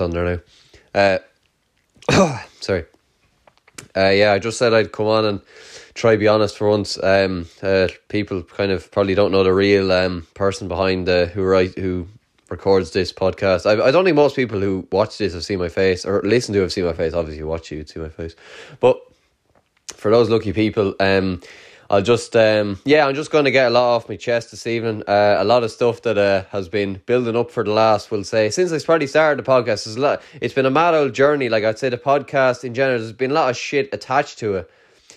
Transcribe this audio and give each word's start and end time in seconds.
that's 0.00 0.16
on 0.16 0.24
there 0.24 0.42
now. 0.94 1.20
Uh, 2.10 2.38
sorry. 2.60 2.84
Uh, 3.96 4.10
yeah, 4.10 4.32
I 4.32 4.38
just 4.38 4.58
said 4.58 4.72
I'd 4.72 4.92
come 4.92 5.06
on 5.06 5.24
and 5.24 5.40
try 5.94 6.12
to 6.12 6.18
be 6.18 6.28
honest 6.28 6.56
for 6.56 6.68
once. 6.68 7.02
Um, 7.02 7.46
uh, 7.62 7.88
people 8.08 8.42
kind 8.42 8.72
of 8.72 8.90
probably 8.90 9.14
don't 9.14 9.32
know 9.32 9.42
the 9.42 9.52
real 9.52 9.90
um 9.92 10.26
person 10.34 10.68
behind 10.68 11.08
uh, 11.08 11.26
who 11.26 11.42
write 11.42 11.76
who 11.78 12.06
records 12.50 12.92
this 12.92 13.12
podcast. 13.12 13.66
I 13.66 13.82
I 13.82 13.90
don't 13.90 14.04
think 14.04 14.16
most 14.16 14.36
people 14.36 14.60
who 14.60 14.86
watch 14.92 15.18
this 15.18 15.34
have 15.34 15.44
seen 15.44 15.58
my 15.58 15.68
face 15.68 16.04
or 16.04 16.22
listen 16.22 16.54
to 16.54 16.60
have 16.60 16.72
seen 16.72 16.84
my 16.84 16.92
face. 16.92 17.14
Obviously, 17.14 17.42
watch 17.42 17.70
you 17.72 17.84
see 17.84 18.00
my 18.00 18.08
face, 18.08 18.36
but 18.80 19.00
for 19.94 20.10
those 20.10 20.30
lucky 20.30 20.52
people, 20.52 20.94
um, 21.00 21.42
I'll 21.90 22.02
just 22.02 22.36
um 22.36 22.78
yeah, 22.84 23.04
I'm 23.04 23.16
just 23.16 23.32
going 23.32 23.46
to 23.46 23.50
get 23.50 23.66
a 23.66 23.70
lot 23.70 23.96
off 23.96 24.08
my 24.08 24.14
chest 24.14 24.52
this 24.52 24.64
evening. 24.68 25.02
Uh, 25.08 25.36
a 25.40 25.44
lot 25.44 25.64
of 25.64 25.72
stuff 25.72 26.02
that 26.02 26.16
uh, 26.16 26.44
has 26.50 26.68
been 26.68 27.02
building 27.04 27.36
up 27.36 27.50
for 27.50 27.64
the 27.64 27.72
last, 27.72 28.12
we'll 28.12 28.22
say, 28.22 28.48
since 28.50 28.70
I 28.70 28.78
probably 28.78 29.08
started 29.08 29.44
the 29.44 29.50
podcast. 29.50 29.84
There's 29.84 29.96
a 29.96 30.00
lot. 30.00 30.22
It's 30.40 30.54
been 30.54 30.66
a 30.66 30.70
mad 30.70 30.94
old 30.94 31.14
journey. 31.14 31.48
Like 31.48 31.64
I'd 31.64 31.80
say, 31.80 31.88
the 31.88 31.98
podcast 31.98 32.62
in 32.62 32.74
general, 32.74 33.00
there's 33.00 33.12
been 33.12 33.32
a 33.32 33.34
lot 33.34 33.50
of 33.50 33.56
shit 33.56 33.88
attached 33.92 34.38
to 34.38 34.54
it. 34.54 34.70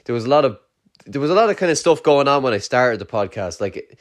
There 0.06 0.16
was 0.16 0.26
a 0.26 0.30
lot 0.30 0.46
of 0.46 0.58
there 1.06 1.22
was 1.22 1.30
a 1.30 1.36
lot 1.36 1.52
of 1.52 1.58
kind 1.58 1.72
of 1.72 1.78
stuff 1.78 2.02
going 2.02 2.28
on 2.28 2.42
when 2.42 2.54
I 2.54 2.58
started 2.58 3.00
the 3.00 3.06
podcast. 3.06 3.62
Like 3.62 4.00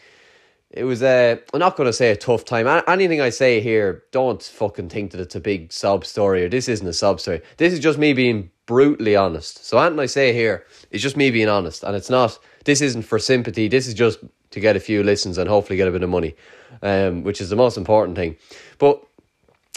it, 0.72 0.84
was 0.84 1.02
a, 1.02 1.40
I'm 1.52 1.60
not 1.60 1.76
going 1.76 1.86
to 1.86 1.92
say 1.92 2.10
a 2.10 2.16
tough 2.16 2.44
time. 2.44 2.66
Anything 2.88 3.20
I 3.20 3.30
say 3.30 3.60
here, 3.60 4.04
don't 4.10 4.42
fucking 4.42 4.88
think 4.88 5.12
that 5.12 5.20
it's 5.20 5.34
a 5.34 5.40
big 5.40 5.72
sob 5.72 6.04
story 6.04 6.44
or 6.44 6.48
this 6.48 6.68
isn't 6.68 6.86
a 6.86 6.92
sob 6.92 7.20
story. 7.20 7.42
This 7.58 7.72
is 7.72 7.80
just 7.80 7.98
me 7.98 8.12
being 8.12 8.50
brutally 8.66 9.16
honest. 9.16 9.64
So 9.64 9.78
anything 9.78 10.00
I 10.00 10.06
say 10.06 10.32
here 10.32 10.66
is 10.90 11.02
just 11.02 11.16
me 11.16 11.30
being 11.30 11.48
honest, 11.48 11.82
and 11.82 11.94
it's 11.96 12.10
not. 12.10 12.38
This 12.64 12.80
isn't 12.80 13.02
for 13.02 13.18
sympathy. 13.18 13.68
This 13.68 13.86
is 13.86 13.94
just 13.94 14.18
to 14.50 14.60
get 14.60 14.76
a 14.76 14.80
few 14.80 15.02
listens 15.02 15.38
and 15.38 15.48
hopefully 15.48 15.76
get 15.76 15.88
a 15.88 15.90
bit 15.90 16.02
of 16.02 16.10
money, 16.10 16.34
um, 16.82 17.22
which 17.22 17.40
is 17.40 17.50
the 17.50 17.56
most 17.56 17.76
important 17.76 18.16
thing. 18.16 18.36
But 18.78 19.02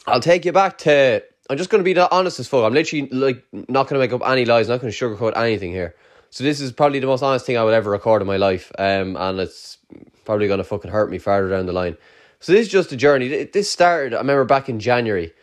I'll 0.08 0.20
take 0.20 0.46
you 0.46 0.52
back 0.52 0.78
to. 0.80 1.24
I'm 1.50 1.58
just 1.58 1.70
going 1.70 1.84
to 1.84 1.94
be 1.94 2.00
honest 2.00 2.40
as 2.40 2.48
fuck. 2.48 2.64
I'm 2.64 2.74
literally 2.74 3.08
like 3.10 3.44
not 3.52 3.88
going 3.88 4.00
to 4.00 4.00
make 4.00 4.14
up 4.14 4.28
any 4.28 4.46
lies. 4.46 4.68
not 4.68 4.82
going 4.82 4.92
to 4.92 4.98
sugarcoat 4.98 5.38
anything 5.38 5.72
here. 5.72 5.96
So 6.32 6.44
this 6.44 6.60
is 6.60 6.72
probably 6.72 7.00
the 7.00 7.08
most 7.08 7.22
honest 7.22 7.46
thing 7.46 7.58
I 7.58 7.64
would 7.64 7.74
ever 7.74 7.90
record 7.90 8.22
in 8.22 8.28
my 8.28 8.38
life, 8.38 8.72
um, 8.78 9.16
and 9.16 9.40
it's 9.40 9.78
probably 10.26 10.48
gonna 10.48 10.64
fucking 10.64 10.92
hurt 10.92 11.10
me 11.10 11.18
farther 11.18 11.50
down 11.50 11.66
the 11.66 11.74
line. 11.74 11.98
So 12.40 12.52
this 12.52 12.68
is 12.68 12.72
just 12.72 12.92
a 12.92 12.98
journey. 12.98 13.46
This 13.46 13.70
started, 13.70 14.14
I 14.14 14.18
remember 14.18 14.44
back 14.44 14.70
in 14.70 14.80
January, 14.80 15.34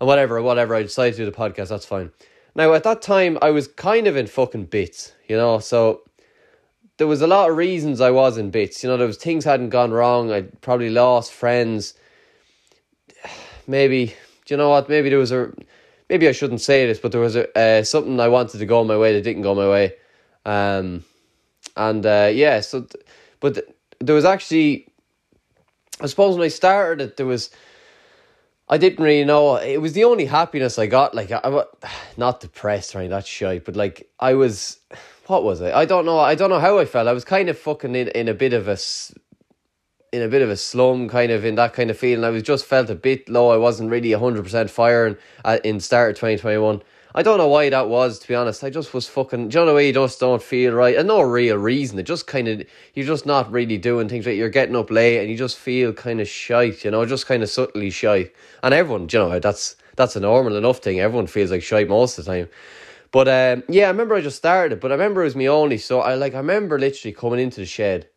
and 0.00 0.06
whatever, 0.06 0.40
whatever. 0.42 0.74
I 0.74 0.82
decided 0.82 1.16
to 1.16 1.24
do 1.24 1.30
the 1.30 1.36
podcast. 1.36 1.68
That's 1.68 1.86
fine. 1.86 2.10
Now 2.54 2.72
at 2.74 2.82
that 2.84 3.02
time, 3.02 3.38
I 3.40 3.50
was 3.50 3.68
kind 3.68 4.06
of 4.06 4.16
in 4.16 4.26
fucking 4.26 4.66
bits, 4.66 5.12
you 5.28 5.36
know. 5.36 5.58
So 5.58 6.02
there 6.96 7.06
was 7.06 7.22
a 7.22 7.26
lot 7.26 7.50
of 7.50 7.56
reasons 7.56 8.00
I 8.00 8.10
was 8.10 8.36
in 8.36 8.50
bits. 8.50 8.82
You 8.82 8.90
know, 8.90 8.96
there 8.96 9.06
was 9.06 9.16
things 9.16 9.44
hadn't 9.44 9.70
gone 9.70 9.92
wrong. 9.92 10.32
I 10.32 10.42
probably 10.42 10.90
lost 10.90 11.32
friends. 11.32 11.94
Maybe, 13.66 14.06
do 14.46 14.54
you 14.54 14.56
know 14.56 14.70
what? 14.70 14.88
Maybe 14.88 15.08
there 15.08 15.18
was 15.18 15.32
a. 15.32 15.52
Maybe 16.08 16.26
I 16.26 16.32
shouldn't 16.32 16.60
say 16.60 16.86
this, 16.86 16.98
but 16.98 17.12
there 17.12 17.20
was 17.20 17.36
a 17.36 17.56
uh, 17.56 17.84
something 17.84 18.18
I 18.18 18.26
wanted 18.26 18.58
to 18.58 18.66
go 18.66 18.82
my 18.82 18.96
way 18.96 19.12
that 19.12 19.22
didn't 19.22 19.42
go 19.42 19.54
my 19.54 19.68
way 19.68 19.92
um, 20.44 21.04
and 21.76 22.04
uh, 22.04 22.30
yeah, 22.32 22.60
so, 22.60 22.86
but 23.40 23.58
there 24.00 24.14
was 24.14 24.24
actually, 24.24 24.88
I 26.00 26.06
suppose 26.06 26.36
when 26.36 26.44
I 26.44 26.48
started 26.48 27.04
it, 27.04 27.16
there 27.16 27.26
was, 27.26 27.50
I 28.68 28.78
didn't 28.78 29.04
really 29.04 29.24
know. 29.24 29.56
It 29.56 29.80
was 29.80 29.92
the 29.92 30.04
only 30.04 30.24
happiness 30.24 30.78
I 30.78 30.86
got. 30.86 31.14
Like 31.14 31.30
I, 31.30 31.40
I 31.42 31.64
not 32.16 32.40
depressed, 32.40 32.94
right? 32.94 33.10
That's 33.10 33.28
shite. 33.28 33.64
But 33.64 33.76
like 33.76 34.10
I 34.18 34.34
was, 34.34 34.78
what 35.26 35.44
was 35.44 35.60
I? 35.60 35.72
I 35.72 35.84
don't 35.84 36.06
know. 36.06 36.18
I 36.18 36.34
don't 36.34 36.50
know 36.50 36.60
how 36.60 36.78
I 36.78 36.84
felt. 36.84 37.08
I 37.08 37.12
was 37.12 37.24
kind 37.24 37.48
of 37.48 37.58
fucking 37.58 37.94
in, 37.94 38.08
in 38.08 38.28
a 38.28 38.34
bit 38.34 38.52
of 38.52 38.68
a, 38.68 38.78
in 40.12 40.22
a 40.22 40.28
bit 40.28 40.42
of 40.42 40.50
a 40.50 40.56
slum, 40.56 41.08
kind 41.08 41.30
of 41.30 41.44
in 41.44 41.54
that 41.56 41.72
kind 41.72 41.90
of 41.90 41.98
feeling. 41.98 42.24
I 42.24 42.30
was 42.30 42.42
just 42.42 42.64
felt 42.64 42.90
a 42.90 42.94
bit 42.94 43.28
low. 43.28 43.50
I 43.50 43.56
wasn't 43.56 43.90
really 43.90 44.12
hundred 44.12 44.44
percent 44.44 44.70
firing 44.70 45.16
at, 45.44 45.64
in 45.64 45.78
start 45.78 46.12
of 46.12 46.18
twenty 46.18 46.38
twenty 46.38 46.58
one. 46.58 46.82
I 47.14 47.22
don't 47.22 47.38
know 47.38 47.48
why 47.48 47.68
that 47.70 47.88
was, 47.88 48.20
to 48.20 48.28
be 48.28 48.34
honest. 48.34 48.62
I 48.62 48.70
just 48.70 48.94
was 48.94 49.08
fucking. 49.08 49.48
Do 49.48 49.58
you 49.58 49.64
know 49.64 49.70
the 49.70 49.74
way 49.74 49.88
you 49.88 49.92
just 49.92 50.20
don't 50.20 50.42
feel 50.42 50.72
right? 50.72 50.96
And 50.96 51.08
no 51.08 51.20
real 51.22 51.56
reason. 51.56 51.98
It 51.98 52.04
just 52.04 52.26
kind 52.26 52.46
of. 52.46 52.62
You're 52.94 53.06
just 53.06 53.26
not 53.26 53.50
really 53.50 53.78
doing 53.78 54.08
things 54.08 54.26
right. 54.26 54.36
You're 54.36 54.48
getting 54.48 54.76
up 54.76 54.90
late 54.90 55.18
and 55.18 55.28
you 55.28 55.36
just 55.36 55.58
feel 55.58 55.92
kind 55.92 56.20
of 56.20 56.28
shite, 56.28 56.84
you 56.84 56.90
know, 56.90 57.04
just 57.06 57.26
kind 57.26 57.42
of 57.42 57.48
subtly 57.48 57.90
shite. 57.90 58.32
And 58.62 58.72
everyone, 58.72 59.08
you 59.10 59.18
know, 59.18 59.40
that's 59.40 59.76
that's 59.96 60.14
a 60.16 60.20
normal 60.20 60.56
enough 60.56 60.78
thing. 60.78 61.00
Everyone 61.00 61.26
feels 61.26 61.50
like 61.50 61.62
shite 61.62 61.88
most 61.88 62.18
of 62.18 62.24
the 62.24 62.30
time. 62.30 62.48
But 63.12 63.26
um, 63.28 63.64
yeah, 63.68 63.86
I 63.86 63.88
remember 63.88 64.14
I 64.14 64.20
just 64.20 64.36
started, 64.36 64.78
but 64.78 64.92
I 64.92 64.94
remember 64.94 65.22
it 65.22 65.24
was 65.24 65.36
me 65.36 65.48
only. 65.48 65.78
So 65.78 66.00
I 66.00 66.14
like 66.14 66.34
I 66.34 66.38
remember 66.38 66.78
literally 66.78 67.12
coming 67.12 67.40
into 67.40 67.60
the 67.60 67.66
shed. 67.66 68.08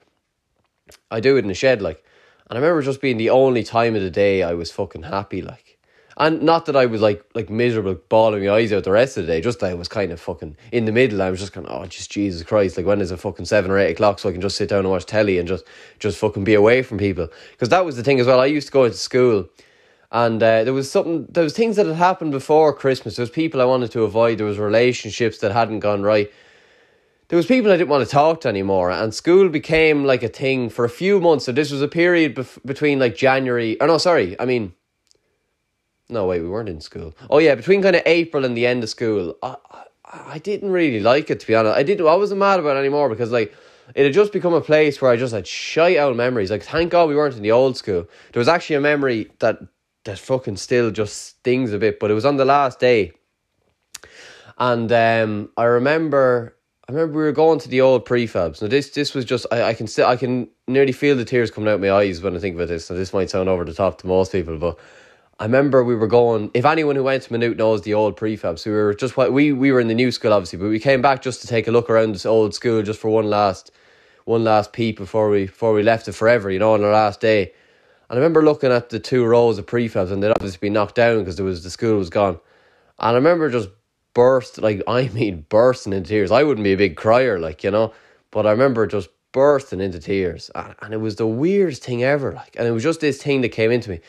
I 1.10 1.20
do 1.20 1.36
it 1.38 1.40
in 1.40 1.48
the 1.48 1.54
shed, 1.56 1.82
like, 1.82 2.04
and 2.50 2.58
I 2.58 2.62
remember 2.62 2.82
just 2.84 3.02
being 3.02 3.18
the 3.18 3.32
only 3.32 3.64
time 3.64 3.96
of 3.96 4.02
the 4.02 4.12
day 4.12 4.44
I 4.44 4.54
was 4.54 4.72
fucking 4.72 5.04
happy, 5.04 5.42
like. 5.42 5.73
And 6.18 6.44
not 6.44 6.66
that 6.68 6.76
I 6.76 6.86
was 6.86 7.02
like 7.02 7.26
like 7.34 7.50
miserable, 7.50 7.96
bawling 8.10 8.46
my 8.46 8.52
eyes 8.52 8.72
out 8.72 8.84
the 8.84 8.92
rest 8.92 9.18
of 9.18 9.26
the 9.26 9.34
day. 9.34 9.42
Just 9.42 9.60
that 9.60 9.72
I 9.72 9.74
was 9.74 9.88
kind 9.88 10.12
of 10.12 10.20
fucking 10.20 10.56
in 10.72 10.86
the 10.86 10.92
middle. 10.92 11.22
I 11.22 11.30
was 11.30 11.40
just 11.40 11.54
kind 11.54 11.66
of 11.66 11.82
oh 11.82 11.86
just 11.86 12.12
Jesus 12.12 12.44
Christ! 12.44 12.78
Like 12.78 12.86
when 12.86 13.02
is 13.02 13.12
it 13.12 13.18
fucking 13.18 13.46
seven 13.46 13.72
or 13.72 13.80
eight 13.80 13.92
o'clock 13.92 14.20
so 14.20 14.30
I 14.30 14.32
can 14.32 14.42
just 14.42 14.56
sit 14.56 14.70
down 14.70 14.80
and 14.80 14.90
watch 14.90 15.06
telly 15.06 15.40
and 15.40 15.48
just 15.48 15.66
just 16.00 16.18
fucking 16.18 16.44
be 16.44 16.54
away 16.54 16.84
from 16.84 16.98
people. 16.98 17.28
Because 17.52 17.70
that 17.70 17.86
was 17.86 17.96
the 17.96 18.04
thing 18.04 18.20
as 18.20 18.28
well. 18.28 18.40
I 18.40 18.46
used 18.46 18.68
to 18.68 18.74
go 18.74 18.84
into 18.84 18.98
school, 18.98 19.50
and 20.12 20.42
uh, 20.42 20.64
there 20.64 20.74
was 20.74 20.92
something. 20.92 21.26
There 21.30 21.44
was 21.44 21.54
things 21.54 21.78
that 21.78 21.88
had 21.88 21.96
happened 21.96 22.32
before 22.32 22.74
Christmas. 22.74 23.16
There 23.16 23.24
was 23.24 23.32
people 23.32 23.62
I 23.62 23.66
wanted 23.66 23.92
to 23.92 24.04
avoid. 24.04 24.38
There 24.38 24.48
was 24.48 24.60
relationships 24.60 25.40
that 25.40 25.52
hadn't 25.52 25.80
gone 25.80 26.04
right. 26.04 26.32
There 27.30 27.38
was 27.38 27.48
people 27.48 27.72
I 27.72 27.78
didn't 27.78 27.90
want 27.90 28.06
to 28.06 28.12
talk 28.12 28.42
to 28.42 28.50
anymore, 28.50 28.92
and 28.92 29.12
school 29.12 29.50
became 29.50 30.06
like 30.06 30.22
a 30.22 30.28
thing 30.28 30.70
for 30.70 30.86
a 30.86 30.90
few 30.90 31.20
months. 31.20 31.46
So 31.46 31.52
this 31.52 31.72
was 31.72 31.82
a 31.82 31.88
period 31.88 32.36
bef- 32.36 32.64
between 32.64 33.00
like 33.00 33.16
January. 33.16 33.82
Or 33.82 33.88
no, 33.88 33.98
sorry, 33.98 34.40
I 34.40 34.46
mean 34.46 34.74
no, 36.14 36.28
wait, 36.28 36.42
we 36.42 36.48
weren't 36.48 36.70
in 36.70 36.80
school. 36.80 37.16
Oh 37.30 37.40
yeah, 37.40 37.56
between 37.56 37.82
kind 37.82 37.96
of 37.96 38.04
April 38.06 38.46
and 38.46 38.56
the 38.56 38.66
end 38.66 38.84
of 38.84 38.90
school, 38.90 39.36
I, 39.44 39.56
I, 39.72 39.84
I 40.06 40.38
didn't 40.38 40.72
really 40.72 41.00
like 41.00 41.30
it 41.30 41.40
to 41.40 41.48
be 41.48 41.56
honest. 41.56 41.76
I 41.76 41.84
didn't. 41.84 42.08
I 42.08 42.16
wasn't 42.16 42.40
mad 42.40 42.60
about 42.60 42.78
it 42.78 42.80
anymore 42.80 43.10
because 43.10 43.32
like 43.32 43.54
it 43.96 44.06
had 44.06 44.14
just 44.14 44.32
become 44.32 44.54
a 44.54 44.62
place 44.62 45.02
where 45.02 45.12
I 45.12 45.18
just 45.18 45.34
had 45.34 45.48
shite 45.48 45.98
out 45.98 46.16
memories. 46.16 46.52
Like 46.52 46.64
thank 46.64 46.92
God 46.92 47.10
we 47.10 47.16
weren't 47.16 47.36
in 47.36 47.44
the 47.44 47.52
old 47.52 47.76
school. 47.78 48.08
There 48.32 48.40
was 48.40 48.48
actually 48.48 48.78
a 48.78 48.82
memory 48.82 49.32
that 49.40 49.60
that 50.06 50.20
fucking 50.20 50.58
still 50.58 50.92
just 50.92 51.16
stings 51.28 51.74
a 51.74 51.78
bit, 51.78 52.00
but 52.00 52.12
it 52.12 52.14
was 52.14 52.26
on 52.26 52.38
the 52.38 52.46
last 52.46 52.80
day, 52.80 53.14
and 54.58 54.92
um, 54.92 55.50
I 55.58 55.64
remember. 55.64 56.56
I 56.86 56.92
remember 56.92 57.18
we 57.18 57.24
were 57.24 57.32
going 57.32 57.60
to 57.60 57.70
the 57.70 57.80
old 57.80 58.06
prefabs. 58.06 58.62
Now 58.62 58.68
this 58.68 58.90
this 58.90 59.14
was 59.14 59.24
just 59.24 59.46
I, 59.54 59.64
I 59.64 59.74
can 59.74 59.88
still 59.88 60.06
I 60.06 60.18
can 60.18 60.50
nearly 60.68 60.92
feel 60.92 61.16
the 61.16 61.24
tears 61.24 61.50
coming 61.50 61.70
out 61.70 61.80
my 61.80 61.90
eyes 61.90 62.22
when 62.22 62.36
I 62.36 62.40
think 62.40 62.56
about 62.56 62.68
this. 62.68 62.86
So 62.86 62.94
this 62.94 63.14
might 63.14 63.30
sound 63.30 63.48
over 63.48 63.64
the 63.64 63.74
top 63.74 64.00
to 64.00 64.08
most 64.08 64.34
people, 64.34 64.58
but 64.58 64.78
I 65.40 65.46
remember 65.46 65.84
we 65.84 65.96
were 65.96 66.08
going. 66.08 66.52
If 66.54 66.66
anyone 66.66 66.96
who 66.96 67.04
went 67.04 67.24
to 67.24 67.34
Maynooth 67.34 67.58
knows 67.58 67.82
the 67.82 67.94
old 67.94 68.16
prefab, 68.16 68.60
so 68.60 68.70
we 68.70 68.76
were 68.76 68.94
just 68.94 69.18
we 69.18 69.52
we 69.52 69.72
were 69.72 69.80
in 69.80 69.88
the 69.88 69.96
new 69.96 70.12
school 70.12 70.32
obviously, 70.32 70.60
but 70.60 70.70
we 70.70 70.80
came 70.80 71.02
back 71.02 71.22
just 71.22 71.42
to 71.42 71.48
take 71.48 71.68
a 71.68 71.72
look 71.72 71.90
around 71.90 72.14
this 72.14 72.26
old 72.26 72.54
school 72.54 72.84
just 72.84 73.00
for 73.00 73.10
one 73.10 73.30
last 73.30 73.72
one 74.26 74.44
last 74.44 74.74
peep 74.74 74.98
before 74.98 75.30
we 75.30 75.46
before 75.46 75.74
we 75.74 75.82
left 75.82 76.08
it 76.08 76.14
forever. 76.14 76.52
You 76.52 76.60
know, 76.60 76.74
on 76.74 76.84
our 76.84 76.92
last 76.92 77.20
day. 77.20 77.52
And 78.10 78.20
I 78.20 78.22
remember 78.22 78.44
looking 78.44 78.72
at 78.72 78.90
the 78.90 79.00
two 79.00 79.26
rows 79.26 79.58
of 79.58 79.66
prefabs, 79.66 80.12
and 80.12 80.22
they'd 80.22 80.30
obviously 80.30 80.60
been 80.60 80.74
knocked 80.74 80.96
down 80.96 81.20
because 81.20 81.36
there 81.36 81.46
was 81.46 81.64
the 81.64 81.72
school 81.72 81.98
was 81.98 82.12
gone. 82.12 82.40
And 83.00 83.10
I 83.10 83.14
remember 83.14 83.50
just 83.50 83.70
burst 84.14 84.62
like 84.62 84.84
I 84.88 85.08
mean 85.10 85.46
bursting 85.50 85.94
into 85.94 86.10
tears. 86.10 86.32
I 86.32 86.44
wouldn't 86.44 86.64
be 86.64 86.74
a 86.74 86.78
big 86.78 86.96
crier, 86.96 87.40
like 87.40 87.64
you 87.64 87.72
know, 87.72 87.92
but 88.30 88.46
I 88.46 88.52
remember 88.52 88.86
just 88.86 89.10
bursting 89.32 89.82
into 89.82 90.00
tears, 90.00 90.52
and, 90.54 90.76
and 90.84 90.94
it 90.94 90.98
was 90.98 91.16
the 91.16 91.26
weirdest 91.26 91.84
thing 91.84 92.04
ever. 92.04 92.34
Like, 92.34 92.56
and 92.56 92.68
it 92.68 92.72
was 92.72 92.84
just 92.84 93.02
this 93.02 93.22
thing 93.22 93.42
that 93.42 93.50
came 93.50 93.72
into 93.72 93.90
me. 93.90 94.00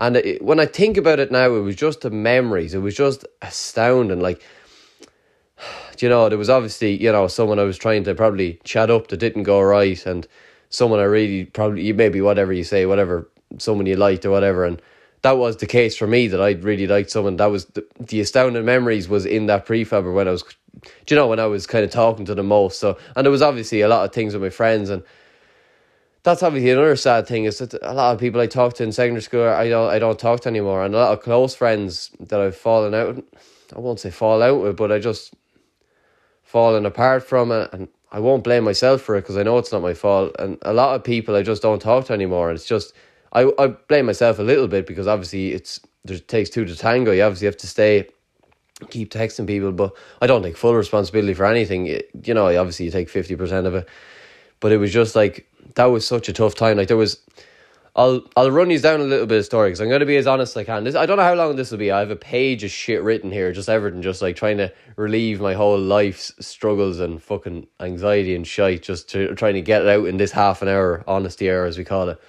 And 0.00 0.16
it, 0.16 0.42
when 0.42 0.58
I 0.58 0.66
think 0.66 0.96
about 0.96 1.20
it 1.20 1.30
now, 1.30 1.54
it 1.54 1.60
was 1.60 1.76
just 1.76 2.00
the 2.00 2.10
memories. 2.10 2.72
It 2.72 2.78
was 2.78 2.96
just 2.96 3.26
astounding. 3.42 4.20
Like, 4.20 4.42
do 5.96 6.06
you 6.06 6.10
know, 6.10 6.28
there 6.28 6.38
was 6.38 6.48
obviously, 6.50 7.00
you 7.00 7.12
know, 7.12 7.28
someone 7.28 7.58
I 7.58 7.64
was 7.64 7.76
trying 7.76 8.04
to 8.04 8.14
probably 8.14 8.58
chat 8.64 8.90
up 8.90 9.08
that 9.08 9.18
didn't 9.18 9.42
go 9.42 9.60
right, 9.60 10.04
and 10.06 10.26
someone 10.70 11.00
I 11.00 11.04
really 11.04 11.44
probably, 11.44 11.82
you 11.82 11.92
maybe 11.92 12.22
whatever 12.22 12.52
you 12.52 12.64
say, 12.64 12.86
whatever, 12.86 13.28
someone 13.58 13.84
you 13.84 13.96
liked 13.96 14.24
or 14.24 14.30
whatever. 14.30 14.64
And 14.64 14.80
that 15.20 15.32
was 15.32 15.58
the 15.58 15.66
case 15.66 15.98
for 15.98 16.06
me 16.06 16.28
that 16.28 16.40
I 16.40 16.52
really 16.52 16.86
liked 16.86 17.10
someone. 17.10 17.36
That 17.36 17.50
was 17.50 17.66
the, 17.66 17.86
the 17.98 18.22
astounding 18.22 18.64
memories 18.64 19.06
was 19.06 19.26
in 19.26 19.46
that 19.46 19.66
prefab 19.66 20.06
or 20.06 20.12
when 20.12 20.28
I 20.28 20.30
was, 20.30 20.44
do 20.44 21.14
you 21.14 21.16
know, 21.16 21.26
when 21.26 21.40
I 21.40 21.46
was 21.46 21.66
kind 21.66 21.84
of 21.84 21.90
talking 21.90 22.24
to 22.24 22.34
the 22.34 22.42
most. 22.42 22.80
So, 22.80 22.96
and 23.16 23.26
there 23.26 23.30
was 23.30 23.42
obviously 23.42 23.82
a 23.82 23.88
lot 23.88 24.06
of 24.06 24.14
things 24.14 24.32
with 24.32 24.42
my 24.42 24.48
friends 24.48 24.88
and 24.88 25.02
that's 26.22 26.42
obviously 26.42 26.70
another 26.70 26.96
sad 26.96 27.26
thing 27.26 27.44
is 27.44 27.58
that 27.58 27.74
a 27.82 27.94
lot 27.94 28.12
of 28.12 28.20
people 28.20 28.40
I 28.40 28.46
talk 28.46 28.74
to 28.74 28.82
in 28.82 28.92
secondary 28.92 29.22
school 29.22 29.48
I 29.48 29.68
don't 29.68 29.88
I 29.88 29.98
don't 29.98 30.18
talk 30.18 30.40
to 30.40 30.48
anymore. 30.48 30.84
And 30.84 30.94
a 30.94 30.98
lot 30.98 31.12
of 31.12 31.22
close 31.22 31.54
friends 31.54 32.10
that 32.20 32.40
I've 32.40 32.56
fallen 32.56 32.94
out 32.94 33.24
I 33.74 33.78
won't 33.78 34.00
say 34.00 34.10
fall 34.10 34.42
out 34.42 34.60
with 34.60 34.76
but 34.76 34.92
I 34.92 34.98
just 34.98 35.34
fallen 36.42 36.84
apart 36.84 37.22
from 37.22 37.52
it. 37.52 37.70
And 37.72 37.88
I 38.12 38.20
won't 38.20 38.44
blame 38.44 38.64
myself 38.64 39.02
for 39.02 39.16
it 39.16 39.22
because 39.22 39.36
I 39.36 39.44
know 39.44 39.56
it's 39.58 39.72
not 39.72 39.82
my 39.82 39.94
fault. 39.94 40.34
And 40.38 40.58
a 40.62 40.72
lot 40.72 40.94
of 40.94 41.04
people 41.04 41.36
I 41.36 41.42
just 41.42 41.62
don't 41.62 41.80
talk 41.80 42.06
to 42.06 42.12
anymore. 42.12 42.50
And 42.50 42.56
it's 42.56 42.66
just 42.66 42.92
I, 43.32 43.50
I 43.58 43.68
blame 43.68 44.06
myself 44.06 44.38
a 44.38 44.42
little 44.42 44.68
bit 44.68 44.86
because 44.86 45.06
obviously 45.06 45.52
it's 45.52 45.80
there 46.04 46.18
takes 46.18 46.50
two 46.50 46.64
to 46.66 46.76
tango. 46.76 47.12
You 47.12 47.22
obviously 47.22 47.46
have 47.46 47.56
to 47.58 47.66
stay 47.66 48.08
keep 48.88 49.12
texting 49.12 49.46
people 49.46 49.72
but 49.72 49.94
I 50.22 50.26
don't 50.26 50.42
take 50.42 50.56
full 50.56 50.74
responsibility 50.74 51.32
for 51.32 51.46
anything. 51.46 51.86
You 51.86 52.34
know 52.34 52.46
obviously 52.46 52.84
you 52.84 52.90
take 52.90 53.08
50% 53.08 53.64
of 53.64 53.74
it. 53.74 53.88
But 54.58 54.72
it 54.72 54.76
was 54.76 54.92
just 54.92 55.16
like 55.16 55.49
that 55.74 55.86
was 55.86 56.06
such 56.06 56.28
a 56.28 56.32
tough 56.32 56.54
time. 56.54 56.76
Like 56.76 56.88
there 56.88 56.96
was, 56.96 57.18
I'll 57.96 58.22
I'll 58.36 58.50
run 58.50 58.68
these 58.68 58.82
down 58.82 59.00
a 59.00 59.04
little 59.04 59.26
bit 59.26 59.38
of 59.38 59.44
story 59.44 59.68
because 59.68 59.80
I'm 59.80 59.88
going 59.88 60.00
to 60.00 60.06
be 60.06 60.16
as 60.16 60.26
honest 60.26 60.52
as 60.52 60.58
I 60.58 60.64
can. 60.64 60.84
This 60.84 60.94
I 60.94 61.06
don't 61.06 61.16
know 61.16 61.24
how 61.24 61.34
long 61.34 61.56
this 61.56 61.70
will 61.70 61.78
be. 61.78 61.90
I 61.90 62.00
have 62.00 62.10
a 62.10 62.16
page 62.16 62.64
of 62.64 62.70
shit 62.70 63.02
written 63.02 63.30
here, 63.30 63.52
just 63.52 63.68
everything, 63.68 64.02
just 64.02 64.22
like 64.22 64.36
trying 64.36 64.58
to 64.58 64.72
relieve 64.96 65.40
my 65.40 65.54
whole 65.54 65.78
life's 65.78 66.32
struggles 66.44 67.00
and 67.00 67.22
fucking 67.22 67.66
anxiety 67.80 68.34
and 68.34 68.46
shite, 68.46 68.82
just 68.82 69.08
to 69.10 69.34
trying 69.34 69.54
to 69.54 69.62
get 69.62 69.82
it 69.82 69.88
out 69.88 70.06
in 70.06 70.16
this 70.16 70.32
half 70.32 70.62
an 70.62 70.68
hour 70.68 71.04
honesty 71.06 71.50
hour 71.50 71.64
as 71.64 71.78
we 71.78 71.84
call 71.84 72.08
it. 72.08 72.20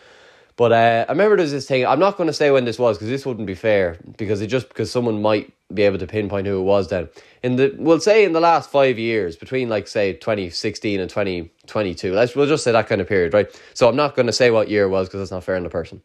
But 0.62 0.74
uh, 0.74 1.06
I 1.10 1.12
remember 1.12 1.38
there's 1.38 1.50
this 1.50 1.68
thing. 1.68 1.88
I'm 1.88 1.98
not 1.98 2.18
going 2.18 2.28
to 2.28 2.34
say 2.34 2.52
when 2.52 2.66
this 2.66 2.78
was 2.78 2.96
because 2.96 3.10
this 3.10 3.26
wouldn't 3.26 3.48
be 3.48 3.56
fair 3.56 3.98
because 4.16 4.42
it 4.42 4.46
just 4.46 4.70
because 4.70 4.92
someone 4.92 5.20
might 5.20 5.52
be 5.74 5.82
able 5.82 5.98
to 5.98 6.06
pinpoint 6.06 6.46
who 6.46 6.60
it 6.60 6.64
was 6.64 6.90
then. 6.90 7.10
In 7.42 7.56
the 7.56 7.76
we'll 7.80 8.00
say 8.00 8.24
in 8.24 8.34
the 8.34 8.40
last 8.40 8.70
five 8.70 9.00
years 9.00 9.36
between 9.36 9.70
like 9.70 9.88
say 9.88 10.14
2016 10.14 11.00
and 11.00 11.10
2022. 11.10 12.14
Let's 12.14 12.36
we'll 12.36 12.46
just 12.46 12.64
say 12.64 12.72
that 12.74 12.86
kind 12.86 13.02
of 13.02 13.08
period, 13.08 13.34
right? 13.34 13.50
So 13.74 13.90
I'm 13.90 13.96
not 13.96 14.16
going 14.16 14.28
to 14.28 14.32
say 14.32 14.52
what 14.52 14.70
year 14.70 14.84
it 14.84 14.90
was 14.90 15.08
because 15.08 15.22
that's 15.22 15.32
not 15.32 15.44
fair 15.44 15.56
on 15.56 15.64
the 15.64 15.70
person. 15.72 16.00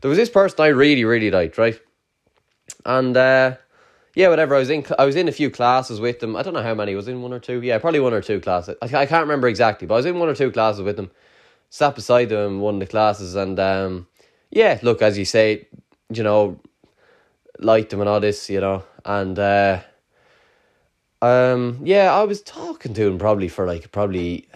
There 0.00 0.08
was 0.08 0.16
this 0.16 0.30
person 0.30 0.58
I 0.62 0.68
really 0.68 1.04
really 1.04 1.30
liked, 1.30 1.58
right? 1.58 1.78
And 2.86 3.14
uh, 3.14 3.56
yeah, 4.14 4.28
whatever. 4.30 4.54
I 4.54 4.60
was 4.60 4.70
in 4.70 4.86
I 4.98 5.04
was 5.04 5.16
in 5.16 5.28
a 5.28 5.32
few 5.32 5.50
classes 5.50 6.00
with 6.00 6.20
them. 6.20 6.34
I 6.34 6.42
don't 6.42 6.54
know 6.54 6.62
how 6.62 6.74
many. 6.74 6.94
Was 6.94 7.08
in 7.08 7.20
one 7.20 7.34
or 7.34 7.40
two. 7.40 7.60
Yeah, 7.60 7.76
probably 7.76 8.00
one 8.00 8.14
or 8.14 8.22
two 8.22 8.40
classes. 8.40 8.74
I, 8.80 8.86
I 8.86 9.04
can't 9.04 9.24
remember 9.24 9.48
exactly, 9.48 9.86
but 9.86 9.92
I 9.92 9.96
was 9.98 10.06
in 10.06 10.18
one 10.18 10.30
or 10.30 10.34
two 10.34 10.50
classes 10.50 10.80
with 10.80 10.96
them 10.96 11.10
sat 11.72 11.94
beside 11.94 12.28
them 12.28 12.56
in 12.56 12.60
one 12.60 12.74
of 12.74 12.80
the 12.80 12.86
classes 12.86 13.34
and 13.34 13.58
um, 13.58 14.06
yeah, 14.50 14.78
look, 14.82 15.00
as 15.00 15.16
you 15.16 15.24
say, 15.24 15.66
you 16.12 16.22
know, 16.22 16.60
liked 17.58 17.90
him 17.90 18.00
and 18.00 18.10
all 18.10 18.20
this, 18.20 18.50
you 18.50 18.60
know, 18.60 18.84
and 19.06 19.38
uh, 19.38 19.80
um, 21.22 21.80
yeah, 21.82 22.12
I 22.12 22.24
was 22.24 22.42
talking 22.42 22.92
to 22.92 23.06
him 23.06 23.16
probably 23.18 23.48
for 23.48 23.66
like 23.66 23.90
probably 23.90 24.46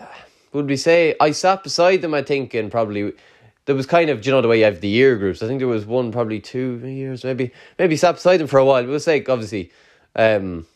would 0.52 0.68
we 0.68 0.76
say 0.76 1.14
I 1.18 1.30
sat 1.30 1.62
beside 1.62 2.02
them, 2.02 2.12
I 2.12 2.20
think, 2.20 2.52
and 2.52 2.70
probably 2.70 3.14
there 3.64 3.74
was 3.74 3.86
kind 3.86 4.10
of 4.10 4.26
you 4.26 4.32
know 4.32 4.42
the 4.42 4.48
way 4.48 4.58
you 4.58 4.64
have 4.64 4.82
the 4.82 4.88
year 4.88 5.16
groups. 5.16 5.42
I 5.42 5.46
think 5.46 5.60
there 5.60 5.68
was 5.68 5.86
one 5.86 6.12
probably 6.12 6.38
two 6.38 6.76
years, 6.84 7.24
maybe 7.24 7.50
maybe 7.78 7.96
sat 7.96 8.16
beside 8.16 8.42
him 8.42 8.46
for 8.46 8.58
a 8.58 8.64
while. 8.64 8.86
We'll 8.86 9.00
say 9.00 9.24
obviously. 9.26 9.72
Um, 10.16 10.66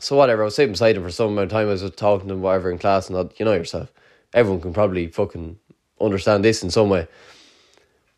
so 0.00 0.16
whatever, 0.16 0.40
I 0.40 0.44
was 0.46 0.56
sitting 0.56 0.72
beside 0.72 0.96
him 0.96 1.02
for 1.02 1.10
some 1.10 1.32
amount 1.32 1.44
of 1.44 1.50
time. 1.50 1.68
I 1.68 1.72
was 1.72 1.90
talking 1.90 2.28
to 2.28 2.34
him, 2.34 2.40
whatever, 2.40 2.70
in 2.70 2.78
class, 2.78 3.10
and 3.10 3.30
you 3.36 3.44
know 3.44 3.52
yourself 3.52 3.92
everyone 4.34 4.60
can 4.60 4.74
probably 4.74 5.06
fucking 5.06 5.58
understand 6.00 6.44
this 6.44 6.62
in 6.62 6.70
some 6.70 6.90
way. 6.90 7.06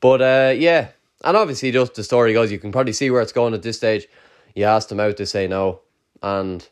But 0.01 0.23
uh, 0.23 0.55
yeah, 0.57 0.89
and 1.23 1.37
obviously, 1.37 1.71
just 1.71 1.95
the 1.95 2.03
story 2.03 2.33
goes, 2.33 2.51
you 2.51 2.59
can 2.59 2.73
probably 2.73 2.93
see 2.93 3.11
where 3.11 3.23
it's 3.23 3.33
going 3.33 3.55
at 3.55 3.63
this 3.63 3.77
stage. 3.77 4.09
You 4.55 4.65
asked 4.65 4.89
them 4.89 5.01
out 5.01 5.17
to 5.19 5.27
say 5.27 5.47
no, 5.47 5.81
and 6.23 6.67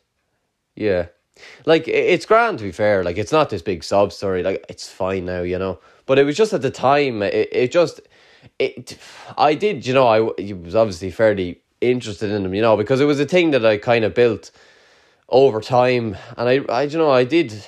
yeah, 0.75 1.07
like 1.65 1.87
it's 1.87 2.25
grand 2.25 2.57
to 2.59 2.65
be 2.65 2.71
fair. 2.71 3.03
Like 3.03 3.17
it's 3.17 3.31
not 3.31 3.49
this 3.49 3.61
big 3.61 3.83
sob 3.83 4.11
story. 4.11 4.43
Like 4.43 4.65
it's 4.67 4.89
fine 4.89 5.25
now, 5.25 5.41
you 5.41 5.59
know. 5.59 5.79
But 6.05 6.19
it 6.19 6.23
was 6.23 6.35
just 6.35 6.53
at 6.53 6.61
the 6.61 6.71
time. 6.71 7.21
It 7.21 7.49
it 7.51 7.71
just 7.71 8.01
it. 8.59 8.97
I 9.37 9.53
did, 9.53 9.85
you 9.85 9.93
know. 9.93 10.07
I 10.07 10.19
was 10.19 10.75
obviously 10.75 11.11
fairly 11.11 11.61
interested 11.81 12.31
in 12.31 12.43
them, 12.43 12.53
you 12.53 12.61
know, 12.61 12.77
because 12.77 13.01
it 13.01 13.05
was 13.05 13.19
a 13.19 13.25
thing 13.25 13.51
that 13.51 13.65
I 13.65 13.77
kind 13.77 14.05
of 14.05 14.13
built 14.13 14.51
over 15.29 15.61
time, 15.61 16.17
and 16.37 16.49
I 16.49 16.73
I 16.73 16.83
you 16.83 16.97
know 16.97 17.11
I 17.11 17.23
did 17.23 17.65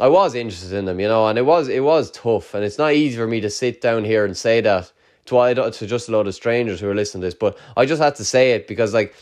I 0.00 0.08
was 0.08 0.34
interested 0.34 0.72
in 0.72 0.84
them, 0.84 1.00
you 1.00 1.08
know, 1.08 1.26
and 1.26 1.38
it 1.38 1.46
was 1.46 1.68
it 1.68 1.82
was 1.82 2.10
tough, 2.10 2.54
and 2.54 2.64
it's 2.64 2.78
not 2.78 2.92
easy 2.92 3.16
for 3.16 3.26
me 3.26 3.40
to 3.40 3.50
sit 3.50 3.80
down 3.80 4.04
here 4.04 4.24
and 4.24 4.36
say 4.36 4.60
that 4.60 4.92
to 5.26 5.70
to 5.70 5.86
just 5.86 6.08
a 6.08 6.12
lot 6.12 6.26
of 6.26 6.34
strangers 6.34 6.80
who 6.80 6.88
are 6.88 6.94
listening 6.94 7.20
to 7.20 7.26
this, 7.26 7.34
but 7.34 7.58
I 7.76 7.84
just 7.84 8.00
had 8.00 8.14
to 8.16 8.24
say 8.24 8.52
it 8.52 8.66
because 8.66 8.94
like 8.94 9.14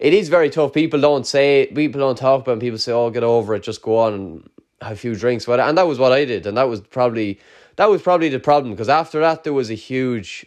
it 0.00 0.12
is 0.12 0.28
very 0.28 0.50
tough. 0.50 0.72
People 0.72 1.00
don't 1.00 1.26
say 1.26 1.62
it, 1.62 1.74
people 1.74 2.00
don't 2.00 2.18
talk 2.18 2.42
about 2.42 2.52
it, 2.52 2.54
and 2.54 2.60
people 2.60 2.78
say, 2.78 2.92
Oh, 2.92 3.10
get 3.10 3.22
over 3.22 3.54
it, 3.54 3.62
just 3.62 3.82
go 3.82 3.98
on 3.98 4.14
and 4.14 4.50
have 4.80 4.92
a 4.92 4.96
few 4.96 5.14
drinks. 5.14 5.46
But 5.46 5.60
and 5.60 5.78
that 5.78 5.86
was 5.86 5.98
what 5.98 6.12
I 6.12 6.24
did, 6.24 6.46
and 6.46 6.56
that 6.56 6.68
was 6.68 6.80
probably 6.80 7.38
that 7.76 7.88
was 7.88 8.02
probably 8.02 8.28
the 8.28 8.40
problem 8.40 8.72
because 8.72 8.88
after 8.88 9.20
that 9.20 9.44
there 9.44 9.52
was 9.52 9.70
a 9.70 9.74
huge 9.74 10.46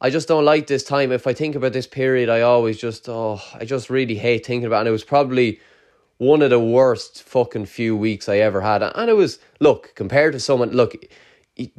I 0.00 0.10
just 0.10 0.26
don't 0.26 0.44
like 0.44 0.66
this 0.66 0.82
time. 0.82 1.12
If 1.12 1.26
I 1.28 1.32
think 1.32 1.54
about 1.54 1.72
this 1.72 1.86
period, 1.86 2.28
I 2.28 2.40
always 2.40 2.76
just 2.76 3.08
oh 3.08 3.40
I 3.54 3.64
just 3.64 3.88
really 3.88 4.16
hate 4.16 4.44
thinking 4.44 4.66
about 4.66 4.78
it. 4.78 4.80
and 4.80 4.88
it 4.88 4.92
was 4.92 5.04
probably 5.04 5.60
one 6.22 6.40
of 6.40 6.50
the 6.50 6.60
worst 6.60 7.24
fucking 7.24 7.66
few 7.66 7.96
weeks 7.96 8.28
I 8.28 8.38
ever 8.38 8.60
had. 8.60 8.80
And 8.82 9.10
it 9.10 9.14
was, 9.14 9.40
look, 9.58 9.92
compared 9.96 10.32
to 10.34 10.40
someone, 10.40 10.70
look, 10.70 10.94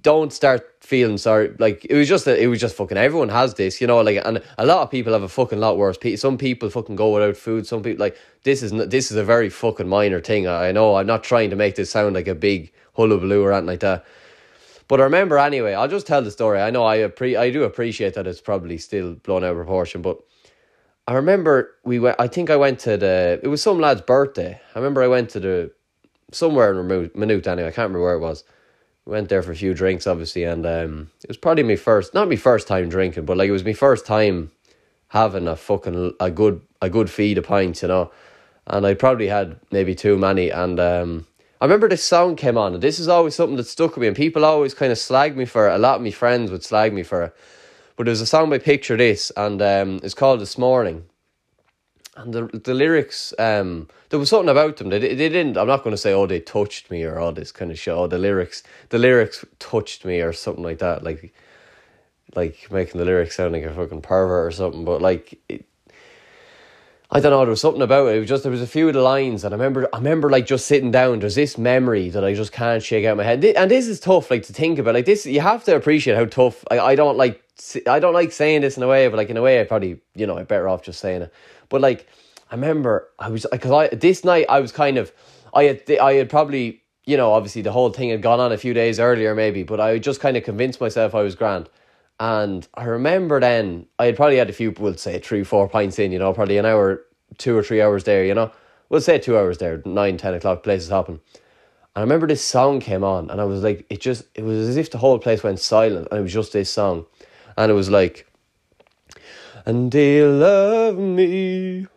don't 0.01 0.34
start 0.34 0.69
feeling 0.81 1.18
sorry. 1.18 1.56
Like, 1.60 1.86
it 1.86 1.95
was 1.95 2.10
just, 2.10 2.28
a, 2.28 2.38
it 2.38 2.48
was 2.48 2.60
just 2.60 2.75
fucking, 2.75 2.98
everyone 2.98 3.30
has 3.30 3.54
this, 3.54 3.80
you 3.80 3.88
know, 3.88 4.01
like, 4.01 4.22
and 4.25 4.44
a 4.57 4.66
lot 4.66 4.81
of 4.81 4.92
people 4.92 5.13
have 5.13 5.24
a 5.24 5.30
fucking 5.30 5.62
lot 5.62 5.78
worse. 5.78 5.98
Some 6.18 6.38
people 6.38 6.69
fucking 6.69 6.98
go 6.98 7.13
without 7.13 7.38
food. 7.38 7.66
Some 7.66 7.81
people, 7.84 8.04
like, 8.04 8.18
this 8.44 8.62
is, 8.62 8.72
this 8.90 9.12
is 9.12 9.18
a 9.18 9.24
very 9.24 9.50
fucking 9.50 9.88
minor 9.88 10.19
thing. 10.19 10.46
I 10.46 10.74
know, 10.74 10.96
I'm 10.96 11.07
not 11.07 11.24
trying 11.24 11.50
to 11.51 11.56
make 11.56 11.75
this 11.75 11.92
sound 11.92 12.13
like 12.13 12.28
a 12.28 12.36
big 12.36 12.74
hullabaloo 12.96 13.44
or 13.44 13.54
anything 13.54 13.68
like 13.68 13.80
that. 13.80 14.06
But 14.89 15.00
I 15.00 15.06
remember 15.06 15.39
anyway, 15.39 15.74
I'll 15.74 15.88
just 15.88 16.06
tell 16.06 16.22
the 16.22 16.31
story. 16.31 16.60
I 16.60 16.69
know 16.69 16.86
I 16.86 16.98
appre- 16.98 17.39
I 17.39 17.50
do 17.50 17.63
appreciate 17.63 18.13
that 18.16 18.28
it's 18.28 18.42
probably 18.42 18.78
still 18.78 19.13
blown 19.13 19.46
out 19.46 19.51
of 19.51 19.56
proportion, 19.56 20.01
but 20.01 20.19
I 21.08 21.14
remember 21.14 21.76
we 21.84 22.00
went. 22.00 22.16
I 22.20 22.28
think 22.28 22.50
I 22.50 22.56
went 22.56 22.80
to 22.80 22.98
the. 22.98 23.40
It 23.44 23.48
was 23.48 23.62
some 23.62 23.80
lad's 23.80 24.02
birthday. 24.02 24.60
I 24.74 24.80
remember 24.80 25.04
I 25.04 25.08
went 25.08 25.30
to 25.32 25.40
the 25.40 25.72
somewhere 26.32 26.72
in 26.72 26.88
Maynooth. 26.88 27.16
Minute 27.16 27.48
anyway. 27.48 27.68
I 27.68 27.72
can't 27.72 27.90
remember 27.90 28.04
where 28.04 28.16
it 28.16 28.20
was. 28.20 28.44
We 29.06 29.12
went 29.12 29.28
there 29.28 29.44
for 29.44 29.52
a 29.52 29.56
few 29.56 29.74
drinks, 29.74 30.08
obviously, 30.08 30.46
and 30.46 30.66
um, 30.66 31.12
it 31.22 31.28
was 31.28 31.36
probably 31.36 31.64
my 31.64 31.76
first, 31.76 32.14
not 32.14 32.30
my 32.30 32.38
first 32.38 32.70
time 32.70 32.88
drinking, 32.88 33.26
but 33.26 33.36
like 33.36 33.50
it 33.50 33.52
was 33.52 33.66
my 33.66 33.74
first 33.74 34.06
time 34.06 34.52
having 35.10 35.48
a 35.48 35.58
fucking 35.58 36.14
a 36.22 36.32
good 36.32 36.62
a 36.82 36.90
good 36.90 37.10
feed 37.10 37.38
of 37.38 37.44
pints, 37.44 37.82
you 37.82 37.90
know. 37.90 38.12
And 38.68 38.88
I 38.88 38.94
probably 38.94 39.28
had 39.28 39.60
maybe 39.72 39.94
too 39.94 40.18
many, 40.18 40.50
and 40.52 40.80
um, 40.80 41.28
I 41.60 41.66
remember 41.66 41.90
this 41.90 42.04
song 42.04 42.38
came 42.38 42.58
on, 42.58 42.76
and 42.76 42.82
this 42.82 42.98
is 42.98 43.10
always 43.10 43.36
something 43.36 43.58
that 43.58 43.68
stuck 43.68 43.92
with 43.92 43.98
me, 43.98 44.08
and 44.08 44.16
people 44.16 44.46
always 44.46 44.74
kind 44.74 44.94
of 44.94 44.98
slag 44.98 45.36
me 45.36 45.44
for 45.44 45.70
it. 45.70 45.76
A 45.76 45.78
lot 45.78 45.98
of 45.98 46.02
my 46.02 46.12
friends 46.12 46.50
would 46.50 46.64
slag 46.64 46.94
me 46.94 47.04
for 47.04 47.24
it 47.24 47.36
but 47.95 48.06
there's 48.06 48.22
a 48.22 48.25
song 48.25 48.50
by 48.50 48.57
Picture 48.57 48.98
This, 48.98 49.31
and 49.38 49.62
um, 49.62 50.00
it's 50.04 50.13
called 50.13 50.40
This 50.40 50.57
Morning. 50.57 51.06
And 52.16 52.34
the 52.34 52.45
the 52.63 52.74
lyrics, 52.74 53.34
um, 53.40 53.88
there 54.10 54.20
was 54.20 54.29
something 54.29 54.50
about 54.50 54.77
them. 54.77 54.89
They, 54.89 55.00
they 55.00 55.15
didn't. 55.15 55.58
I'm 55.58 55.68
not 55.68 55.84
going 55.84 55.96
to 55.96 55.98
say, 55.98 56.13
oh, 56.13 56.27
they 56.27 56.39
touched 56.39 56.91
me 56.91 57.03
or 57.03 57.20
all 57.20 57.32
this 57.32 57.51
kind 57.51 57.72
of 57.72 57.79
shit. 57.79 57.94
Oh, 57.94 58.06
the 58.06 58.20
lyrics, 58.20 58.62
the 58.89 59.00
lyrics 59.00 59.44
touched 59.58 60.06
me 60.06 60.22
or 60.22 60.32
something 60.32 60.63
like 60.63 60.77
that. 60.77 61.03
Like, 61.03 61.34
like 62.36 62.72
making 62.72 63.00
the 63.00 63.06
lyrics 63.06 63.38
sound 63.38 63.53
like 63.53 63.63
a 63.63 63.74
fucking 63.74 64.03
pervert 64.03 64.46
or 64.48 64.51
something. 64.51 64.86
But 64.86 65.01
like, 65.01 65.39
it, 65.50 65.65
I 67.10 67.20
don't 67.20 67.32
know. 67.32 67.39
There 67.41 67.50
was 67.50 67.62
something 67.62 67.82
about 67.82 68.08
it. 68.08 68.15
It 68.15 68.20
was 68.22 68.29
just 68.29 68.44
there 68.44 68.51
was 68.51 68.62
a 68.62 68.68
few 68.68 68.88
of 68.88 68.96
the 68.96 69.01
lines, 69.01 69.44
and 69.44 69.53
I 69.53 69.58
remember. 69.58 69.88
I 69.94 69.98
remember 69.98 70.29
like 70.29 70.46
just 70.46 70.68
sitting 70.68 70.89
down. 70.91 71.20
There's 71.20 71.36
this 71.36 71.60
memory 71.60 72.10
that 72.10 72.24
I 72.24 72.34
just 72.34 72.51
can't 72.51 72.82
shake 72.82 73.06
out 73.06 73.18
my 73.18 73.24
head, 73.24 73.44
and 73.46 73.70
this 73.70 73.88
is 73.88 74.00
tough. 74.00 74.32
Like 74.32 74.44
to 74.44 74.53
think 74.53 74.79
about. 74.79 74.94
Like 74.94 75.06
this, 75.06 75.25
you 75.25 75.41
have 75.41 75.63
to 75.65 75.75
appreciate 75.75 76.15
how 76.15 76.25
tough. 76.25 76.63
I, 76.72 76.79
I 76.79 76.96
don't 76.96 77.18
like 77.18 77.43
I 77.88 78.00
don't 78.00 78.13
like 78.13 78.31
saying 78.31 78.62
this 78.62 78.77
in 78.77 78.83
a 78.83 78.88
way, 78.88 79.07
but 79.07 79.17
like 79.17 79.29
in 79.29 79.38
a 79.38 79.41
way, 79.41 79.62
I 79.62 79.63
probably 79.63 80.01
you 80.15 80.25
know 80.25 80.38
I 80.38 80.43
better 80.43 80.67
off 80.67 80.83
just 80.83 81.00
saying 81.00 81.24
it. 81.24 81.33
But 81.69 81.81
like 81.81 82.07
I 82.51 82.55
remember 82.55 83.10
I 83.19 83.29
was 83.29 83.45
because 83.51 83.72
I 83.72 83.88
this 83.95 84.24
night 84.24 84.45
I 84.50 84.60
was 84.60 84.72
kind 84.72 84.98
of 84.98 85.12
I 85.53 85.63
had 85.63 85.91
I 86.00 86.13
had 86.13 86.29
probably 86.29 86.83
you 87.05 87.17
know 87.17 87.31
obviously 87.31 87.62
the 87.62 87.72
whole 87.72 87.91
thing 87.91 88.10
had 88.10 88.22
gone 88.22 88.39
on 88.39 88.51
a 88.51 88.57
few 88.57 88.74
days 88.74 89.00
earlier 89.00 89.36
maybe, 89.36 89.63
but 89.63 89.79
I 89.79 90.00
just 90.00 90.19
kind 90.19 90.38
of 90.38 90.43
convinced 90.43 90.81
myself 90.81 91.15
I 91.15 91.22
was 91.22 91.36
grand. 91.36 91.69
And 92.19 92.67
I 92.75 92.86
remember 92.86 93.39
then 93.39 93.88
I 94.00 94.05
had 94.05 94.15
probably 94.15 94.38
had 94.38 94.50
a 94.50 94.53
few, 94.53 94.72
we'll 94.72 94.95
say 94.95 95.19
three, 95.19 95.43
four 95.43 95.67
pints 95.67 96.00
in, 96.00 96.12
you 96.12 96.19
know, 96.19 96.33
probably 96.33 96.57
an 96.57 96.65
hour, 96.65 97.03
two 97.38 97.57
or 97.57 97.63
three 97.63 97.81
hours 97.81 98.03
there, 98.03 98.24
you 98.24 98.33
know. 98.33 98.51
We'll 98.89 99.01
say 99.01 99.17
two 99.17 99.38
hours 99.38 99.57
there, 99.57 99.81
nine, 99.86 100.17
ten 100.17 100.33
o'clock, 100.33 100.63
places 100.63 100.89
hopping. 100.89 101.15
And 101.15 101.22
I 101.95 102.01
remember 102.01 102.27
this 102.27 102.43
song 102.43 102.79
came 102.79 103.03
on, 103.03 103.29
and 103.29 103.41
I 103.41 103.43
was 103.45 103.63
like, 103.63 103.86
it 103.89 104.00
just, 104.00 104.25
it 104.36 104.43
was 104.43 104.69
as 104.69 104.77
if 104.77 104.91
the 104.91 105.00
whole 105.00 105.19
place 105.19 105.43
went 105.43 105.60
silent, 105.60 106.07
and 106.12 106.19
it 106.19 106.24
was 106.24 106.33
just 106.33 106.53
this 106.53 106.72
song 106.72 107.05
and 107.57 107.72
it 107.72 107.75
was 107.75 107.89
like, 107.89 108.27
and 109.65 109.91
do 109.91 110.00
you 110.00 110.29
love 110.29 110.98
me? 110.98 111.88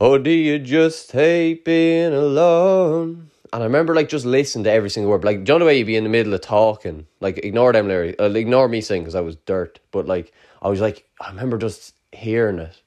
Or 0.00 0.18
do 0.18 0.30
you 0.30 0.58
just 0.58 1.12
hate 1.12 1.64
being 1.64 2.12
alone? 2.12 3.30
And 3.52 3.62
I 3.62 3.66
remember 3.66 3.94
like 3.94 4.08
just 4.08 4.26
listening 4.26 4.64
to 4.64 4.72
every 4.72 4.90
single 4.90 5.10
word. 5.10 5.24
Like, 5.24 5.44
do 5.44 5.52
you 5.52 5.58
know 5.58 5.58
the 5.60 5.66
way 5.66 5.78
you'd 5.78 5.86
be 5.86 5.96
in 5.96 6.04
the 6.04 6.10
middle 6.10 6.34
of 6.34 6.40
talking? 6.40 7.06
Like, 7.20 7.38
ignore 7.38 7.72
them 7.72 7.86
Larry. 7.86 8.18
Uh, 8.18 8.30
ignore 8.30 8.68
me 8.68 8.80
singing 8.80 9.04
because 9.04 9.14
I 9.14 9.20
was 9.20 9.36
dirt. 9.36 9.78
But 9.92 10.06
like, 10.06 10.32
I 10.60 10.68
was 10.68 10.80
like, 10.80 11.08
I 11.20 11.28
remember 11.28 11.58
just 11.58 11.94
hearing 12.10 12.58
it 12.58 12.80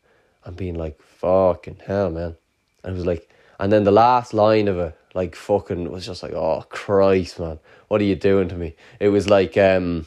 and 0.44 0.58
being 0.58 0.76
like, 0.76 1.02
fucking 1.02 1.82
hell, 1.86 2.10
man. 2.10 2.36
And 2.84 2.94
it 2.94 2.98
was 2.98 3.06
like, 3.06 3.30
and 3.60 3.72
then 3.72 3.84
the 3.86 3.92
last 3.92 4.34
line 4.34 4.68
of 4.68 4.78
it, 4.78 4.98
like, 5.14 5.36
fucking, 5.36 5.90
was 5.90 6.06
just 6.06 6.22
like, 6.22 6.34
oh, 6.34 6.64
Christ, 6.70 7.40
man. 7.40 7.60
What 7.88 8.02
are 8.02 8.06
you 8.06 8.16
doing 8.16 8.50
to 8.50 8.56
me? 8.56 8.76
It 9.00 9.10
was 9.10 9.30
like, 9.30 9.58
um, 9.58 10.06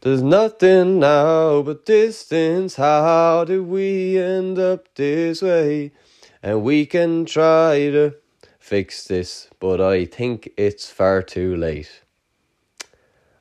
there's 0.00 0.22
nothing 0.22 1.00
now 1.00 1.62
but 1.62 1.84
distance. 1.84 2.76
How 2.76 3.44
did 3.44 3.62
we 3.62 4.18
end 4.18 4.58
up 4.58 4.94
this 4.94 5.42
way? 5.42 5.92
And 6.42 6.62
we 6.62 6.86
can 6.86 7.24
try 7.24 7.90
to 7.90 8.14
fix 8.58 9.04
this, 9.04 9.48
but 9.58 9.80
I 9.80 10.04
think 10.04 10.50
it's 10.56 10.90
far 10.90 11.22
too 11.22 11.56
late. 11.56 12.02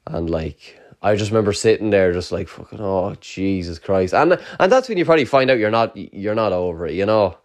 And 0.05 0.29
like, 0.29 0.79
I 1.01 1.15
just 1.15 1.31
remember 1.31 1.53
sitting 1.53 1.89
there, 1.89 2.11
just 2.13 2.31
like 2.31 2.47
fucking, 2.47 2.81
oh 2.81 3.15
Jesus 3.19 3.77
Christ, 3.77 4.13
and 4.13 4.39
and 4.59 4.71
that's 4.71 4.89
when 4.89 4.97
you 4.97 5.05
probably 5.05 5.25
find 5.25 5.51
out 5.51 5.59
you're 5.59 5.69
not 5.69 5.95
you're 5.95 6.33
not 6.33 6.53
over 6.53 6.87
it, 6.87 6.93
you 6.93 7.05
know. 7.05 7.37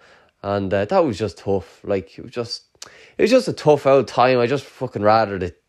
And 0.42 0.72
uh, 0.72 0.86
that 0.86 1.04
was 1.04 1.18
just 1.18 1.38
tough. 1.38 1.80
Like 1.84 2.18
it 2.18 2.22
was 2.22 2.32
just, 2.32 2.64
it 3.18 3.22
was 3.22 3.30
just 3.30 3.48
a 3.48 3.52
tough 3.52 3.86
old 3.86 4.08
time. 4.08 4.38
I 4.38 4.46
just 4.46 4.64
fucking 4.64 5.02
rather 5.02 5.36
it 5.36 5.62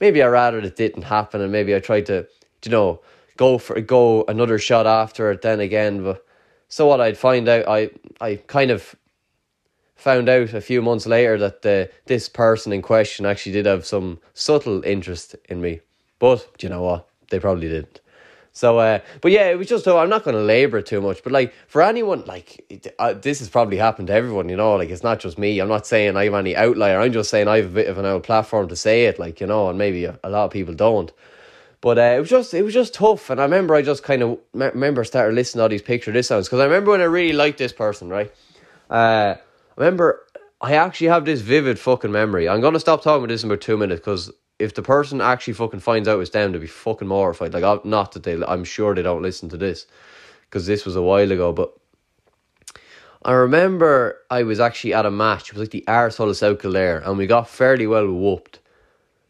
maybe 0.00 0.22
I 0.22 0.26
rather 0.26 0.58
it 0.58 0.76
didn't 0.76 1.02
happen, 1.02 1.40
and 1.40 1.50
maybe 1.50 1.74
I 1.74 1.80
tried 1.80 2.06
to, 2.06 2.26
you 2.64 2.72
know, 2.72 3.00
go 3.36 3.58
for 3.58 3.80
go 3.80 4.24
another 4.28 4.58
shot 4.58 4.86
after 4.86 5.30
it. 5.30 5.42
Then 5.42 5.60
again, 5.60 6.02
but 6.02 6.24
so 6.68 6.86
what? 6.86 7.00
I'd 7.00 7.18
find 7.18 7.48
out. 7.48 7.68
I 7.68 7.90
I 8.20 8.36
kind 8.36 8.70
of 8.70 8.94
found 9.96 10.28
out 10.28 10.52
a 10.52 10.60
few 10.60 10.82
months 10.82 11.06
later 11.06 11.38
that 11.38 11.62
the 11.62 11.90
this 12.06 12.28
person 12.28 12.72
in 12.72 12.82
question 12.82 13.26
actually 13.26 13.52
did 13.52 13.66
have 13.66 13.86
some 13.86 14.20
subtle 14.34 14.84
interest 14.84 15.36
in 15.48 15.60
me. 15.60 15.80
But 16.18 16.62
you 16.62 16.68
know 16.68 16.82
what? 16.82 17.08
They 17.30 17.40
probably 17.40 17.68
didn't. 17.68 18.00
So, 18.56 18.78
uh, 18.78 19.00
but 19.20 19.32
yeah, 19.32 19.50
it 19.50 19.58
was 19.58 19.66
just, 19.66 19.88
I'm 19.88 20.08
not 20.08 20.22
going 20.22 20.36
to 20.36 20.42
labor 20.42 20.80
too 20.80 21.00
much, 21.00 21.24
but 21.24 21.32
like 21.32 21.52
for 21.66 21.82
anyone, 21.82 22.24
like 22.24 22.64
it, 22.70 22.94
uh, 23.00 23.12
this 23.12 23.40
has 23.40 23.48
probably 23.48 23.78
happened 23.78 24.06
to 24.06 24.14
everyone, 24.14 24.48
you 24.48 24.56
know, 24.56 24.76
like 24.76 24.90
it's 24.90 25.02
not 25.02 25.18
just 25.18 25.38
me. 25.38 25.58
I'm 25.58 25.66
not 25.66 25.88
saying 25.88 26.16
I'm 26.16 26.34
any 26.36 26.54
outlier. 26.54 27.00
I'm 27.00 27.12
just 27.12 27.30
saying 27.30 27.48
I 27.48 27.56
have 27.56 27.66
a 27.66 27.74
bit 27.74 27.88
of 27.88 27.98
an 27.98 28.06
out 28.06 28.22
platform 28.22 28.68
to 28.68 28.76
say 28.76 29.06
it, 29.06 29.18
like, 29.18 29.40
you 29.40 29.48
know, 29.48 29.68
and 29.68 29.76
maybe 29.76 30.04
a, 30.04 30.20
a 30.22 30.30
lot 30.30 30.44
of 30.44 30.52
people 30.52 30.72
don't. 30.72 31.10
But 31.84 31.98
uh, 31.98 32.14
it 32.16 32.20
was 32.20 32.30
just, 32.30 32.54
it 32.54 32.62
was 32.62 32.72
just 32.72 32.94
tough. 32.94 33.28
And 33.28 33.38
I 33.38 33.44
remember 33.44 33.74
I 33.74 33.82
just 33.82 34.02
kind 34.02 34.22
of 34.22 34.38
me- 34.54 34.68
remember 34.68 35.04
started 35.04 35.34
listening 35.34 35.58
to 35.58 35.62
all 35.64 35.68
these 35.68 35.82
picture 35.82 36.12
this 36.12 36.28
sounds 36.28 36.46
because 36.46 36.60
I 36.60 36.64
remember 36.64 36.92
when 36.92 37.02
I 37.02 37.04
really 37.04 37.34
liked 37.34 37.58
this 37.58 37.74
person, 37.74 38.08
right? 38.08 38.32
Uh, 38.88 39.34
I 39.36 39.38
remember 39.76 40.24
I 40.62 40.76
actually 40.76 41.08
have 41.08 41.26
this 41.26 41.42
vivid 41.42 41.78
fucking 41.78 42.10
memory. 42.10 42.48
I'm 42.48 42.62
to 42.62 42.80
stop 42.80 43.02
talking 43.02 43.24
about 43.24 43.28
this 43.28 43.44
in 43.44 43.50
about 43.50 43.60
two 43.60 43.76
minutes 43.76 44.00
because 44.00 44.32
if 44.58 44.74
the 44.74 44.80
person 44.80 45.20
actually 45.20 45.52
fucking 45.52 45.80
finds 45.80 46.08
out 46.08 46.20
it's 46.20 46.30
them, 46.30 46.54
to 46.54 46.58
be 46.58 46.66
fucking 46.66 47.06
mortified. 47.06 47.52
Like, 47.52 47.64
I'm, 47.64 47.80
not 47.84 48.12
that 48.12 48.22
they, 48.22 48.42
I'm 48.42 48.64
sure 48.64 48.94
they 48.94 49.02
don't 49.02 49.20
listen 49.20 49.50
to 49.50 49.58
this 49.58 49.84
because 50.48 50.66
this 50.66 50.86
was 50.86 50.96
a 50.96 51.02
while 51.02 51.30
ago, 51.30 51.52
but 51.52 51.74
I 53.22 53.32
remember 53.32 54.22
I 54.30 54.44
was 54.44 54.58
actually 54.58 54.94
at 54.94 55.04
a 55.04 55.10
match. 55.10 55.50
It 55.50 55.52
was 55.52 55.60
like 55.60 55.70
the 55.70 55.84
arsehole 55.86 56.30
of 56.30 56.38
South 56.38 56.62
Kildare, 56.62 57.02
and 57.04 57.18
we 57.18 57.26
got 57.26 57.46
fairly 57.46 57.86
well 57.86 58.10
whooped, 58.10 58.60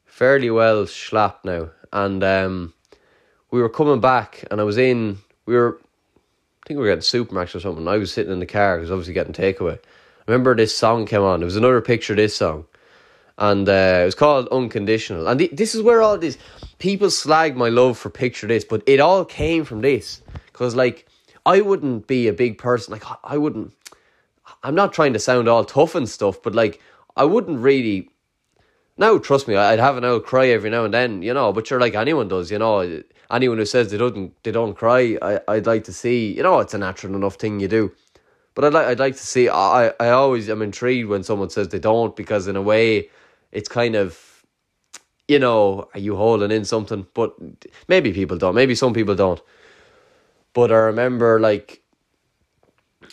fairly 0.05 0.51
well 0.51 0.87
slapped 0.87 1.45
now. 1.45 1.71
And 1.95 2.23
um, 2.25 2.75
we 3.53 3.63
were 3.63 3.71
coming 3.71 4.01
back, 4.01 4.45
and 4.51 4.61
I 4.61 4.65
was 4.65 4.77
in. 4.77 5.19
We 5.47 5.55
were, 5.55 5.79
I 5.81 6.67
think 6.67 6.79
we 6.79 6.85
were 6.85 6.95
getting 6.95 7.03
Supermacs 7.03 7.55
or 7.55 7.61
something. 7.61 7.87
I 7.87 7.99
was 7.99 8.13
sitting 8.13 8.33
in 8.33 8.41
the 8.41 8.47
car 8.47 8.77
because 8.77 8.91
obviously 8.91 9.15
getting 9.15 9.33
takeaway. 9.33 9.79
I 9.79 10.31
remember 10.31 10.57
this 10.57 10.77
song 10.77 11.07
came 11.07 11.23
on. 11.23 11.41
It 11.41 11.45
was 11.45 11.57
another 11.57 11.81
picture 11.81 12.17
this 12.17 12.35
song, 12.35 12.67
and 13.39 13.69
uh, 13.69 14.01
it 14.03 14.05
was 14.07 14.17
called 14.17 14.49
Unconditional. 14.49 15.29
And 15.29 15.39
th- 15.39 15.53
this 15.53 15.75
is 15.77 15.83
where 15.83 16.03
all 16.03 16.19
this 16.19 16.37
people 16.79 17.11
slag 17.11 17.57
my 17.57 17.69
love 17.69 17.97
for 17.97 18.11
Picture 18.11 18.49
This, 18.49 18.65
but 18.65 18.83
it 18.87 18.99
all 18.99 19.25
came 19.25 19.65
from 19.65 19.81
this 19.81 20.21
because 20.47 20.75
like 20.75 21.07
I 21.47 21.61
wouldn't 21.61 22.09
be 22.09 22.27
a 22.27 22.33
big 22.33 22.59
person. 22.59 22.91
Like 22.91 23.05
I 23.23 23.39
wouldn't. 23.39 23.73
I'm 24.65 24.75
not 24.75 24.93
trying 24.93 25.13
to 25.13 25.21
sound 25.21 25.47
all 25.47 25.65
tough 25.65 25.95
and 25.95 26.09
stuff, 26.09 26.43
but 26.43 26.57
like 26.57 26.81
I 27.17 27.25
wouldn't 27.25 27.61
really. 27.61 28.11
Now, 28.97 29.19
trust 29.19 29.49
me, 29.49 29.57
I'd 29.57 29.81
have 29.81 29.97
an 29.97 30.05
old 30.05 30.25
cry 30.25 30.49
every 30.49 30.71
now 30.71 30.85
and 30.85 30.95
then, 30.95 31.23
you 31.23 31.35
know. 31.35 31.53
But 31.53 31.69
you're 31.69 31.81
like 31.81 31.95
anyone 31.95 32.29
does, 32.29 32.51
you 32.51 32.59
know. 32.59 33.03
Anyone 33.31 33.59
who 33.59 33.65
says 33.65 33.91
they 33.91 33.99
don't, 33.99 34.33
they 34.45 34.53
don't 34.53 34.75
cry, 34.75 35.19
I, 35.21 35.41
I'd 35.49 35.67
like 35.67 35.85
to 35.85 35.93
see. 35.93 36.33
You 36.33 36.43
know, 36.43 36.61
it's 36.61 36.75
a 36.75 36.79
natural 36.79 37.17
enough 37.17 37.35
thing 37.35 37.59
you 37.59 37.69
do. 37.69 37.93
But 38.55 38.65
I'd 38.65 38.73
like, 38.73 38.87
I'd 38.87 39.01
like 39.01 39.15
to 39.17 39.27
see. 39.27 39.49
I, 39.49 39.89
I 39.99 40.11
always 40.11 40.49
am 40.49 40.63
intrigued 40.63 41.09
when 41.09 41.25
someone 41.25 41.51
says 41.51 41.69
they 41.69 41.81
don't, 41.81 42.15
because 42.15 42.47
in 42.47 42.55
a 42.55 42.63
way, 42.63 43.09
it's 43.51 43.69
kind 43.69 43.97
of, 43.97 44.45
you 45.27 45.41
know, 45.41 45.89
are 45.95 46.01
you 46.01 46.15
holding 46.15 46.53
in 46.53 46.65
something? 46.65 47.07
But 47.15 47.35
maybe 47.89 48.13
people 48.13 48.37
don't. 48.37 48.55
Maybe 48.55 48.77
some 48.77 48.95
people 48.95 49.17
don't. 49.17 49.41
But 50.53 50.71
I 50.71 50.77
remember 50.77 51.41
like 51.41 51.83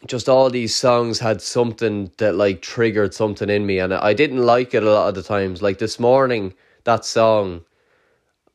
just 0.07 0.27
all 0.27 0.49
these 0.49 0.75
songs 0.75 1.19
had 1.19 1.41
something 1.41 2.11
that 2.17 2.35
like 2.35 2.61
triggered 2.61 3.13
something 3.13 3.49
in 3.49 3.65
me 3.65 3.79
and 3.79 3.93
I 3.93 4.13
didn't 4.13 4.43
like 4.45 4.73
it 4.73 4.83
a 4.83 4.91
lot 4.91 5.09
of 5.09 5.15
the 5.15 5.23
times. 5.23 5.61
Like 5.61 5.77
this 5.77 5.99
morning, 5.99 6.53
that 6.83 7.05
song 7.05 7.63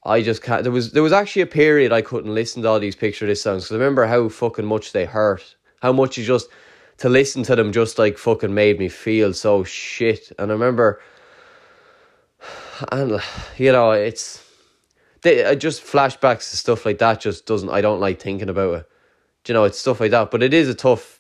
I 0.06 0.22
just 0.22 0.42
can't 0.42 0.62
there 0.62 0.72
was 0.72 0.92
there 0.92 1.02
was 1.02 1.12
actually 1.12 1.42
a 1.42 1.46
period 1.46 1.92
I 1.92 2.00
couldn't 2.00 2.32
listen 2.32 2.62
to 2.62 2.68
all 2.68 2.78
these 2.78 2.94
picture 2.94 3.26
this 3.26 3.42
songs 3.42 3.64
because 3.64 3.74
I 3.74 3.78
remember 3.78 4.06
how 4.06 4.28
fucking 4.28 4.64
much 4.64 4.92
they 4.92 5.04
hurt. 5.04 5.56
How 5.82 5.92
much 5.92 6.16
you 6.16 6.24
just 6.24 6.48
to 6.98 7.08
listen 7.08 7.42
to 7.44 7.56
them 7.56 7.72
just 7.72 7.98
like 7.98 8.16
fucking 8.16 8.54
made 8.54 8.78
me 8.78 8.88
feel 8.88 9.34
so 9.34 9.64
shit. 9.64 10.32
And 10.38 10.50
I 10.50 10.54
remember 10.54 11.00
and 12.92 13.20
you 13.58 13.72
know 13.72 13.90
it's 13.90 14.44
they 15.22 15.56
just 15.56 15.82
flashbacks 15.82 16.50
to 16.50 16.56
stuff 16.56 16.86
like 16.86 16.98
that 16.98 17.20
just 17.20 17.46
doesn't 17.46 17.70
I 17.70 17.80
don't 17.80 18.00
like 18.00 18.20
thinking 18.20 18.48
about 18.48 18.74
it. 18.74 18.88
You 19.48 19.54
know 19.54 19.64
it's 19.64 19.78
stuff 19.78 20.00
like 20.00 20.12
that, 20.12 20.30
but 20.30 20.42
it 20.42 20.54
is 20.54 20.68
a 20.68 20.74
tough. 20.74 21.15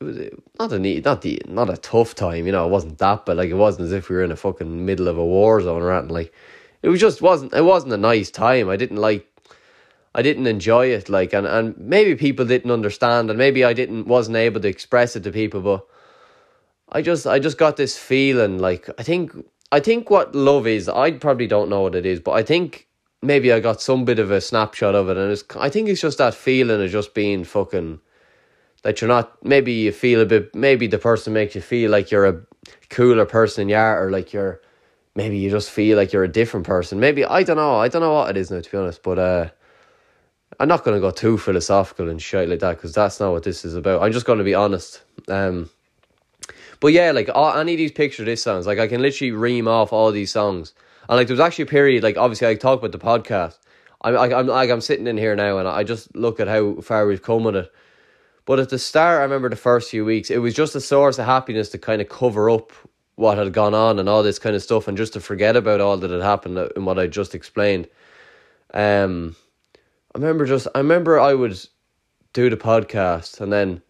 It 0.00 0.04
was 0.04 0.18
not 0.58 0.72
a 0.72 0.78
not 0.78 1.20
the 1.20 1.42
not 1.46 1.68
a 1.68 1.76
tough 1.76 2.14
time. 2.14 2.46
You 2.46 2.52
know, 2.52 2.64
it 2.66 2.70
wasn't 2.70 2.96
that, 2.98 3.26
but 3.26 3.36
like 3.36 3.50
it 3.50 3.54
wasn't 3.54 3.84
as 3.86 3.92
if 3.92 4.08
we 4.08 4.16
were 4.16 4.24
in 4.24 4.32
a 4.32 4.36
fucking 4.36 4.86
middle 4.86 5.08
of 5.08 5.18
a 5.18 5.24
war 5.24 5.60
zone 5.60 5.82
or 5.82 5.92
anything. 5.92 6.14
Like 6.14 6.32
it 6.82 6.88
was 6.88 7.00
just 7.00 7.20
wasn't 7.20 7.52
it 7.52 7.64
wasn't 7.64 7.92
a 7.92 7.98
nice 7.98 8.30
time. 8.30 8.70
I 8.70 8.76
didn't 8.76 8.96
like. 8.96 9.26
I 10.12 10.22
didn't 10.22 10.48
enjoy 10.48 10.86
it, 10.86 11.08
like, 11.08 11.32
and, 11.32 11.46
and 11.46 11.78
maybe 11.78 12.16
people 12.16 12.44
didn't 12.44 12.72
understand, 12.72 13.30
and 13.30 13.38
maybe 13.38 13.62
I 13.62 13.72
didn't 13.72 14.08
wasn't 14.08 14.38
able 14.38 14.60
to 14.60 14.66
express 14.66 15.14
it 15.14 15.22
to 15.22 15.30
people, 15.30 15.60
but 15.60 15.86
I 16.88 17.00
just 17.00 17.28
I 17.28 17.38
just 17.38 17.58
got 17.58 17.76
this 17.76 17.96
feeling, 17.96 18.58
like 18.58 18.88
I 18.98 19.04
think 19.04 19.32
I 19.70 19.78
think 19.78 20.10
what 20.10 20.34
love 20.34 20.66
is, 20.66 20.88
I 20.88 21.12
probably 21.12 21.46
don't 21.46 21.68
know 21.68 21.82
what 21.82 21.94
it 21.94 22.06
is, 22.06 22.18
but 22.18 22.32
I 22.32 22.42
think 22.42 22.88
maybe 23.22 23.52
I 23.52 23.60
got 23.60 23.80
some 23.80 24.04
bit 24.04 24.18
of 24.18 24.32
a 24.32 24.40
snapshot 24.40 24.96
of 24.96 25.08
it, 25.10 25.16
and 25.16 25.30
it's, 25.30 25.44
I 25.56 25.68
think 25.68 25.88
it's 25.88 26.00
just 26.00 26.18
that 26.18 26.34
feeling 26.34 26.82
of 26.82 26.90
just 26.90 27.14
being 27.14 27.44
fucking 27.44 28.00
that 28.82 29.00
you're 29.00 29.08
not. 29.08 29.44
Maybe 29.44 29.72
you 29.72 29.92
feel 29.92 30.20
a 30.20 30.26
bit. 30.26 30.54
Maybe 30.54 30.86
the 30.86 30.98
person 30.98 31.32
makes 31.32 31.54
you 31.54 31.60
feel 31.60 31.90
like 31.90 32.10
you're 32.10 32.26
a 32.26 32.40
cooler 32.88 33.26
person 33.26 33.68
you 33.68 33.76
are, 33.76 34.06
or 34.06 34.10
like 34.10 34.32
you're. 34.32 34.60
Maybe 35.16 35.38
you 35.38 35.50
just 35.50 35.70
feel 35.70 35.96
like 35.96 36.12
you're 36.12 36.24
a 36.24 36.28
different 36.28 36.66
person. 36.66 37.00
Maybe 37.00 37.24
I 37.24 37.42
don't 37.42 37.56
know. 37.56 37.76
I 37.76 37.88
don't 37.88 38.02
know 38.02 38.12
what 38.12 38.30
it 38.30 38.36
is 38.36 38.50
now, 38.50 38.60
to 38.60 38.70
be 38.70 38.76
honest. 38.78 39.02
But 39.02 39.18
uh, 39.18 39.48
I'm 40.58 40.68
not 40.68 40.84
going 40.84 40.96
to 40.96 41.00
go 41.00 41.10
too 41.10 41.36
philosophical 41.36 42.08
and 42.08 42.20
shit 42.20 42.48
like 42.48 42.60
that 42.60 42.76
because 42.76 42.92
that's 42.92 43.18
not 43.18 43.32
what 43.32 43.42
this 43.42 43.64
is 43.64 43.74
about. 43.74 44.02
I'm 44.02 44.12
just 44.12 44.26
going 44.26 44.38
to 44.38 44.44
be 44.44 44.54
honest. 44.54 45.02
Um, 45.28 45.70
but 46.80 46.88
yeah, 46.88 47.12
like 47.12 47.28
all, 47.34 47.56
any 47.56 47.74
of 47.74 47.78
these 47.78 47.92
picture 47.92 48.24
this 48.24 48.42
songs, 48.42 48.66
like 48.66 48.78
I 48.78 48.86
can 48.86 49.02
literally 49.02 49.32
ream 49.32 49.68
off 49.68 49.92
all 49.92 50.10
these 50.12 50.30
songs. 50.30 50.74
And 51.08 51.16
like 51.16 51.26
there 51.26 51.34
was 51.34 51.40
actually 51.40 51.64
a 51.64 51.66
period, 51.66 52.02
like 52.02 52.16
obviously 52.16 52.48
I 52.48 52.54
talk 52.54 52.78
about 52.78 52.92
the 52.92 52.98
podcast. 52.98 53.58
I'm 54.02 54.16
I, 54.16 54.34
I'm 54.38 54.46
like 54.46 54.70
I'm 54.70 54.80
sitting 54.80 55.06
in 55.06 55.18
here 55.18 55.36
now, 55.36 55.58
and 55.58 55.68
I 55.68 55.84
just 55.84 56.14
look 56.16 56.40
at 56.40 56.48
how 56.48 56.80
far 56.80 57.06
we've 57.06 57.22
come 57.22 57.44
with 57.44 57.56
it. 57.56 57.72
But 58.50 58.58
at 58.58 58.68
the 58.68 58.80
start, 58.80 59.20
I 59.20 59.22
remember 59.22 59.48
the 59.48 59.54
first 59.54 59.92
few 59.92 60.04
weeks, 60.04 60.28
it 60.28 60.38
was 60.38 60.54
just 60.54 60.74
a 60.74 60.80
source 60.80 61.20
of 61.20 61.24
happiness 61.24 61.68
to 61.68 61.78
kind 61.78 62.02
of 62.02 62.08
cover 62.08 62.50
up 62.50 62.72
what 63.14 63.38
had 63.38 63.52
gone 63.52 63.74
on 63.74 64.00
and 64.00 64.08
all 64.08 64.24
this 64.24 64.40
kind 64.40 64.56
of 64.56 64.62
stuff, 64.64 64.88
and 64.88 64.98
just 64.98 65.12
to 65.12 65.20
forget 65.20 65.54
about 65.54 65.80
all 65.80 65.96
that 65.96 66.10
had 66.10 66.20
happened 66.20 66.58
and 66.58 66.84
what 66.84 66.98
I 66.98 67.06
just 67.06 67.36
explained. 67.36 67.86
Um, 68.74 69.36
I 70.12 70.18
remember 70.18 70.46
just 70.46 70.66
I 70.74 70.78
remember 70.78 71.20
I 71.20 71.32
would 71.32 71.64
do 72.32 72.50
the 72.50 72.56
podcast, 72.56 73.40
and 73.40 73.52
then 73.52 73.82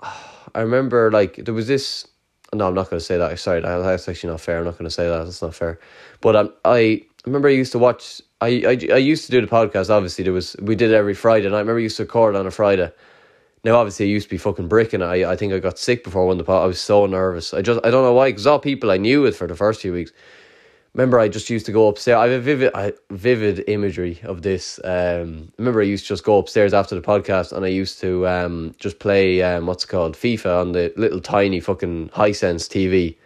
I 0.00 0.62
remember 0.62 1.12
like 1.12 1.36
there 1.36 1.54
was 1.54 1.68
this. 1.68 2.08
No, 2.52 2.66
I'm 2.66 2.74
not 2.74 2.90
going 2.90 2.98
to 2.98 3.06
say 3.06 3.16
that. 3.16 3.38
Sorry, 3.38 3.60
that's 3.60 4.08
actually 4.08 4.30
not 4.30 4.40
fair. 4.40 4.58
I'm 4.58 4.64
not 4.64 4.76
going 4.76 4.86
to 4.86 4.90
say 4.90 5.06
that. 5.06 5.22
That's 5.22 5.40
not 5.40 5.54
fair. 5.54 5.78
But 6.20 6.34
um, 6.34 6.52
I 6.64 7.04
remember 7.24 7.46
I 7.46 7.52
used 7.52 7.70
to 7.70 7.78
watch. 7.78 8.20
I, 8.40 8.48
I 8.66 8.94
I 8.94 8.98
used 8.98 9.24
to 9.26 9.30
do 9.30 9.40
the 9.40 9.46
podcast. 9.46 9.88
Obviously, 9.88 10.24
there 10.24 10.32
was 10.32 10.56
we 10.60 10.74
did 10.74 10.90
it 10.90 10.96
every 10.96 11.14
Friday, 11.14 11.46
and 11.46 11.54
I 11.54 11.60
remember 11.60 11.78
I 11.78 11.82
used 11.82 11.98
to 11.98 12.02
record 12.02 12.34
on 12.34 12.44
a 12.44 12.50
Friday. 12.50 12.90
Now, 13.62 13.76
obviously, 13.76 14.06
I 14.06 14.08
used 14.08 14.26
to 14.26 14.30
be 14.30 14.38
fucking 14.38 14.68
bricking. 14.68 15.02
I 15.02 15.30
I 15.30 15.36
think 15.36 15.52
I 15.52 15.58
got 15.58 15.78
sick 15.78 16.04
before 16.04 16.26
one 16.26 16.38
the 16.38 16.44
pod. 16.44 16.64
I 16.64 16.66
was 16.66 16.80
so 16.80 17.06
nervous. 17.06 17.52
I 17.52 17.62
just 17.62 17.80
I 17.84 17.90
don't 17.90 18.04
know 18.04 18.14
why 18.14 18.30
because 18.30 18.46
all 18.46 18.58
people 18.58 18.90
I 18.90 18.96
knew 18.96 19.26
it 19.26 19.34
for 19.34 19.46
the 19.46 19.56
first 19.56 19.82
few 19.82 19.92
weeks 19.92 20.12
remember 20.94 21.18
I 21.18 21.28
just 21.28 21.50
used 21.50 21.66
to 21.66 21.72
go 21.72 21.88
upstairs. 21.88 22.16
I 22.16 22.28
have 22.28 22.32
a 22.32 22.40
vivid, 22.40 22.70
I, 22.74 22.92
vivid 23.10 23.64
imagery 23.68 24.20
of 24.24 24.42
this. 24.42 24.80
Um, 24.84 25.52
remember 25.58 25.80
I 25.80 25.84
used 25.84 26.04
to 26.04 26.08
just 26.08 26.24
go 26.24 26.38
upstairs 26.38 26.74
after 26.74 26.94
the 26.94 27.00
podcast, 27.00 27.52
and 27.52 27.64
I 27.64 27.68
used 27.68 28.00
to 28.00 28.26
um, 28.26 28.74
just 28.78 28.98
play 28.98 29.42
um, 29.42 29.66
what's 29.66 29.84
called 29.84 30.14
FIFA 30.14 30.60
on 30.60 30.72
the 30.72 30.92
little 30.96 31.20
tiny 31.20 31.60
fucking 31.60 32.10
Hisense 32.10 32.68
TV. 32.68 33.16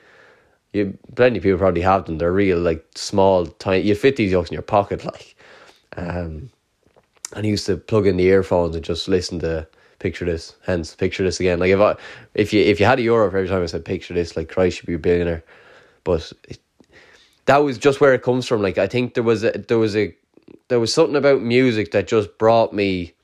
You 0.72 0.98
plenty 1.14 1.38
of 1.38 1.44
people 1.44 1.58
probably 1.58 1.82
have 1.82 2.06
them. 2.06 2.18
They're 2.18 2.32
real 2.32 2.58
like 2.58 2.84
small, 2.94 3.46
tiny. 3.46 3.84
You 3.84 3.94
fit 3.94 4.16
these 4.16 4.32
yokes 4.32 4.50
in 4.50 4.54
your 4.54 4.62
pocket, 4.62 5.04
like. 5.04 5.36
Um, 5.96 6.50
and 7.32 7.46
I 7.46 7.48
used 7.48 7.66
to 7.66 7.76
plug 7.76 8.06
in 8.06 8.16
the 8.16 8.24
earphones 8.24 8.76
and 8.76 8.84
just 8.84 9.08
listen 9.08 9.38
to 9.40 9.66
picture 10.04 10.26
this. 10.26 10.54
Hence, 10.66 10.94
picture 10.94 11.24
this 11.24 11.40
again. 11.40 11.58
Like 11.58 11.70
if 11.70 11.80
I, 11.80 11.96
if 12.34 12.52
you 12.52 12.62
if 12.62 12.78
you 12.78 12.84
had 12.84 12.98
a 12.98 13.02
euro 13.02 13.30
for 13.30 13.38
every 13.38 13.48
time 13.48 13.62
I 13.62 13.66
said 13.66 13.86
picture 13.86 14.12
this, 14.12 14.36
like 14.36 14.50
Christ, 14.50 14.78
you'd 14.78 14.86
be 14.86 14.94
a 14.94 14.98
billionaire. 14.98 15.42
But 16.04 16.30
it, 16.46 16.58
that 17.46 17.56
was 17.64 17.78
just 17.78 18.02
where 18.02 18.12
it 18.12 18.22
comes 18.22 18.46
from. 18.46 18.60
Like 18.60 18.76
I 18.76 18.86
think 18.86 19.14
there 19.14 19.24
was 19.24 19.44
a 19.44 19.52
there 19.52 19.78
was 19.78 19.96
a 19.96 20.14
there 20.68 20.78
was 20.78 20.92
something 20.92 21.16
about 21.16 21.40
music 21.40 21.92
that 21.92 22.06
just 22.06 22.36
brought 22.36 22.74
me 22.74 23.14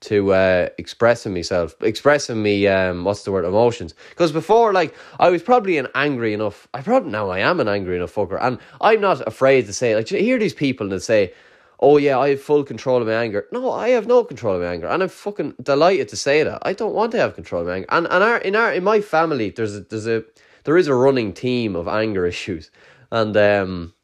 to 0.00 0.32
uh, 0.32 0.68
expressing 0.78 1.32
myself, 1.32 1.76
expressing 1.80 2.42
me 2.42 2.66
um 2.66 3.04
what's 3.04 3.22
the 3.22 3.30
word 3.30 3.44
emotions. 3.44 3.94
Because 4.10 4.32
before, 4.32 4.72
like 4.72 4.92
I 5.20 5.30
was 5.30 5.44
probably 5.44 5.78
an 5.78 5.86
angry 5.94 6.34
enough. 6.34 6.66
I 6.74 6.82
probably 6.82 7.12
now 7.12 7.30
I 7.30 7.38
am 7.38 7.60
an 7.60 7.68
angry 7.68 7.94
enough 7.94 8.12
fucker, 8.16 8.38
and 8.42 8.58
I'm 8.80 9.00
not 9.00 9.24
afraid 9.28 9.66
to 9.66 9.72
say. 9.72 9.94
Like 9.94 10.10
you 10.10 10.18
hear 10.18 10.40
these 10.40 10.54
people 10.54 10.88
that 10.88 11.02
say. 11.02 11.32
Oh 11.80 11.96
yeah, 11.98 12.18
I 12.18 12.30
have 12.30 12.42
full 12.42 12.64
control 12.64 13.00
of 13.00 13.06
my 13.08 13.14
anger. 13.14 13.46
No, 13.52 13.72
I 13.72 13.90
have 13.90 14.06
no 14.06 14.24
control 14.24 14.56
of 14.56 14.62
my 14.62 14.68
anger, 14.68 14.86
and 14.88 15.02
I'm 15.02 15.08
fucking 15.08 15.54
delighted 15.62 16.08
to 16.10 16.16
say 16.16 16.42
that. 16.44 16.60
I 16.62 16.74
don't 16.74 16.94
want 16.94 17.12
to 17.12 17.18
have 17.18 17.34
control 17.34 17.62
of 17.62 17.68
my 17.68 17.76
anger. 17.76 17.86
And 17.90 18.06
and 18.10 18.24
our 18.24 18.38
in 18.38 18.56
our 18.56 18.72
in 18.72 18.84
my 18.84 19.00
family, 19.00 19.50
there's 19.50 19.76
a 19.76 19.80
there's 19.80 20.06
a 20.06 20.24
there 20.64 20.76
is 20.76 20.88
a 20.88 20.94
running 20.94 21.32
team 21.32 21.76
of 21.76 21.88
anger 21.88 22.26
issues 22.26 22.70
and 23.10 23.36
um, 23.36 23.94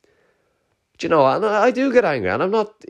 Do 0.98 1.06
you 1.06 1.10
know? 1.10 1.26
And 1.26 1.44
I 1.44 1.70
do 1.70 1.92
get 1.92 2.04
angry, 2.04 2.30
and 2.30 2.42
I'm 2.42 2.50
not. 2.50 2.84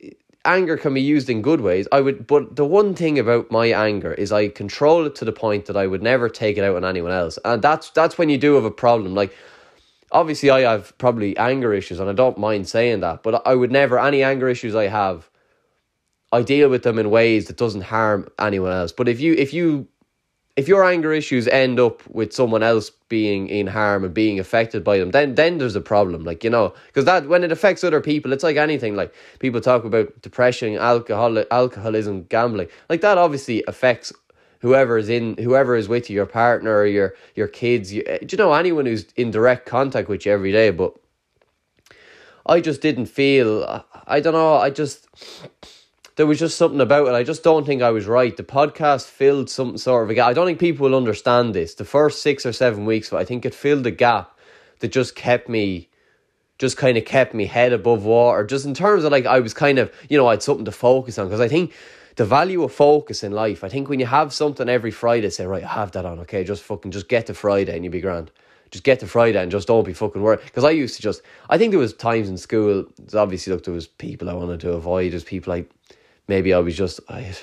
Anger 0.45 0.77
can 0.77 0.95
be 0.95 1.01
used 1.01 1.29
in 1.29 1.43
good 1.43 1.61
ways. 1.61 1.89
I 1.91 2.01
would, 2.01 2.27
but 2.29 2.55
the 2.55 2.65
one 2.65 2.95
thing 2.95 3.19
about 3.19 3.51
my 3.51 3.67
anger 3.67 4.15
is 4.15 4.31
I 4.31 4.49
control 4.49 5.05
it 5.05 5.17
to 5.17 5.25
the 5.25 5.33
point 5.33 5.67
that 5.67 5.77
I 5.77 5.89
would 5.89 6.03
never 6.05 6.29
take 6.29 6.57
it 6.57 6.63
out 6.63 6.77
on 6.77 6.85
anyone 6.85 7.11
else, 7.11 7.37
and 7.45 7.61
that's 7.63 7.91
that's 7.91 8.17
when 8.17 8.29
you 8.29 8.39
do 8.39 8.55
have 8.55 8.65
a 8.65 8.71
problem. 8.71 9.15
Like, 9.15 9.35
obviously, 10.13 10.51
I 10.51 10.61
have 10.61 10.97
probably 10.99 11.37
anger 11.37 11.73
issues, 11.75 12.01
and 12.01 12.09
I 12.09 12.13
don't 12.13 12.39
mind 12.39 12.69
saying 12.69 13.01
that, 13.01 13.23
but 13.23 13.47
I 13.47 13.55
would 13.55 13.73
never 13.73 13.99
any 13.99 14.23
anger 14.23 14.49
issues 14.49 14.75
I 14.75 14.89
have. 14.89 15.31
I 16.33 16.43
deal 16.43 16.69
with 16.69 16.83
them 16.83 16.99
in 16.99 17.11
ways 17.11 17.47
that 17.47 17.57
doesn't 17.57 17.83
harm 17.83 18.29
anyone 18.39 18.73
else. 18.73 18.93
But 18.93 19.09
if 19.09 19.21
you 19.21 19.35
if 19.35 19.55
you 19.55 19.89
if 20.57 20.69
your 20.69 20.85
anger 20.85 21.13
issues 21.13 21.47
end 21.49 21.79
up 21.79 22.07
with 22.09 22.33
someone 22.33 22.63
else 22.63 22.91
being 23.09 23.47
in 23.49 23.67
harm 23.67 24.05
and 24.05 24.15
being 24.15 24.41
affected 24.41 24.83
by 24.83 24.99
them, 24.99 25.11
then 25.11 25.35
then 25.35 25.59
there's 25.59 25.77
a 25.77 25.81
problem. 25.81 26.25
Like 26.25 26.43
you 26.43 26.51
know, 26.51 26.75
because 26.87 27.05
that 27.05 27.29
when 27.29 27.45
it 27.45 27.53
affects 27.53 27.85
other 27.85 28.01
people, 28.01 28.33
it's 28.33 28.43
like 28.43 28.57
anything. 28.57 28.97
Like 28.97 29.15
people 29.39 29.61
talk 29.61 29.85
about 29.85 30.21
depression, 30.23 30.77
alcohol, 30.77 31.45
alcoholism, 31.51 32.25
gambling. 32.25 32.69
Like 32.89 33.03
that 33.03 33.19
obviously 33.19 33.63
affects 33.69 34.13
whoever 34.61 34.99
is 34.99 35.09
in 35.09 35.37
whoever 35.39 35.77
is 35.77 35.89
with 35.89 36.11
you, 36.11 36.17
your 36.17 36.27
partner, 36.27 36.77
or 36.77 36.87
your 36.87 37.15
your 37.35 37.49
kids. 37.49 37.93
You, 37.93 38.03
eh, 38.07 38.19
you 38.29 38.39
know 38.39 38.53
anyone 38.53 38.87
who's 38.87 39.07
in 39.17 39.31
direct 39.31 39.67
contact 39.67 40.09
with 40.09 40.27
you 40.27 40.33
every 40.33 40.53
day. 40.53 40.71
But 40.71 40.95
I 42.47 42.61
just 42.61 42.81
didn't 42.81 43.07
feel. 43.07 43.85
I 44.07 44.21
don't 44.21 44.35
know. 44.35 44.57
I 44.57 44.71
just 44.71 45.09
there 46.17 46.27
was 46.27 46.39
just 46.39 46.57
something 46.57 46.81
about 46.81 47.09
it. 47.09 47.15
I 47.15 47.23
just 47.23 47.45
don't 47.45 47.67
think 47.67 47.83
I 47.83 47.91
was 47.91 48.07
right. 48.07 48.37
The 48.37 48.43
podcast 48.43 49.07
filled 49.07 49.51
some 49.51 49.77
sort 49.77 50.05
of 50.05 50.11
a 50.11 50.15
gap. 50.15 50.29
I 50.29 50.33
don't 50.33 50.47
think 50.47 50.59
people 50.59 50.89
will 50.89 50.97
understand 50.97 51.55
this. 51.55 51.75
The 51.75 51.85
first 51.85 52.23
six 52.23 52.47
or 52.47 52.53
seven 52.53 52.87
weeks, 52.87 53.13
I 53.13 53.25
think 53.25 53.45
it 53.45 53.55
filled 53.55 53.87
a 53.87 53.91
gap 53.91 54.37
that 54.81 54.89
just 54.89 55.15
kept 55.15 55.49
me, 55.49 55.91
just 56.59 56.79
kind 56.79 56.97
of 56.97 57.05
kept 57.05 57.35
me 57.35 57.45
head 57.45 57.75
above 57.75 58.05
water. 58.05 58.45
Just 58.45 58.65
in 58.65 58.73
terms 58.73 59.05
of 59.05 59.13
like, 59.13 59.27
I 59.27 59.41
was 59.41 59.53
kind 59.53 59.79
of, 59.79 59.93
you 60.09 60.17
know, 60.17 60.27
I 60.27 60.33
had 60.33 60.43
something 60.43 60.65
to 60.65 60.73
focus 60.73 61.19
on 61.19 61.27
because 61.27 61.41
I 61.41 61.49
think 61.49 61.75
the 62.17 62.25
value 62.25 62.63
of 62.63 62.73
focus 62.73 63.23
in 63.23 63.33
life. 63.33 63.63
I 63.63 63.69
think 63.69 63.89
when 63.89 64.01
you 64.01 64.07
have 64.07 64.33
something 64.33 64.69
every 64.69 64.91
Friday, 64.91 65.31
say, 65.31 65.47
right, 65.47 65.65
I 65.65 65.69
have 65.69 65.93
that 65.93 66.05
on, 66.05 66.19
okay, 66.21 66.45
just 66.45 66.63
fucking, 66.63 66.91
just 66.91 67.09
get 67.09 67.27
to 67.27 67.35
Friday 67.35 67.75
and 67.75 67.85
you'll 67.85 67.93
be 67.93 68.01
grand 68.01 68.31
just 68.71 68.85
get 68.85 69.01
to 69.01 69.07
Friday 69.07 69.41
and 69.41 69.51
just 69.51 69.69
don't 69.69 69.85
be 69.85 69.93
fucking 69.93 70.23
worried. 70.23 70.41
Because 70.45 70.65
I 70.65 70.71
used 70.71 70.97
to 70.97 71.03
just, 71.03 71.23
I 71.49 71.59
think 71.59 71.71
there 71.71 71.79
was 71.79 71.93
times 71.93 72.29
in 72.29 72.37
school. 72.37 72.85
Obviously, 73.15 73.53
look, 73.53 73.65
there 73.65 73.75
was 73.75 73.87
people 73.87 74.29
I 74.29 74.35
wanted 74.35 74.61
to 74.61 74.73
avoid. 74.73 75.13
There's 75.13 75.25
people 75.25 75.53
like 75.53 75.71
maybe 76.29 76.53
I 76.53 76.59
was 76.59 76.77
just 76.77 77.01
I 77.09 77.35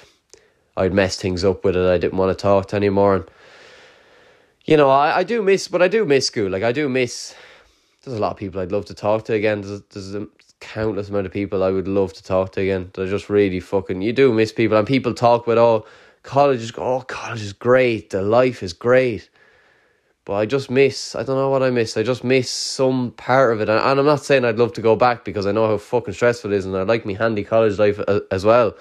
I'd 0.76 0.94
mess 0.94 1.18
things 1.18 1.44
up 1.44 1.64
with 1.64 1.76
it. 1.76 1.86
I 1.86 1.98
didn't 1.98 2.18
want 2.18 2.38
to 2.38 2.42
talk 2.42 2.68
to 2.70 2.76
anymore. 2.76 3.16
And 3.16 3.26
you 4.66 4.78
know, 4.78 4.90
I, 4.90 5.20
I 5.20 5.24
do 5.24 5.42
miss, 5.42 5.68
but 5.68 5.82
I 5.82 5.88
do 5.88 6.06
miss 6.06 6.28
school. 6.28 6.50
Like 6.50 6.64
I 6.64 6.72
do 6.72 6.90
miss. 6.90 7.36
There's 8.04 8.18
a 8.18 8.20
lot 8.20 8.32
of 8.32 8.38
people 8.38 8.60
I'd 8.60 8.72
love 8.72 8.86
to 8.86 8.94
talk 8.94 9.24
to 9.26 9.34
again. 9.34 9.62
There's, 9.62 9.82
there's 9.92 10.28
countless 10.64 11.10
amount 11.10 11.26
of 11.26 11.32
people 11.32 11.64
I 11.64 11.70
would 11.70 11.88
love 11.88 12.14
to 12.14 12.24
talk 12.24 12.54
to 12.54 12.62
again. 12.62 12.90
They're 12.94 13.08
just 13.08 13.30
really 13.30 13.60
fucking. 13.60 14.02
You 14.02 14.14
do 14.14 14.34
miss 14.34 14.52
people, 14.52 14.78
and 14.78 14.88
people 14.88 15.14
talk 15.14 15.46
about 15.46 15.58
oh, 15.58 15.86
college 16.24 16.62
is 16.62 16.72
oh, 16.78 17.02
college 17.02 17.42
is 17.42 17.54
great. 17.54 18.10
The 18.10 18.22
life 18.22 18.64
is 18.64 18.74
great. 18.74 19.30
But 20.26 20.36
I 20.36 20.46
just 20.46 20.72
miss, 20.72 21.16
I 21.16 21.24
don't 21.24 21.36
know 21.36 21.50
what 21.50 21.64
I 21.64 21.70
miss. 21.70 21.98
I 21.98 22.04
just 22.04 22.24
miss 22.24 22.50
some 22.50 23.12
part 23.12 23.52
of 23.54 23.60
it. 23.60 23.68
And, 23.68 23.84
and 23.84 24.00
I'm 24.00 24.06
not 24.06 24.24
saying 24.24 24.46
I'd 24.46 24.58
love 24.58 24.72
to 24.74 24.82
go 24.82 24.96
back 24.96 25.26
because 25.26 25.46
I 25.46 25.52
know 25.52 25.68
how 25.68 25.78
fucking 25.78 26.14
stressful 26.14 26.54
it 26.54 26.56
is 26.56 26.66
and 26.66 26.76
I 26.78 26.84
like 26.84 27.06
me 27.06 27.14
handy 27.14 27.44
college 27.44 27.78
life 27.78 28.00
as, 28.08 28.22
as 28.32 28.46
well. 28.46 28.74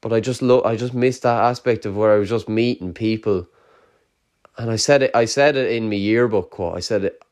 But 0.00 0.14
I 0.14 0.20
just 0.20 0.40
look, 0.40 0.64
I 0.64 0.76
just 0.76 0.94
miss 0.94 1.20
that 1.20 1.44
aspect 1.44 1.84
of 1.84 1.96
where 1.96 2.14
I 2.14 2.18
was 2.18 2.30
just 2.30 2.48
meeting 2.48 2.94
people. 2.94 3.46
And 4.56 4.70
I 4.70 4.76
said 4.76 5.02
it, 5.02 5.10
I 5.14 5.26
said 5.26 5.56
it 5.56 5.70
in 5.70 5.90
my 5.90 5.96
yearbook 5.96 6.50
quote. 6.50 6.76
I 6.76 6.80
said 6.80 7.04
it, 7.04 7.22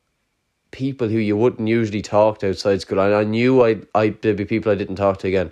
people 0.73 1.07
who 1.07 1.19
you 1.19 1.37
wouldn't 1.37 1.69
usually 1.69 2.01
talk 2.01 2.39
to 2.39 2.49
outside 2.49 2.81
school. 2.81 2.99
And 2.99 3.13
I 3.13 3.23
knew 3.23 3.63
I'd, 3.63 3.87
I'd, 3.95 4.21
there'd 4.21 4.35
be 4.35 4.43
people 4.43 4.71
I 4.71 4.75
didn't 4.75 4.97
talk 4.97 5.19
to 5.19 5.27
again. 5.29 5.51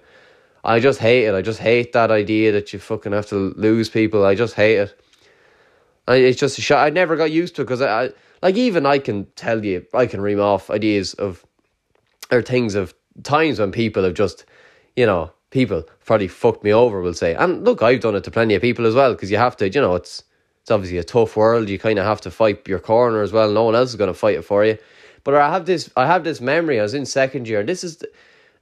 I 0.63 0.79
just 0.79 0.99
hate 0.99 1.25
it. 1.25 1.33
I 1.33 1.41
just 1.41 1.59
hate 1.59 1.93
that 1.93 2.11
idea 2.11 2.51
that 2.51 2.73
you 2.73 2.79
fucking 2.79 3.13
have 3.13 3.27
to 3.27 3.53
lose 3.55 3.89
people. 3.89 4.25
I 4.25 4.35
just 4.35 4.55
hate 4.55 4.77
it. 4.77 5.01
I, 6.07 6.15
it's 6.15 6.39
just 6.39 6.57
a 6.57 6.61
shot. 6.61 6.85
I 6.85 6.89
never 6.89 7.15
got 7.15 7.31
used 7.31 7.55
to 7.55 7.61
it 7.61 7.65
because 7.65 7.81
I, 7.81 8.03
I, 8.03 8.09
like 8.41 8.55
even 8.55 8.85
I 8.85 8.99
can 8.99 9.25
tell 9.35 9.63
you 9.63 9.85
I 9.93 10.07
can 10.07 10.19
ream 10.19 10.39
off 10.39 10.69
ideas 10.69 11.13
of 11.13 11.45
or 12.31 12.41
things 12.41 12.75
of 12.75 12.93
times 13.23 13.59
when 13.59 13.71
people 13.71 14.03
have 14.03 14.13
just 14.13 14.45
you 14.95 15.05
know 15.05 15.31
people 15.51 15.83
probably 16.05 16.27
fucked 16.27 16.63
me 16.63 16.73
over. 16.73 17.01
We'll 17.01 17.13
say, 17.13 17.35
and 17.35 17.63
look, 17.63 17.81
I've 17.81 17.99
done 18.01 18.15
it 18.15 18.23
to 18.23 18.31
plenty 18.31 18.55
of 18.55 18.61
people 18.61 18.85
as 18.87 18.95
well 18.95 19.13
because 19.13 19.29
you 19.31 19.37
have 19.37 19.55
to. 19.57 19.69
You 19.69 19.81
know, 19.81 19.95
it's 19.95 20.23
it's 20.61 20.71
obviously 20.71 20.97
a 20.97 21.03
tough 21.03 21.35
world. 21.35 21.69
You 21.69 21.79
kind 21.79 21.99
of 21.99 22.05
have 22.05 22.21
to 22.21 22.31
fight 22.31 22.67
your 22.67 22.79
corner 22.79 23.21
as 23.21 23.31
well. 23.31 23.51
No 23.51 23.63
one 23.63 23.75
else 23.75 23.89
is 23.89 23.95
going 23.95 24.13
to 24.13 24.19
fight 24.19 24.35
it 24.35 24.43
for 24.43 24.65
you. 24.65 24.77
But 25.23 25.35
I 25.35 25.51
have 25.51 25.65
this 25.65 25.89
I 25.95 26.05
have 26.07 26.23
this 26.23 26.41
memory. 26.41 26.79
I 26.79 26.83
was 26.83 26.93
in 26.93 27.05
second 27.05 27.47
year, 27.47 27.59
and 27.59 27.69
this 27.69 27.83
is. 27.83 28.03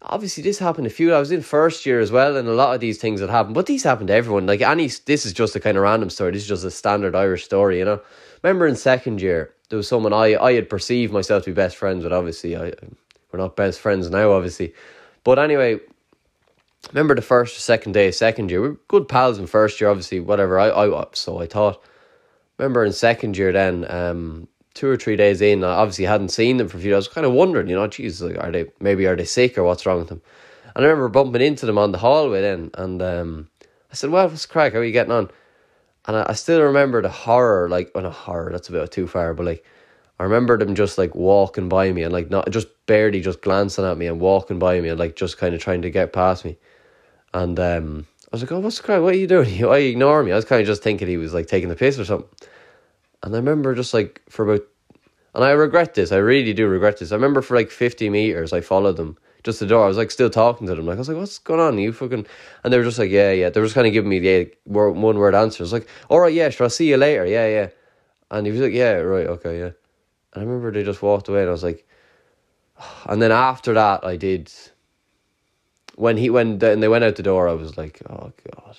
Obviously 0.01 0.41
this 0.41 0.59
happened 0.59 0.87
a 0.87 0.89
few 0.89 1.13
I 1.13 1.19
was 1.19 1.29
in 1.29 1.41
first 1.41 1.85
year 1.85 1.99
as 1.99 2.09
well 2.09 2.37
and 2.37 2.47
a 2.47 2.53
lot 2.53 2.73
of 2.73 2.79
these 2.79 2.97
things 2.97 3.19
that 3.19 3.29
happened 3.29 3.53
but 3.53 3.65
these 3.65 3.83
happened 3.83 4.07
to 4.07 4.13
everyone. 4.13 4.45
Like 4.47 4.61
any 4.61 4.87
this 4.87 5.25
is 5.25 5.33
just 5.33 5.57
a 5.57 5.59
kind 5.59 5.75
of 5.75 5.83
random 5.83 6.09
story. 6.09 6.31
This 6.31 6.43
is 6.43 6.47
just 6.47 6.63
a 6.63 6.71
standard 6.71 7.15
Irish 7.15 7.43
story 7.43 7.79
you 7.79 7.83
know? 7.83 7.99
Remember 8.41 8.65
in 8.65 8.77
second 8.77 9.21
year 9.21 9.53
there 9.67 9.75
was 9.75 9.89
someone 9.89 10.13
I, 10.13 10.37
I 10.41 10.53
had 10.53 10.69
perceived 10.69 11.11
myself 11.11 11.43
to 11.43 11.49
be 11.49 11.53
best 11.53 11.75
friends 11.75 12.05
with 12.05 12.13
obviously. 12.13 12.55
I 12.55 12.71
we're 13.29 13.39
not 13.39 13.57
best 13.57 13.81
friends 13.81 14.09
now 14.09 14.31
obviously. 14.31 14.73
But 15.25 15.37
anyway 15.37 15.81
remember 16.93 17.13
the 17.13 17.21
first 17.21 17.59
second 17.59 17.91
day 17.91 18.09
second 18.11 18.51
year 18.51 18.61
we 18.61 18.69
were 18.69 18.79
good 18.87 19.09
pals 19.09 19.37
in 19.37 19.47
first 19.47 19.81
year 19.81 19.89
obviously 19.89 20.21
whatever. 20.21 20.61
I, 20.61 20.69
I 20.69 21.05
so 21.11 21.41
I 21.41 21.45
thought. 21.45 21.83
Remember 22.57 22.85
in 22.85 22.93
second 22.93 23.37
year 23.37 23.51
then 23.51 23.85
um 23.91 24.47
two 24.73 24.87
or 24.87 24.97
three 24.97 25.15
days 25.15 25.41
in, 25.41 25.63
I 25.63 25.69
obviously 25.75 26.05
hadn't 26.05 26.29
seen 26.29 26.57
them 26.57 26.67
for 26.67 26.77
a 26.77 26.79
few 26.79 26.89
days. 26.89 26.95
I 26.95 26.97
was 26.97 27.07
kind 27.07 27.25
of 27.25 27.33
wondering, 27.33 27.67
you 27.67 27.75
know, 27.75 27.87
geez, 27.87 28.21
are 28.21 28.51
they 28.51 28.65
maybe 28.79 29.05
are 29.07 29.15
they 29.15 29.25
sick 29.25 29.57
or 29.57 29.63
what's 29.63 29.85
wrong 29.85 29.99
with 29.99 30.09
them? 30.09 30.21
And 30.75 30.85
I 30.85 30.87
remember 30.87 31.09
bumping 31.09 31.41
into 31.41 31.65
them 31.65 31.77
on 31.77 31.91
the 31.91 31.97
hallway 31.97 32.41
then, 32.41 32.71
and 32.75 33.01
um, 33.01 33.49
I 33.91 33.95
said, 33.95 34.11
"Well, 34.11 34.27
what's 34.29 34.45
crack? 34.45 34.73
How 34.73 34.79
are 34.79 34.83
you 34.83 34.91
getting 34.91 35.11
on?" 35.11 35.29
And 36.05 36.17
I, 36.17 36.27
I 36.29 36.33
still 36.33 36.61
remember 36.61 37.01
the 37.01 37.09
horror, 37.09 37.69
like, 37.69 37.91
well, 37.93 38.03
not 38.03 38.13
horror, 38.13 38.51
that's 38.51 38.69
a 38.69 38.71
bit 38.71 38.91
too 38.91 39.07
far, 39.07 39.33
but 39.33 39.45
like, 39.45 39.65
I 40.19 40.23
remember 40.23 40.57
them 40.57 40.75
just 40.75 40.97
like 40.97 41.15
walking 41.15 41.69
by 41.69 41.91
me 41.91 42.03
and 42.03 42.13
like 42.13 42.29
not 42.29 42.49
just 42.51 42.67
barely 42.85 43.21
just 43.21 43.41
glancing 43.41 43.85
at 43.85 43.97
me 43.97 44.07
and 44.07 44.19
walking 44.19 44.59
by 44.59 44.79
me 44.81 44.89
and 44.89 44.99
like 44.99 45.15
just 45.15 45.37
kind 45.37 45.53
of 45.53 45.61
trying 45.61 45.81
to 45.81 45.89
get 45.89 46.13
past 46.13 46.45
me. 46.45 46.57
And 47.33 47.59
um, 47.59 48.07
I 48.25 48.27
was 48.31 48.41
like, 48.41 48.51
"Oh, 48.51 48.59
what's 48.59 48.77
the 48.77 48.83
crack? 48.83 49.01
What 49.01 49.13
are 49.13 49.17
you 49.17 49.27
doing? 49.27 49.49
Why 49.67 49.77
you 49.77 49.91
ignoring 49.91 50.27
me?" 50.27 50.31
I 50.31 50.35
was 50.35 50.45
kind 50.45 50.61
of 50.61 50.67
just 50.67 50.83
thinking 50.83 51.07
he 51.07 51.17
was 51.17 51.33
like 51.33 51.47
taking 51.47 51.69
the 51.69 51.75
piss 51.75 51.97
or 51.97 52.05
something. 52.05 52.29
And 53.23 53.35
I 53.35 53.37
remember 53.37 53.75
just 53.75 53.93
like 53.93 54.21
for 54.29 54.49
about, 54.49 54.65
and 55.35 55.43
I 55.43 55.51
regret 55.51 55.93
this. 55.93 56.11
I 56.11 56.17
really 56.17 56.53
do 56.53 56.67
regret 56.67 56.99
this. 56.99 57.11
I 57.11 57.15
remember 57.15 57.41
for 57.41 57.55
like 57.55 57.71
fifty 57.71 58.09
meters, 58.09 58.53
I 58.53 58.61
followed 58.61 58.97
them 58.97 59.17
just 59.43 59.59
the 59.59 59.65
door. 59.65 59.85
I 59.85 59.87
was 59.87 59.97
like 59.97 60.11
still 60.11 60.29
talking 60.29 60.67
to 60.67 60.75
them. 60.75 60.85
Like 60.85 60.95
I 60.95 60.99
was 60.99 61.09
like, 61.09 61.17
"What's 61.17 61.39
going 61.39 61.59
on? 61.59 61.77
You 61.77 61.93
fucking?" 61.93 62.25
And 62.63 62.73
they 62.73 62.77
were 62.77 62.83
just 62.83 62.99
like, 62.99 63.11
"Yeah, 63.11 63.31
yeah." 63.31 63.49
They 63.49 63.59
were 63.59 63.65
just 63.65 63.75
kind 63.75 63.87
of 63.87 63.93
giving 63.93 64.09
me 64.09 64.19
the 64.19 64.51
one 64.65 65.17
word 65.17 65.35
answers. 65.35 65.73
Like, 65.73 65.87
"All 66.09 66.19
right, 66.19 66.33
yeah, 66.33 66.49
sure. 66.49 66.65
I'll 66.65 66.69
see 66.69 66.89
you 66.89 66.97
later." 66.97 67.25
Yeah, 67.25 67.47
yeah. 67.47 67.69
And 68.31 68.45
he 68.45 68.51
was 68.51 68.61
like, 68.61 68.73
"Yeah, 68.73 68.93
right, 68.93 69.27
okay, 69.27 69.59
yeah." 69.59 69.71
And 70.33 70.37
I 70.37 70.39
remember 70.41 70.71
they 70.71 70.83
just 70.83 71.01
walked 71.01 71.27
away, 71.27 71.41
and 71.41 71.49
I 71.49 71.51
was 71.51 71.63
like, 71.63 71.87
and 73.05 73.21
then 73.21 73.31
after 73.31 73.73
that, 73.73 74.03
I 74.05 74.15
did. 74.15 74.51
When 75.95 76.15
he 76.17 76.29
when 76.29 76.63
and 76.63 76.81
they 76.81 76.87
went 76.87 77.03
out 77.03 77.17
the 77.17 77.23
door, 77.23 77.49
I 77.49 77.53
was 77.53 77.77
like, 77.77 78.01
"Oh 78.09 78.31
God." 78.55 78.77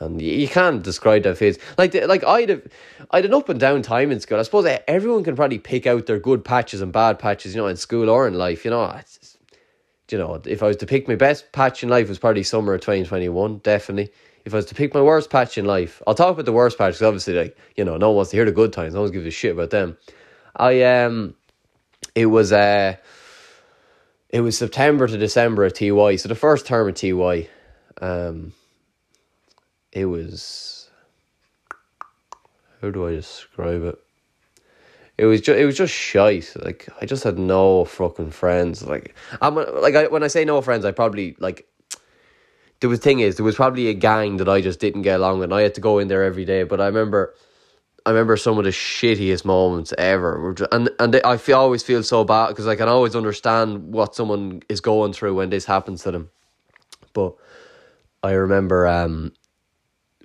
And 0.00 0.22
you 0.22 0.46
can't 0.46 0.82
describe 0.82 1.24
that 1.24 1.38
phase. 1.38 1.58
Like, 1.76 1.92
like 1.94 2.24
I'd 2.24 2.48
have, 2.50 2.62
I'd 3.10 3.24
an 3.24 3.34
up 3.34 3.48
and 3.48 3.58
down 3.58 3.82
time 3.82 4.12
in 4.12 4.20
school. 4.20 4.38
I 4.38 4.42
suppose 4.42 4.78
everyone 4.86 5.24
can 5.24 5.34
probably 5.34 5.58
pick 5.58 5.86
out 5.86 6.06
their 6.06 6.20
good 6.20 6.44
patches 6.44 6.80
and 6.80 6.92
bad 6.92 7.18
patches, 7.18 7.54
you 7.54 7.60
know, 7.60 7.66
in 7.66 7.76
school 7.76 8.08
or 8.08 8.28
in 8.28 8.34
life. 8.34 8.64
You 8.64 8.70
know, 8.70 9.00
you 10.10 10.18
know, 10.18 10.40
if 10.46 10.62
I 10.62 10.68
was 10.68 10.76
to 10.78 10.86
pick 10.86 11.08
my 11.08 11.16
best 11.16 11.50
patch 11.52 11.82
in 11.82 11.88
life, 11.88 12.08
was 12.08 12.18
probably 12.18 12.42
summer 12.42 12.74
of 12.74 12.80
twenty 12.80 13.04
twenty 13.04 13.28
one. 13.28 13.58
Definitely. 13.58 14.12
If 14.44 14.54
I 14.54 14.58
was 14.58 14.66
to 14.66 14.74
pick 14.74 14.94
my 14.94 15.02
worst 15.02 15.30
patch 15.30 15.58
in 15.58 15.64
life, 15.64 16.00
I'll 16.06 16.14
talk 16.14 16.32
about 16.32 16.46
the 16.46 16.52
worst 16.52 16.78
patch 16.78 16.94
because 16.94 17.02
obviously, 17.02 17.34
like 17.34 17.58
you 17.76 17.84
know, 17.84 17.96
no 17.96 18.10
one 18.10 18.16
wants 18.16 18.30
to 18.30 18.36
hear 18.36 18.44
the 18.44 18.52
good 18.52 18.72
times. 18.72 18.94
No 18.94 19.02
one 19.02 19.10
gives 19.10 19.26
a 19.26 19.30
shit 19.30 19.52
about 19.52 19.70
them. 19.70 19.98
I 20.56 20.82
um, 20.82 21.34
it 22.14 22.26
was 22.26 22.52
uh, 22.52 22.96
it 24.30 24.40
was 24.42 24.56
September 24.56 25.08
to 25.08 25.18
December 25.18 25.64
at 25.64 25.74
TY. 25.74 26.16
So 26.16 26.28
the 26.28 26.34
first 26.34 26.66
term 26.66 26.88
at 26.88 26.96
TY, 26.96 27.48
um 28.00 28.52
it 29.92 30.06
was 30.06 30.78
how 32.80 32.90
do 32.90 33.06
I 33.06 33.12
describe 33.12 33.82
it? 33.84 33.98
It 35.16 35.26
was 35.26 35.40
just 35.40 35.58
it 35.58 35.64
was 35.64 35.76
just 35.76 35.92
shite. 35.92 36.52
Like 36.56 36.88
I 37.00 37.06
just 37.06 37.24
had 37.24 37.38
no 37.38 37.84
fucking 37.84 38.30
friends. 38.30 38.84
Like 38.84 39.14
I'm 39.42 39.56
like 39.56 39.96
I, 39.96 40.06
when 40.06 40.22
I 40.22 40.28
say 40.28 40.44
no 40.44 40.60
friends, 40.60 40.84
I 40.84 40.92
probably 40.92 41.36
like. 41.38 41.66
The 42.80 42.96
thing 42.96 43.18
is, 43.18 43.34
there 43.34 43.44
was 43.44 43.56
probably 43.56 43.88
a 43.88 43.94
gang 43.94 44.36
that 44.36 44.48
I 44.48 44.60
just 44.60 44.78
didn't 44.78 45.02
get 45.02 45.18
along 45.18 45.40
with. 45.40 45.46
And 45.46 45.54
I 45.54 45.62
had 45.62 45.74
to 45.74 45.80
go 45.80 45.98
in 45.98 46.06
there 46.06 46.22
every 46.22 46.44
day. 46.44 46.62
But 46.62 46.80
I 46.80 46.86
remember, 46.86 47.34
I 48.06 48.10
remember 48.10 48.36
some 48.36 48.56
of 48.56 48.62
the 48.62 48.70
shittiest 48.70 49.44
moments 49.44 49.92
ever. 49.98 50.54
And 50.70 50.88
and 51.00 51.16
I 51.24 51.38
feel, 51.38 51.58
always 51.58 51.82
feel 51.82 52.04
so 52.04 52.22
bad 52.22 52.50
because 52.50 52.68
I 52.68 52.76
can 52.76 52.88
always 52.88 53.16
understand 53.16 53.92
what 53.92 54.14
someone 54.14 54.62
is 54.68 54.80
going 54.80 55.12
through 55.12 55.34
when 55.34 55.50
this 55.50 55.64
happens 55.64 56.04
to 56.04 56.12
them. 56.12 56.30
But 57.12 57.34
I 58.22 58.30
remember 58.30 58.86
um, 58.86 59.32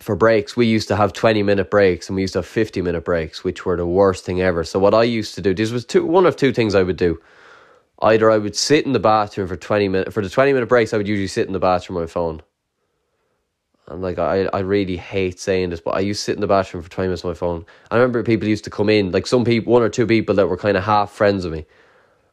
for 0.03 0.15
breaks, 0.15 0.57
we 0.57 0.67
used 0.67 0.89
to 0.89 0.97
have 0.97 1.13
20 1.13 1.43
minute 1.43 1.71
breaks 1.71 2.09
and 2.09 2.15
we 2.17 2.23
used 2.23 2.33
to 2.33 2.39
have 2.39 2.47
50 2.47 2.81
minute 2.83 3.05
breaks, 3.05 3.43
which 3.43 3.65
were 3.65 3.77
the 3.77 3.87
worst 3.87 4.25
thing 4.25 4.41
ever. 4.41 4.63
So, 4.65 4.79
what 4.79 4.93
I 4.95 5.03
used 5.03 5.35
to 5.35 5.41
do, 5.41 5.53
this 5.55 5.71
was 5.71 5.85
two, 5.85 6.05
one 6.05 6.25
of 6.27 6.35
two 6.37 6.53
things 6.53 6.75
I 6.75 6.83
would 6.83 6.97
do. 6.97 7.19
either 8.01 8.31
I 8.31 8.37
would 8.37 8.55
sit 8.55 8.85
in 8.85 8.93
the 8.93 8.99
bathroom 8.99 9.47
for 9.47 9.55
twenty 9.57 9.87
minutes 9.89 10.13
for 10.13 10.21
the 10.23 10.29
twenty 10.29 10.53
minute 10.53 10.67
breaks. 10.69 10.93
I 10.93 10.97
would 10.97 11.07
usually 11.07 11.27
sit 11.27 11.47
in 11.47 11.53
the 11.53 11.59
bathroom 11.59 11.97
on 11.97 12.03
my 12.03 12.07
phone. 12.07 12.41
And 13.87 14.01
like 14.01 14.19
I, 14.19 14.45
I 14.53 14.59
really 14.59 14.97
hate 14.97 15.39
saying 15.39 15.71
this, 15.71 15.81
but 15.81 15.91
I 15.91 16.01
used 16.01 16.21
to 16.21 16.25
sit 16.25 16.35
in 16.35 16.41
the 16.41 16.47
bathroom 16.47 16.83
for 16.83 16.89
twenty 16.89 17.09
minutes 17.09 17.25
on 17.25 17.31
my 17.31 17.35
phone. 17.35 17.65
I 17.91 17.95
remember 17.97 18.23
people 18.23 18.47
used 18.49 18.63
to 18.65 18.69
come 18.71 18.89
in, 18.89 19.11
like 19.11 19.27
some 19.27 19.45
people, 19.45 19.73
one 19.73 19.83
or 19.83 19.89
two 19.89 20.07
people 20.07 20.35
that 20.35 20.47
were 20.47 20.57
kind 20.57 20.77
of 20.77 20.83
half 20.85 21.11
friends 21.11 21.45
with 21.45 21.53
me, 21.53 21.65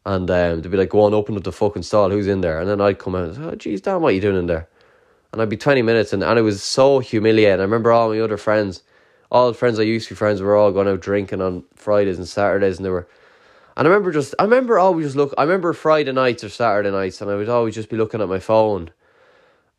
and 0.06 0.30
um, 0.30 0.62
they'd 0.62 0.70
be 0.70 0.78
like, 0.78 0.90
"Go 0.90 1.02
on, 1.02 1.14
open 1.14 1.36
up 1.36 1.44
the 1.44 1.52
fucking 1.52 1.82
stall. 1.84 2.10
Who's 2.10 2.28
in 2.28 2.42
there?" 2.42 2.60
And 2.60 2.68
then 2.70 2.80
I'd 2.80 2.98
come 3.00 3.14
out 3.16 3.24
and 3.26 3.36
say, 3.36 3.42
"Oh, 3.44 3.54
geez, 3.56 3.80
damn, 3.82 4.02
what 4.02 4.10
are 4.10 4.12
you 4.12 4.20
doing 4.22 4.38
in 4.38 4.46
there?" 4.46 4.68
And 5.32 5.40
I'd 5.40 5.48
be 5.48 5.56
twenty 5.56 5.82
minutes, 5.82 6.12
and 6.12 6.24
and 6.24 6.38
it 6.38 6.42
was 6.42 6.62
so 6.62 6.98
humiliating. 6.98 7.60
I 7.60 7.64
remember 7.64 7.92
all 7.92 8.08
my 8.08 8.20
other 8.20 8.36
friends, 8.36 8.82
all 9.30 9.48
the 9.48 9.58
friends 9.58 9.78
I 9.78 9.84
used 9.84 10.08
to 10.08 10.14
be 10.14 10.18
friends, 10.18 10.40
were 10.40 10.56
all 10.56 10.72
going 10.72 10.88
out 10.88 11.00
drinking 11.00 11.40
on 11.40 11.64
Fridays 11.74 12.18
and 12.18 12.28
Saturdays, 12.28 12.78
and 12.78 12.86
they 12.86 12.90
were. 12.90 13.08
And 13.76 13.86
I 13.86 13.90
remember 13.90 14.12
just, 14.12 14.34
I 14.38 14.42
remember 14.42 14.78
always 14.78 15.06
just 15.06 15.16
look. 15.16 15.32
I 15.38 15.42
remember 15.42 15.72
Friday 15.72 16.12
nights 16.12 16.42
or 16.44 16.48
Saturday 16.48 16.90
nights, 16.90 17.20
and 17.20 17.30
I 17.30 17.36
would 17.36 17.48
always 17.48 17.74
just 17.74 17.88
be 17.88 17.96
looking 17.96 18.20
at 18.20 18.28
my 18.28 18.40
phone 18.40 18.90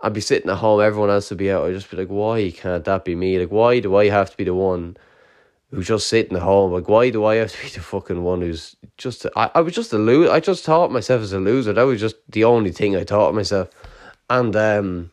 I'd 0.01 0.13
be 0.13 0.21
sitting 0.21 0.49
at 0.49 0.57
home, 0.57 0.81
everyone 0.81 1.11
else 1.11 1.29
would 1.29 1.37
be 1.37 1.51
out. 1.51 1.65
I'd 1.65 1.73
just 1.73 1.91
be 1.91 1.97
like, 1.97 2.07
why 2.07 2.51
can't 2.55 2.83
that 2.85 3.05
be 3.05 3.15
me? 3.15 3.37
Like, 3.39 3.51
why 3.51 3.79
do 3.79 3.95
I 3.95 4.09
have 4.09 4.31
to 4.31 4.37
be 4.37 4.43
the 4.43 4.53
one 4.53 4.97
who's 5.69 5.87
just 5.87 6.07
sitting 6.07 6.35
at 6.35 6.41
home? 6.41 6.73
Like, 6.73 6.89
why 6.89 7.11
do 7.11 7.23
I 7.25 7.35
have 7.35 7.51
to 7.51 7.61
be 7.61 7.69
the 7.69 7.81
fucking 7.81 8.23
one 8.23 8.41
who's 8.41 8.75
just. 8.97 9.27
I, 9.35 9.51
I 9.53 9.61
was 9.61 9.75
just 9.75 9.93
a 9.93 9.99
loser. 9.99 10.31
I 10.31 10.39
just 10.39 10.63
thought 10.63 10.91
myself 10.91 11.21
as 11.21 11.33
a 11.33 11.39
loser. 11.39 11.73
That 11.73 11.83
was 11.83 11.99
just 11.99 12.15
the 12.29 12.43
only 12.45 12.71
thing 12.71 12.95
I 12.95 13.03
thought 13.03 13.35
myself. 13.35 13.69
And 14.29 14.55
um, 14.55 15.10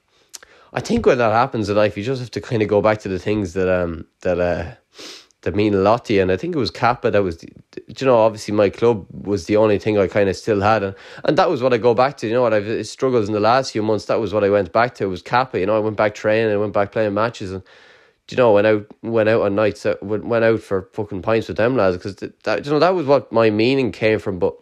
I 0.79 0.81
think 0.81 1.07
when 1.07 1.19
that 1.19 1.33
happens 1.33 1.69
in 1.69 1.75
life, 1.75 1.97
you 1.97 2.05
just 2.05 2.21
have 2.21 2.31
to 2.31 2.41
kind 2.41 2.63
of 2.63 2.69
go 2.69 2.81
back 2.81 2.99
to 2.99 3.09
the 3.09 3.19
things 3.19 3.53
that 3.55 3.69
um 3.69 4.07
that 4.21 4.39
uh 4.39 4.77
that 5.43 5.57
mean 5.57 5.75
a 5.75 5.79
lot 5.79 6.05
to 6.05 6.13
you. 6.15 6.23
And 6.23 6.31
I 6.31 6.37
think 6.37 6.55
it 6.55 6.59
was 6.59 6.71
Kappa 6.71 7.11
that 7.11 7.23
was, 7.25 7.43
you 7.43 8.07
know, 8.07 8.17
obviously 8.17 8.55
my 8.55 8.71
club 8.71 9.05
was 9.11 9.47
the 9.47 9.57
only 9.57 9.81
thing 9.81 9.99
I 9.99 10.07
kind 10.07 10.29
of 10.29 10.37
still 10.37 10.61
had. 10.61 10.85
And, 10.85 10.95
and 11.25 11.37
that 11.37 11.51
was 11.51 11.65
what 11.65 11.75
I 11.75 11.79
go 11.79 11.95
back 11.95 12.17
to. 12.19 12.29
You 12.29 12.35
know 12.35 12.43
what, 12.43 12.55
I've 12.55 12.87
struggled 12.87 13.27
in 13.27 13.33
the 13.33 13.41
last 13.41 13.73
few 13.73 13.83
months. 13.83 14.05
That 14.05 14.21
was 14.21 14.33
what 14.33 14.45
I 14.45 14.51
went 14.51 14.73
back 14.73 14.95
to. 14.97 15.09
Was 15.09 15.21
Kappa. 15.21 15.59
You 15.59 15.67
know, 15.67 15.77
I 15.77 15.81
went 15.81 15.97
back 15.97 16.15
training, 16.15 16.53
I 16.53 16.57
went 16.57 16.75
back 16.75 16.93
playing 16.93 17.13
matches. 17.13 17.51
And, 17.51 17.65
you 18.31 18.37
know, 18.37 18.53
went 18.53 18.69
out 18.69 18.87
went 19.03 19.29
out 19.29 19.43
on 19.43 19.57
nights, 19.57 19.85
uh, 19.85 19.97
went 20.01 20.45
out 20.45 20.61
for 20.61 20.91
fucking 20.93 21.23
pints 21.23 21.49
with 21.49 21.57
them 21.57 21.77
lads. 21.77 21.97
Because 21.97 22.15
that, 22.45 22.65
you 22.65 22.71
know, 22.71 22.79
that 22.79 22.95
was 22.95 23.07
what 23.07 23.33
my 23.33 23.51
meaning 23.51 23.91
came 23.91 24.21
from. 24.21 24.39
But 24.39 24.55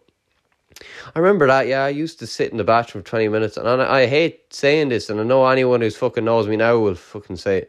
I 1.15 1.19
remember 1.19 1.47
that, 1.47 1.67
yeah, 1.67 1.85
I 1.85 1.91
used 1.91 2.19
to 2.19 2.27
sit 2.27 2.51
in 2.51 2.59
the 2.59 2.65
bathroom 2.65 3.05
for 3.05 3.11
20 3.11 3.29
minutes. 3.29 3.57
And 3.57 3.69
I, 3.69 4.03
I 4.03 4.07
hate 4.07 4.53
saying 4.53 4.89
this. 4.89 5.09
And 5.09 5.21
I 5.21 5.25
know 5.25 5.47
anyone 5.47 5.81
who's 5.81 5.97
fucking 5.97 6.25
knows 6.25 6.47
me 6.49 6.57
now 6.57 6.79
will 6.79 6.95
fucking 6.95 7.37
say 7.37 7.67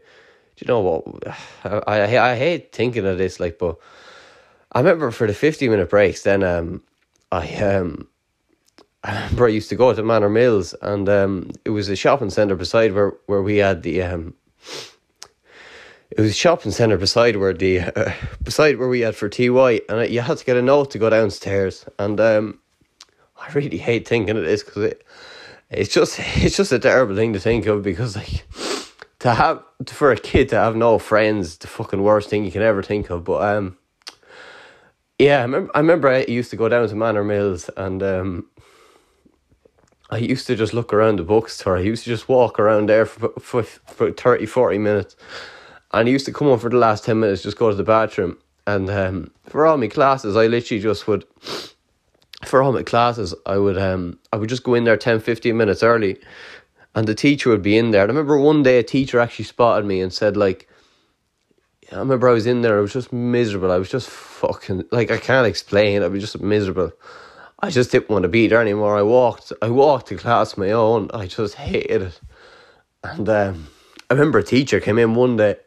do 0.58 0.66
you 0.66 0.68
know 0.68 0.80
what? 0.80 1.38
I, 1.88 2.02
I 2.02 2.32
I 2.32 2.36
hate 2.36 2.72
thinking 2.74 3.06
of 3.06 3.18
this, 3.18 3.40
like, 3.40 3.58
but 3.58 3.78
I 4.72 4.80
remember 4.80 5.12
for 5.12 5.28
the 5.28 5.34
fifty 5.34 5.70
minute 5.70 5.90
breaks, 5.90 6.24
then 6.24 6.44
um, 6.44 6.84
I 7.32 7.54
um, 7.56 8.08
I 9.04 9.14
remember 9.14 9.46
I 9.46 9.50
used 9.50 9.70
to 9.70 9.76
go 9.76 9.94
to 9.94 10.04
Manor 10.04 10.30
Mills, 10.30 10.76
and 10.82 11.08
um, 11.08 11.52
it 11.64 11.70
was 11.70 11.90
a 11.90 11.96
shopping 11.96 12.32
centre 12.32 12.56
beside 12.56 12.94
where 12.94 13.14
where 13.28 13.42
we 13.42 13.58
had 13.58 13.84
the 13.84 14.02
um. 14.02 14.34
It 16.10 16.22
was 16.22 16.32
a 16.32 16.34
shopping 16.34 16.72
centre 16.72 16.98
beside 16.98 17.36
where 17.36 17.54
the 17.54 17.82
uh, 17.82 18.14
beside 18.42 18.78
where 18.78 18.88
we 18.88 19.02
had 19.02 19.14
for 19.14 19.28
TY, 19.28 19.82
and 19.90 20.10
you 20.10 20.22
had 20.22 20.38
to 20.38 20.46
get 20.46 20.56
a 20.56 20.62
note 20.62 20.90
to 20.92 20.98
go 21.00 21.10
downstairs. 21.10 21.84
And 22.00 22.18
um, 22.22 22.60
I 23.40 23.52
really 23.54 23.78
hate 23.78 24.08
thinking 24.08 24.38
of 24.38 24.44
this 24.44 24.64
because 24.64 24.84
it, 24.84 25.04
it's 25.70 25.94
just 25.94 26.20
it's 26.20 26.58
just 26.58 26.72
a 26.72 26.80
terrible 26.80 27.16
thing 27.16 27.34
to 27.34 27.40
think 27.40 27.66
of 27.66 27.84
because 27.84 28.16
like 28.16 28.46
to 29.20 29.34
have 29.34 29.64
for 29.88 30.12
a 30.12 30.18
kid 30.18 30.50
to 30.50 30.56
have 30.56 30.76
no 30.76 31.00
friends, 31.00 31.58
the 31.58 31.68
fucking 31.68 32.04
worst 32.04 32.30
thing 32.30 32.46
you 32.46 32.52
can 32.52 32.62
ever 32.62 32.84
think 32.84 33.10
of. 33.10 33.24
But 33.24 33.44
um, 33.56 33.78
yeah, 35.20 35.40
I 35.40 35.42
remember. 35.44 35.72
I 35.76 35.80
remember 35.80 36.10
I 36.10 36.26
used 36.26 36.52
to 36.52 36.58
go 36.58 36.70
down 36.70 36.88
to 36.88 36.96
Manor 36.96 37.24
Mills, 37.24 37.70
and 37.76 38.04
um, 38.04 38.48
I 40.10 40.18
used 40.18 40.48
to 40.48 40.56
just 40.56 40.74
look 40.74 40.94
around 40.94 41.20
the 41.20 41.24
bookstore. 41.24 41.78
I 41.78 41.82
used 41.82 42.04
to 42.04 42.10
just 42.10 42.30
walk 42.30 42.60
around 42.60 42.90
there 42.90 43.06
for 43.06 43.30
for, 43.40 43.64
for 43.64 44.12
30, 44.12 44.46
40 44.46 44.78
minutes, 44.78 45.16
and 45.94 46.08
I 46.08 46.12
used 46.12 46.26
to 46.28 46.34
come 46.34 46.50
on 46.50 46.60
for 46.60 46.70
the 46.70 46.78
last 46.78 47.06
ten 47.06 47.20
minutes, 47.20 47.44
just 47.44 47.58
go 47.58 47.70
to 47.70 47.76
the 47.76 47.84
bathroom, 47.84 48.38
and 48.68 48.90
um, 48.90 49.32
for 49.48 49.66
all 49.66 49.78
my 49.78 49.88
classes, 49.88 50.36
I 50.36 50.48
literally 50.48 50.82
just 50.82 51.08
would. 51.08 51.26
For 52.48 52.64
all 52.64 52.72
my 52.72 52.84
classes, 52.84 53.36
I 53.46 53.58
would 53.58 53.78
um 53.78 54.20
I 54.32 54.38
would 54.38 54.50
just 54.50 54.64
go 54.64 54.74
in 54.74 54.86
there 54.86 54.98
10, 54.98 55.20
15 55.20 55.56
minutes 55.56 55.84
early 55.84 56.18
and 56.98 57.08
the 57.08 57.14
teacher 57.14 57.52
would 57.52 57.62
be 57.62 57.78
in 57.78 57.92
there. 57.92 58.02
I 58.02 58.06
remember 58.06 58.40
one 58.40 58.64
day 58.64 58.80
a 58.80 58.84
teacher 58.84 59.20
actually 59.20 59.46
spotted 59.46 59.86
me 59.86 60.02
and 60.02 60.12
said 60.12 60.36
like, 60.36 60.68
I 61.92 61.98
remember 61.98 62.28
I 62.28 62.34
was 62.34 62.48
in 62.48 62.64
there. 62.64 62.78
I 62.78 62.82
was 62.82 62.92
just 62.92 63.14
miserable. 63.14 63.72
I 63.72 63.78
was 63.78 63.90
just 63.90 64.10
fucking 64.10 64.86
like 64.92 65.12
I 65.12 65.18
can't 65.18 65.46
explain. 65.46 66.02
I 66.02 66.08
was 66.08 66.22
just 66.22 66.42
miserable. 66.42 66.92
I 67.60 67.70
just 67.70 67.92
didn't 67.92 68.10
want 68.10 68.24
to 68.24 68.30
be 68.30 68.48
there 68.48 68.62
anymore. 68.62 68.98
I 68.98 69.04
walked. 69.04 69.54
I 69.62 69.70
walked 69.70 70.08
to 70.08 70.18
class 70.18 70.58
my 70.58 70.72
own. 70.72 71.12
I 71.14 71.28
just 71.28 71.54
hated 71.54 72.02
it. 72.02 72.20
And 73.04 73.30
um, 73.30 73.68
I 74.10 74.16
remember 74.16 74.40
a 74.40 74.44
teacher 74.44 74.80
came 74.80 74.98
in 74.98 75.14
one 75.14 75.38
day, 75.38 75.58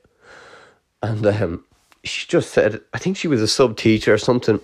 and 1.01 1.25
um, 1.27 1.65
she 2.03 2.27
just 2.27 2.51
said, 2.51 2.81
I 2.93 2.99
think 2.99 3.17
she 3.17 3.29
was 3.29 3.41
a 3.41 3.49
sub 3.49 3.77
teacher 3.77 4.13
or 4.13 4.19
something. 4.19 4.61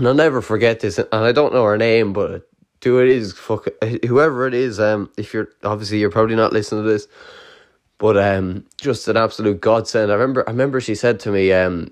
And 0.00 0.08
I'll 0.08 0.14
never 0.14 0.40
forget 0.40 0.80
this. 0.80 0.96
And 0.96 1.08
I 1.12 1.30
don't 1.30 1.52
know 1.52 1.64
her 1.64 1.76
name, 1.76 2.14
but 2.14 2.48
do 2.80 3.00
it 3.00 3.10
is 3.10 3.34
fuck 3.34 3.68
whoever 4.06 4.46
it 4.46 4.54
is. 4.54 4.80
Um, 4.80 5.10
if 5.18 5.34
you're 5.34 5.50
obviously 5.62 5.98
you're 5.98 6.10
probably 6.10 6.36
not 6.36 6.54
listening 6.54 6.84
to 6.84 6.88
this, 6.90 7.06
but 7.98 8.16
um, 8.16 8.64
just 8.80 9.08
an 9.08 9.18
absolute 9.18 9.60
godsend. 9.60 10.10
I 10.10 10.14
remember, 10.14 10.42
I 10.48 10.52
remember 10.52 10.80
she 10.80 10.94
said 10.94 11.20
to 11.20 11.30
me, 11.30 11.52
um, 11.52 11.90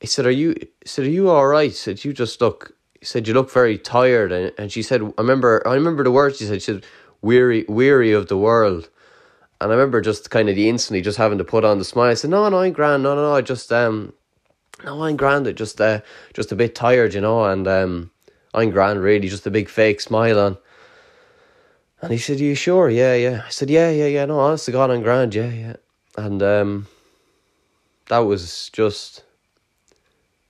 he 0.00 0.06
said, 0.06 0.24
"Are 0.24 0.30
you?" 0.30 0.54
Said, 0.86 1.04
"Are 1.04 1.10
you 1.10 1.28
all 1.28 1.46
right?" 1.46 1.68
He 1.70 1.76
said, 1.76 2.02
"You 2.02 2.14
just 2.14 2.40
look." 2.40 2.72
He 2.98 3.04
said, 3.04 3.28
"You 3.28 3.34
look 3.34 3.50
very 3.50 3.76
tired," 3.76 4.32
and 4.32 4.52
and 4.56 4.72
she 4.72 4.80
said, 4.80 5.02
"I 5.02 5.20
remember, 5.20 5.62
I 5.68 5.74
remember 5.74 6.02
the 6.02 6.10
words 6.10 6.38
she 6.38 6.46
said. 6.46 6.62
She 6.62 6.72
said, 6.72 6.86
weary, 7.20 7.66
weary 7.68 8.12
of 8.12 8.28
the 8.28 8.38
world." 8.38 8.88
And 9.60 9.70
I 9.70 9.74
remember 9.74 10.00
just 10.00 10.30
kind 10.30 10.48
of 10.48 10.56
the 10.56 10.70
instantly 10.70 11.02
just 11.02 11.18
having 11.18 11.36
to 11.36 11.44
put 11.44 11.66
on 11.66 11.76
the 11.76 11.84
smile. 11.84 12.08
I 12.08 12.14
said, 12.14 12.30
"No, 12.30 12.48
no, 12.48 12.60
I'm 12.60 12.72
grand. 12.72 13.02
No, 13.02 13.14
no, 13.14 13.20
no. 13.20 13.34
I 13.34 13.42
just 13.42 13.70
um, 13.70 14.14
no, 14.84 15.02
I'm 15.04 15.16
grand. 15.16 15.54
Just 15.56 15.80
uh, 15.80 16.00
just 16.34 16.52
a 16.52 16.56
bit 16.56 16.74
tired, 16.74 17.14
you 17.14 17.20
know." 17.20 17.44
And 17.44 17.66
um, 17.68 18.10
I'm 18.52 18.70
grand, 18.70 19.00
really, 19.00 19.28
just 19.28 19.46
a 19.46 19.50
big 19.50 19.68
fake 19.68 20.00
smile 20.00 20.38
on. 20.38 20.58
And 22.02 22.12
he 22.12 22.18
said, 22.18 22.40
you 22.40 22.54
sure? 22.54 22.88
Yeah, 22.88 23.14
yeah. 23.14 23.42
I 23.46 23.50
said, 23.50 23.70
Yeah, 23.70 23.90
yeah, 23.90 24.06
yeah. 24.06 24.24
No, 24.24 24.40
honest 24.40 24.64
to 24.66 24.72
God, 24.72 24.90
I'm 24.90 25.02
grand, 25.02 25.34
yeah, 25.34 25.50
yeah. 25.50 25.76
And 26.16 26.42
um, 26.42 26.86
that 28.08 28.18
was 28.18 28.70
just 28.72 29.22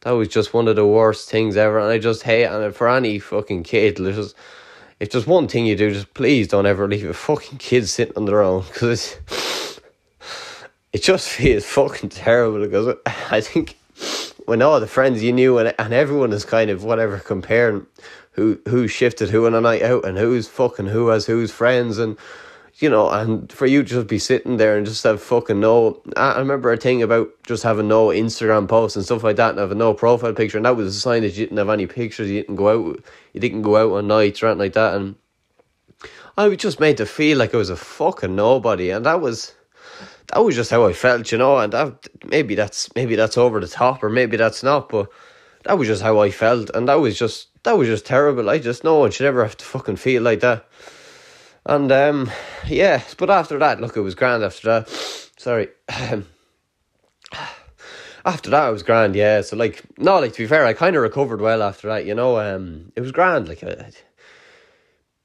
that 0.03 0.13
was 0.13 0.29
just 0.29 0.55
one 0.55 0.67
of 0.69 0.77
the 0.77 0.87
worst 0.87 1.29
things 1.29 1.57
ever. 1.57 1.79
And 1.79 1.91
I 1.91 1.99
just 1.99 2.23
hate 2.23 2.45
and 2.45 2.75
for 2.75 2.89
any 2.89 3.19
fucking 3.19 3.65
kid, 3.65 3.97
just 3.97 4.35
if 4.99 5.11
there's 5.11 5.27
one 5.27 5.49
thing 5.49 5.67
you 5.67 5.77
do, 5.77 5.93
just 5.93 6.15
please 6.15 6.49
don't 6.49 6.67
ever 6.67 6.89
leave 6.89 7.09
a 7.09 7.13
fucking 7.13 7.59
kid 7.59 7.87
sitting 7.87 8.17
on 8.17 8.25
their 8.25 8.43
own 8.43 8.63
because 8.63 9.17
it 10.93 11.03
just 11.03 11.29
feels 11.29 11.67
fucking 11.67 12.09
terrible 12.09 12.61
because 12.61 12.97
I 13.31 13.43
think 13.43 13.77
when 14.47 14.63
all 14.63 14.81
the 14.81 14.87
friends 14.87 15.23
you 15.23 15.33
knew 15.33 15.59
and, 15.59 15.75
and 15.79 15.93
everyone 15.93 16.33
is 16.33 16.45
kind 16.45 16.71
of 16.71 16.85
whatever 16.85 17.19
comparing 17.19 17.87
who 18.33 18.61
who 18.69 18.89
shifted 18.89 19.31
who 19.31 19.47
on 19.47 19.55
a 19.55 19.61
night 19.61 19.83
out 19.83 20.05
and 20.05 20.19
who's 20.19 20.49
fucking 20.49 20.87
who 20.87 21.09
has 21.09 21.27
who's 21.27 21.51
friends 21.51 21.99
and 21.99 22.19
you 22.77 22.89
know 22.89 23.11
and 23.11 23.53
for 23.53 23.67
you 23.67 23.83
just 23.83 24.07
be 24.07 24.19
sitting 24.19 24.57
there 24.57 24.77
and 24.77 24.87
just 24.87 25.05
have 25.05 25.23
fucking 25.23 25.61
no 25.61 26.03
I 26.17 26.39
remember 26.39 26.73
a 26.73 26.77
thing 26.77 27.03
about 27.03 27.29
just 27.45 27.63
having 27.63 27.89
no 27.89 28.09
Instagram 28.09 28.69
posts 28.69 28.97
and 28.97 29.05
stuff 29.05 29.23
like 29.23 29.37
that 29.37 29.51
and 29.51 29.59
having 29.59 29.79
no 29.79 29.95
profile 29.95 30.33
picture 30.33 30.59
and 30.59 30.67
that 30.67 30.77
was 30.77 30.97
a 30.97 31.01
sign 31.01 31.23
that 31.23 31.37
you 31.37 31.47
didn't 31.47 31.59
have 31.59 31.69
any 31.69 31.87
pictures 31.87 32.31
you 32.31 32.41
didn't 32.41 32.57
go 32.57 32.89
out 32.91 33.05
you 33.33 33.41
didn't 33.41 33.63
go 33.63 33.77
out 33.77 33.97
on 33.97 34.09
nights 34.09 34.43
or 34.43 34.47
anything 34.47 34.59
like 34.59 34.73
that 34.73 34.95
and 34.95 35.17
I 36.37 36.49
was 36.49 36.59
just 36.59 36.81
made 36.81 36.97
to 36.97 37.07
feel 37.07 37.37
like 37.37 37.55
I 37.55 37.59
was 37.59 37.71
a 37.71 37.77
fucking 37.77 38.35
nobody 38.35 38.91
and 38.91 39.05
that 39.05 39.21
was 39.21 39.55
that 40.33 40.45
was 40.45 40.55
just 40.55 40.71
how 40.71 40.87
I 40.87 40.93
felt, 40.93 41.33
you 41.33 41.39
know, 41.39 41.59
and 41.59 41.73
that 41.73 42.09
maybe 42.25 42.55
that's 42.55 42.95
maybe 42.95 43.17
that's 43.17 43.37
over 43.37 43.61
the 43.61 43.67
top 43.69 44.03
or 44.03 44.09
maybe 44.09 44.37
that's 44.37 44.63
not, 44.63 44.89
but 44.89 45.11
that 45.65 45.77
was 45.79 45.89
just 45.89 46.03
how 46.03 46.21
I 46.21 46.31
felt, 46.31 46.71
and 46.71 46.89
that 46.89 46.95
was 46.95 47.19
just 47.19 47.49
that 47.65 47.77
was 47.77 47.89
just 47.89 48.07
terrible. 48.07 48.49
I 48.49 48.59
just 48.59 48.85
no 48.85 48.97
one 48.99 49.11
should 49.11 49.27
ever 49.27 49.43
have 49.43 49.57
to 49.57 49.65
fucking 49.65 49.97
feel 49.97 50.23
like 50.23 50.41
that. 50.41 50.67
And 51.67 51.91
um, 51.93 52.31
yeah, 52.67 53.03
but 53.19 53.29
after 53.29 53.59
that, 53.59 53.81
look, 53.81 53.97
it 53.97 54.01
was 54.01 54.15
grand. 54.15 54.45
After 54.45 54.69
that, 54.69 54.89
sorry. 55.37 55.69
after 58.25 58.51
that, 58.51 58.69
it 58.69 58.73
was 58.73 58.83
grand. 58.83 59.17
Yeah, 59.17 59.41
so 59.43 59.57
like, 59.57 59.83
no, 59.99 60.21
like 60.21 60.33
to 60.35 60.43
be 60.43 60.47
fair, 60.47 60.65
I 60.65 60.73
kind 60.73 60.97
of 60.97 61.03
recovered 61.03 61.41
well 61.41 61.63
after 61.63 61.89
that. 61.89 62.07
You 62.07 62.15
know, 62.15 62.39
um, 62.39 62.93
it 62.95 63.01
was 63.01 63.13
grand. 63.13 63.49
Like, 63.49 63.65
uh, 63.65 63.75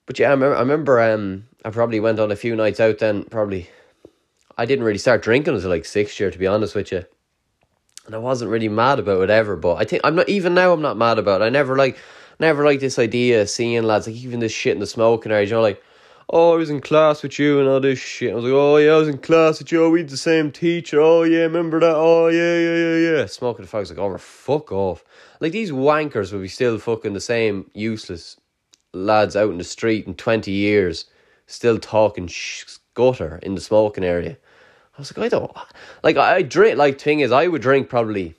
but 0.06 0.18
yeah, 0.20 0.30
I 0.30 0.32
remember. 0.32 0.56
I 0.56 0.60
remember. 0.60 1.00
Um, 1.00 1.46
I 1.64 1.70
probably 1.70 2.00
went 2.00 2.20
on 2.20 2.32
a 2.32 2.36
few 2.36 2.56
nights 2.56 2.80
out 2.80 3.00
then. 3.00 3.24
Probably 3.24 3.70
I 4.58 4.66
didn't 4.66 4.86
really 4.86 4.98
start 4.98 5.22
drinking 5.22 5.56
until 5.56 5.70
like 5.70 5.86
sixth 5.86 6.20
year, 6.20 6.32
to 6.32 6.38
be 6.38 6.48
honest 6.48 6.76
with 6.76 6.92
you. 6.92 7.04
And 8.06 8.16
I 8.16 8.20
wasn't 8.20 8.52
really 8.52 8.70
mad 8.70 9.00
about 9.00 9.24
it 9.24 9.30
ever, 9.30 9.56
but 9.56 9.76
I 9.76 9.84
think 9.84 10.02
I'm 10.04 10.16
not 10.16 10.30
even 10.30 10.54
now. 10.54 10.72
I'm 10.72 10.82
not 10.82 10.98
mad 10.98 11.18
about 11.18 11.42
it. 11.42 11.46
I 11.46 11.50
never 11.50 11.76
like, 11.76 11.98
never 12.40 12.64
like 12.64 12.80
this 12.80 13.00
idea 13.00 13.42
of 13.42 13.50
seeing 13.50 13.84
lads 13.84 14.08
like 14.08 14.16
even 14.16 14.40
this 14.40 14.52
shit 14.52 14.74
in 14.74 14.80
the 14.80 14.88
smoking 14.88 15.32
area. 15.32 15.48
You 15.48 15.54
know, 15.54 15.62
like, 15.62 15.82
oh, 16.30 16.54
I 16.54 16.56
was 16.56 16.70
in 16.70 16.82
class 16.82 17.24
with 17.24 17.40
you 17.40 17.60
and 17.60 17.68
all 17.68 17.80
this 17.80 18.00
shit. 18.00 18.32
I 18.32 18.36
was 18.36 18.44
like, 18.44 18.54
oh 18.54 18.78
yeah, 18.78 18.92
I 18.92 18.98
was 18.98 19.08
in 19.08 19.18
class 19.18 19.60
with 19.60 19.72
you. 19.72 19.84
Oh, 19.84 19.90
we 19.90 20.02
had 20.02 20.10
the 20.10 20.18
same 20.18 20.52
teacher. 20.52 21.02
Oh 21.02 21.24
yeah, 21.24 21.42
remember 21.42 21.80
that? 21.80 21.96
Oh 21.96 22.28
yeah, 22.28 22.58
yeah, 22.58 22.76
yeah, 22.76 23.18
yeah. 23.20 23.26
Smoking 23.26 23.66
the 23.66 23.72
fags 23.72 23.90
like, 23.90 23.98
oh, 23.98 24.18
fuck 24.18 24.72
off. 24.72 25.04
Like 25.40 25.52
these 25.52 25.72
wankers 25.72 26.32
will 26.32 26.42
be 26.42 26.48
still 26.48 26.78
fucking 26.78 27.14
the 27.14 27.20
same 27.20 27.70
useless 27.74 28.38
lads 28.94 29.36
out 29.36 29.52
in 29.52 29.58
the 29.58 29.64
street 29.64 30.08
in 30.08 30.14
20 30.14 30.52
years 30.52 31.06
still 31.48 31.78
talking 31.78 32.28
sh- 32.28 32.66
gutter 32.94 33.40
in 33.44 33.56
the 33.56 33.62
smoking 33.62 34.04
area. 34.04 34.38
I 34.98 35.02
was 35.02 35.16
like, 35.16 35.26
I 35.26 35.30
don't 35.30 35.52
like. 36.04 36.18
I 36.18 36.42
drink. 36.42 36.78
Like, 36.78 37.00
thing 37.00 37.20
is, 37.20 37.32
I 37.32 37.48
would 37.48 37.62
drink 37.62 37.90
probably 37.90 38.36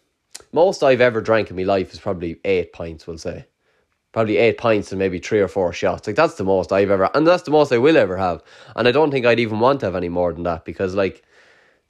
most 0.53 0.83
I've 0.83 1.03
ever 1.03 1.21
drank 1.21 1.51
in 1.51 1.57
my 1.57 1.65
life 1.65 1.93
is 1.93 2.01
probably 2.01 2.41
eight 2.45 2.73
pints. 2.73 3.07
We'll 3.07 3.19
say, 3.19 3.47
probably 4.13 4.39
eight 4.39 4.57
pints 4.57 4.91
and 4.91 4.99
maybe 4.99 5.19
three 5.19 5.41
or 5.41 5.49
four 5.49 5.73
shots. 5.73 6.07
Like 6.07 6.17
that's 6.17 6.37
the 6.37 6.45
most 6.45 6.73
I've 6.73 6.91
ever, 6.91 7.11
and 7.15 7.27
that's 7.27 7.43
the 7.43 7.51
most 7.51 7.73
I 7.73 7.79
will 7.79 7.97
ever 7.97 8.17
have. 8.17 8.43
And 8.75 8.89
I 8.89 8.93
don't 8.93 9.11
think 9.11 9.27
I'd 9.27 9.41
even 9.41 9.61
want 9.61 9.81
to 9.81 9.87
have 9.87 9.97
any 9.97 10.09
more 10.09 10.33
than 10.33 10.45
that 10.45 10.65
because, 10.65 10.95
like, 10.95 11.23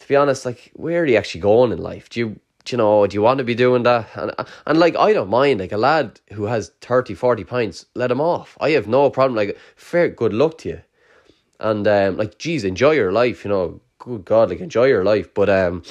to 0.00 0.08
be 0.08 0.16
honest, 0.16 0.44
like, 0.44 0.72
where 0.74 1.02
are 1.02 1.06
you 1.06 1.16
actually 1.16 1.42
going 1.42 1.72
in 1.72 1.78
life? 1.78 2.08
Do 2.10 2.20
you 2.20 2.40
do 2.66 2.74
you 2.74 2.78
know, 2.78 3.06
do 3.06 3.14
you 3.14 3.22
want 3.22 3.38
to 3.38 3.44
be 3.44 3.54
doing 3.54 3.84
that? 3.84 4.08
And, 4.16 4.32
and 4.66 4.78
like, 4.80 4.96
I 4.96 5.12
don't 5.12 5.30
mind, 5.30 5.60
like, 5.60 5.70
a 5.70 5.76
lad 5.76 6.20
who 6.32 6.46
has 6.46 6.72
30, 6.80 7.14
40 7.14 7.44
pints, 7.44 7.86
let 7.94 8.10
him 8.10 8.20
off. 8.20 8.58
I 8.60 8.70
have 8.70 8.88
no 8.88 9.08
problem. 9.08 9.36
Like, 9.36 9.56
fair 9.76 10.08
good 10.08 10.32
luck 10.34 10.58
to 10.58 10.70
you. 10.70 10.82
And, 11.60 11.86
um, 11.86 12.16
like, 12.16 12.38
geez, 12.38 12.64
enjoy 12.64 12.90
your 12.92 13.12
life, 13.12 13.44
you 13.44 13.50
know, 13.50 13.80
good 13.98 14.24
God, 14.24 14.50
like, 14.50 14.60
enjoy 14.60 14.86
your 14.86 15.04
life. 15.04 15.32
But, 15.34 15.48
um, 15.50 15.82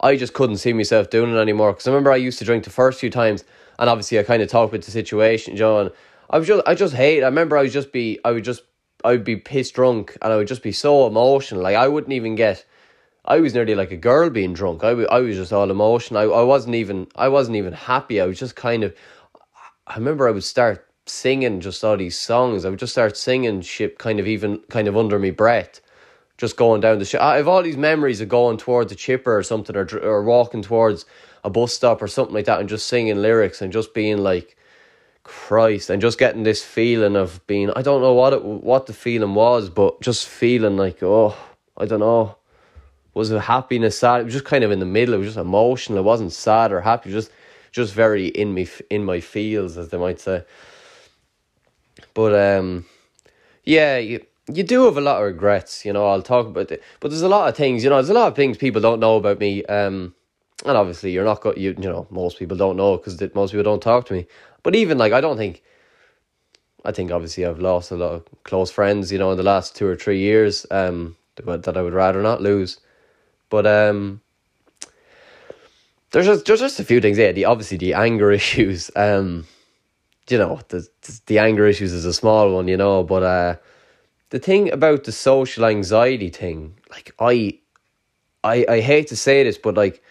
I 0.00 0.16
just 0.16 0.32
couldn't 0.32 0.58
see 0.58 0.72
myself 0.72 1.10
doing 1.10 1.34
it 1.34 1.38
anymore. 1.38 1.72
Because 1.72 1.86
I 1.86 1.90
remember 1.90 2.12
I 2.12 2.16
used 2.16 2.38
to 2.38 2.44
drink 2.44 2.64
the 2.64 2.70
first 2.70 3.00
few 3.00 3.10
times, 3.10 3.44
and 3.78 3.90
obviously 3.90 4.18
I 4.18 4.22
kind 4.22 4.42
of 4.42 4.48
talked 4.48 4.72
with 4.72 4.84
the 4.84 4.90
situation, 4.90 5.56
John. 5.56 5.90
I 6.30 6.38
was 6.38 6.46
just, 6.46 6.62
I 6.66 6.74
just 6.74 6.94
hate. 6.94 7.22
I 7.22 7.26
remember 7.26 7.56
I 7.56 7.62
would 7.62 7.72
just 7.72 7.92
be, 7.92 8.18
I 8.24 8.30
would 8.32 8.44
just, 8.44 8.62
I 9.04 9.12
would 9.12 9.24
be 9.24 9.36
pissed 9.36 9.74
drunk, 9.74 10.16
and 10.22 10.32
I 10.32 10.36
would 10.36 10.48
just 10.48 10.62
be 10.62 10.72
so 10.72 11.06
emotional. 11.06 11.62
Like 11.62 11.76
I 11.76 11.88
wouldn't 11.88 12.12
even 12.12 12.34
get 12.34 12.64
I 13.24 13.38
was 13.40 13.54
nearly 13.54 13.74
like 13.74 13.92
a 13.92 13.96
girl 13.96 14.30
being 14.30 14.54
drunk. 14.54 14.82
I, 14.82 14.90
I 14.90 15.20
was 15.20 15.36
just 15.36 15.52
all 15.52 15.70
emotion. 15.70 16.16
I, 16.16 16.22
I 16.22 16.42
wasn't 16.42 16.74
even 16.74 17.06
I 17.16 17.28
wasn't 17.28 17.56
even 17.56 17.72
happy. 17.72 18.20
I 18.20 18.26
was 18.26 18.38
just 18.38 18.56
kind 18.56 18.82
of. 18.82 18.94
I 19.86 19.96
remember 19.96 20.28
I 20.28 20.30
would 20.30 20.44
start 20.44 20.86
singing 21.06 21.60
just 21.60 21.84
all 21.84 21.96
these 21.96 22.18
songs. 22.18 22.64
I 22.64 22.70
would 22.70 22.78
just 22.78 22.92
start 22.92 23.16
singing 23.16 23.60
shit, 23.60 23.98
kind 23.98 24.20
of 24.20 24.26
even 24.26 24.58
kind 24.70 24.88
of 24.88 24.96
under 24.96 25.18
my 25.18 25.30
breath, 25.30 25.80
just 26.40 26.56
going 26.56 26.80
down 26.80 26.98
the 26.98 27.04
shit. 27.04 27.20
I 27.20 27.36
have 27.36 27.46
all 27.46 27.62
these 27.62 27.76
memories 27.76 28.20
of 28.20 28.28
going 28.28 28.56
towards 28.56 28.90
a 28.90 28.96
chipper 28.96 29.36
or 29.36 29.42
something, 29.42 29.76
or 29.76 29.86
or 29.98 30.24
walking 30.24 30.62
towards 30.62 31.04
a 31.44 31.50
bus 31.50 31.72
stop 31.72 32.00
or 32.00 32.08
something 32.08 32.34
like 32.34 32.46
that, 32.46 32.60
and 32.60 32.68
just 32.68 32.88
singing 32.88 33.20
lyrics 33.20 33.60
and 33.62 33.72
just 33.72 33.92
being 33.94 34.18
like, 34.18 34.56
Christ, 35.22 35.90
and 35.90 36.00
just 36.00 36.18
getting 36.18 36.44
this 36.44 36.64
feeling 36.64 37.14
of 37.14 37.46
being. 37.46 37.70
I 37.76 37.82
don't 37.82 38.00
know 38.00 38.14
what 38.14 38.32
it 38.32 38.42
what 38.42 38.86
the 38.86 38.94
feeling 38.94 39.34
was, 39.34 39.68
but 39.68 40.00
just 40.00 40.26
feeling 40.26 40.76
like 40.78 41.02
oh, 41.02 41.36
I 41.76 41.84
don't 41.84 42.00
know 42.00 42.36
was 43.14 43.30
it 43.30 43.40
happiness, 43.40 43.98
sad? 43.98 44.20
It 44.20 44.24
was 44.24 44.34
just 44.34 44.44
kind 44.44 44.64
of 44.64 44.70
in 44.70 44.78
the 44.78 44.86
middle. 44.86 45.14
It 45.14 45.18
was 45.18 45.28
just 45.28 45.38
emotional. 45.38 45.98
It 45.98 46.04
wasn't 46.04 46.32
sad 46.32 46.72
or 46.72 46.80
happy. 46.80 47.10
Just, 47.10 47.30
just 47.72 47.92
very 47.92 48.28
in 48.28 48.54
me, 48.54 48.68
in 48.88 49.04
my 49.04 49.20
feels, 49.20 49.76
as 49.76 49.88
they 49.88 49.98
might 49.98 50.20
say. 50.20 50.44
But 52.14 52.34
um, 52.34 52.86
yeah, 53.64 53.98
you 53.98 54.24
you 54.54 54.62
do 54.62 54.84
have 54.84 54.96
a 54.96 55.00
lot 55.00 55.18
of 55.18 55.24
regrets. 55.24 55.84
You 55.84 55.92
know, 55.92 56.06
I'll 56.06 56.22
talk 56.22 56.46
about 56.46 56.70
it. 56.70 56.82
But 57.00 57.10
there's 57.10 57.22
a 57.22 57.28
lot 57.28 57.48
of 57.48 57.56
things. 57.56 57.84
You 57.84 57.90
know, 57.90 57.96
there's 57.96 58.10
a 58.10 58.14
lot 58.14 58.28
of 58.28 58.36
things 58.36 58.56
people 58.56 58.80
don't 58.80 59.00
know 59.00 59.16
about 59.16 59.38
me. 59.38 59.64
Um, 59.64 60.14
and 60.64 60.76
obviously 60.76 61.12
you're 61.12 61.24
not 61.24 61.40
got 61.40 61.58
you. 61.58 61.74
You 61.78 61.88
know, 61.88 62.06
most 62.10 62.38
people 62.38 62.56
don't 62.56 62.76
know 62.76 62.96
because 62.96 63.20
most 63.34 63.52
people 63.52 63.64
don't 63.64 63.82
talk 63.82 64.06
to 64.06 64.14
me. 64.14 64.26
But 64.62 64.74
even 64.74 64.98
like, 64.98 65.12
I 65.12 65.20
don't 65.20 65.36
think. 65.36 65.62
I 66.82 66.92
think 66.92 67.10
obviously 67.10 67.44
I've 67.44 67.58
lost 67.58 67.90
a 67.90 67.96
lot 67.96 68.12
of 68.12 68.24
close 68.44 68.70
friends. 68.70 69.12
You 69.12 69.18
know, 69.18 69.30
in 69.30 69.36
the 69.36 69.42
last 69.42 69.76
two 69.76 69.86
or 69.86 69.96
three 69.96 70.18
years. 70.18 70.66
Um, 70.70 71.16
that 71.46 71.76
I 71.76 71.82
would 71.82 71.94
rather 71.94 72.22
not 72.22 72.42
lose. 72.42 72.78
But 73.48 73.66
um, 73.66 74.20
there's 76.10 76.26
just 76.26 76.46
there's 76.46 76.60
just 76.60 76.80
a 76.80 76.84
few 76.84 77.00
things 77.00 77.18
Yeah, 77.18 77.32
The 77.32 77.44
obviously 77.44 77.76
the 77.76 77.94
anger 77.94 78.30
issues. 78.40 78.90
Um, 78.96 79.46
you 80.28 80.38
know 80.38 80.60
the 80.68 80.88
the 81.26 81.38
anger 81.38 81.66
issues 81.66 81.92
is 81.92 82.04
a 82.04 82.12
small 82.12 82.52
one, 82.54 82.68
you 82.68 82.76
know. 82.76 83.02
But 83.02 83.22
uh, 83.22 83.56
the 84.30 84.38
thing 84.38 84.72
about 84.72 85.04
the 85.04 85.12
social 85.12 85.64
anxiety 85.64 86.30
thing, 86.30 86.74
like 86.90 87.12
I, 87.18 87.58
I 88.42 88.64
I 88.68 88.80
hate 88.80 89.08
to 89.08 89.16
say 89.16 89.42
this, 89.42 89.58
but 89.58 89.76
like 89.76 90.02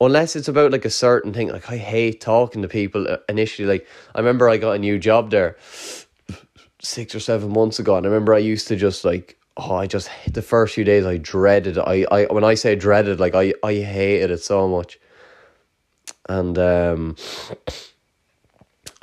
unless 0.00 0.36
it's 0.36 0.48
about 0.48 0.72
like 0.72 0.84
a 0.84 0.90
certain 0.90 1.32
thing, 1.32 1.48
like 1.48 1.70
I 1.70 1.76
hate 1.76 2.20
talking 2.20 2.62
to 2.62 2.68
people 2.68 3.08
uh, 3.08 3.18
initially. 3.28 3.68
Like 3.68 3.86
I 4.14 4.20
remember 4.20 4.48
I 4.48 4.56
got 4.56 4.72
a 4.72 4.78
new 4.78 4.98
job 4.98 5.30
there 5.30 5.56
six 6.80 7.14
or 7.14 7.20
seven 7.20 7.52
months 7.52 7.78
ago, 7.78 7.96
and 7.96 8.06
I 8.06 8.08
remember 8.08 8.34
I 8.34 8.38
used 8.38 8.68
to 8.68 8.76
just 8.76 9.04
like 9.04 9.36
oh, 9.56 9.76
I 9.76 9.86
just 9.86 10.10
the 10.32 10.42
first 10.42 10.74
few 10.74 10.84
days 10.84 11.06
I 11.06 11.18
dreaded. 11.18 11.78
I, 11.78 12.06
I 12.10 12.24
when 12.26 12.44
I 12.44 12.54
say 12.54 12.76
dreaded, 12.76 13.20
like 13.20 13.34
I, 13.34 13.54
I 13.62 13.74
hated 13.74 14.30
it 14.30 14.42
so 14.42 14.68
much, 14.68 14.98
and 16.28 16.58
um, 16.58 17.16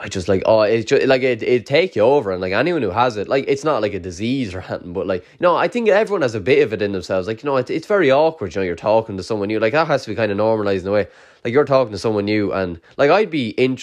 I 0.02 0.08
just 0.08 0.28
like 0.28 0.42
oh, 0.48 0.62
it's 0.62 0.90
just 0.90 1.06
like 1.06 1.22
it 1.22 1.44
it 1.44 1.68
take 1.68 1.96
you 1.96 2.02
over, 2.02 2.32
and 2.32 2.42
like 2.42 2.54
anyone 2.54 2.82
who 2.82 2.90
has 2.90 3.18
it, 3.18 3.28
like 3.28 3.46
it's 3.48 3.64
not 3.64 3.84
like 3.84 3.94
a 3.94 4.00
disease 4.00 4.56
or 4.56 4.62
anything, 4.62 4.94
but 4.94 5.06
like 5.06 5.22
you 5.22 5.44
know, 5.44 5.56
I 5.56 5.68
think 5.68 5.90
everyone 5.90 6.24
has 6.24 6.34
a 6.34 6.40
bit 6.40 6.64
of 6.64 6.74
it 6.74 6.82
in 6.82 6.92
themselves. 6.92 7.28
Like 7.28 7.44
you 7.44 7.48
know, 7.48 7.58
it, 7.58 7.70
it's 7.70 7.86
very 7.86 8.10
awkward. 8.10 8.56
You 8.56 8.62
know, 8.62 8.66
you're 8.66 8.76
talking 8.76 9.16
to 9.18 9.24
someone 9.24 9.50
new, 9.50 9.60
like 9.60 9.74
that 9.74 9.86
has 9.86 10.04
to 10.04 10.10
be 10.10 10.16
kind 10.16 10.32
of 10.32 10.38
normalized 10.38 10.86
in 10.86 10.90
a 10.90 10.92
way. 10.92 11.08
Like 11.46 11.54
you're 11.54 11.66
talking 11.66 11.92
to 11.92 12.00
someone 12.00 12.26
new, 12.26 12.52
and 12.52 12.82
like 12.98 13.12
I'd 13.12 13.30
be 13.30 13.50
in 13.50 13.78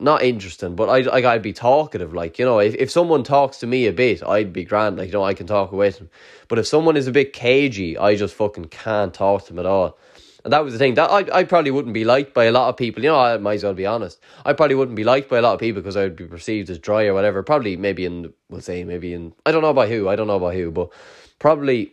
not 0.00 0.22
interesting, 0.22 0.74
but 0.74 0.88
I'd, 0.88 1.06
like, 1.06 1.24
I'd 1.24 1.42
be 1.42 1.52
talkative. 1.52 2.14
Like, 2.14 2.38
you 2.38 2.44
know, 2.44 2.58
if, 2.58 2.74
if 2.76 2.90
someone 2.90 3.22
talks 3.22 3.58
to 3.58 3.66
me 3.66 3.86
a 3.86 3.92
bit, 3.92 4.22
I'd 4.22 4.52
be 4.52 4.64
grand. 4.64 4.96
Like, 4.96 5.08
you 5.08 5.12
know, 5.12 5.24
I 5.24 5.34
can 5.34 5.46
talk 5.46 5.72
away 5.72 5.90
to 5.90 5.98
them. 5.98 6.10
But 6.48 6.58
if 6.58 6.66
someone 6.66 6.96
is 6.96 7.06
a 7.06 7.12
bit 7.12 7.32
cagey, 7.32 7.98
I 7.98 8.16
just 8.16 8.34
fucking 8.34 8.66
can't 8.66 9.12
talk 9.12 9.42
to 9.42 9.48
them 9.48 9.58
at 9.58 9.66
all. 9.66 9.98
And 10.44 10.52
that 10.52 10.62
was 10.62 10.74
the 10.74 10.78
thing 10.78 10.94
that 10.94 11.10
I, 11.10 11.38
I 11.38 11.44
probably 11.44 11.70
wouldn't 11.70 11.94
be 11.94 12.04
liked 12.04 12.34
by 12.34 12.44
a 12.44 12.52
lot 12.52 12.68
of 12.68 12.76
people. 12.76 13.02
You 13.02 13.10
know, 13.10 13.18
I 13.18 13.38
might 13.38 13.54
as 13.54 13.64
well 13.64 13.72
be 13.72 13.86
honest. 13.86 14.20
I 14.44 14.52
probably 14.52 14.76
wouldn't 14.76 14.96
be 14.96 15.04
liked 15.04 15.30
by 15.30 15.38
a 15.38 15.42
lot 15.42 15.54
of 15.54 15.60
people 15.60 15.80
because 15.80 15.96
I 15.96 16.02
would 16.02 16.16
be 16.16 16.26
perceived 16.26 16.68
as 16.68 16.78
dry 16.78 17.06
or 17.06 17.14
whatever. 17.14 17.42
Probably 17.42 17.76
maybe 17.76 18.04
in, 18.04 18.32
we'll 18.50 18.60
say, 18.60 18.84
maybe 18.84 19.14
in, 19.14 19.32
I 19.46 19.52
don't 19.52 19.62
know 19.62 19.70
about 19.70 19.88
who, 19.88 20.08
I 20.08 20.16
don't 20.16 20.26
know 20.26 20.36
about 20.36 20.54
who, 20.54 20.70
but 20.70 20.90
probably 21.38 21.92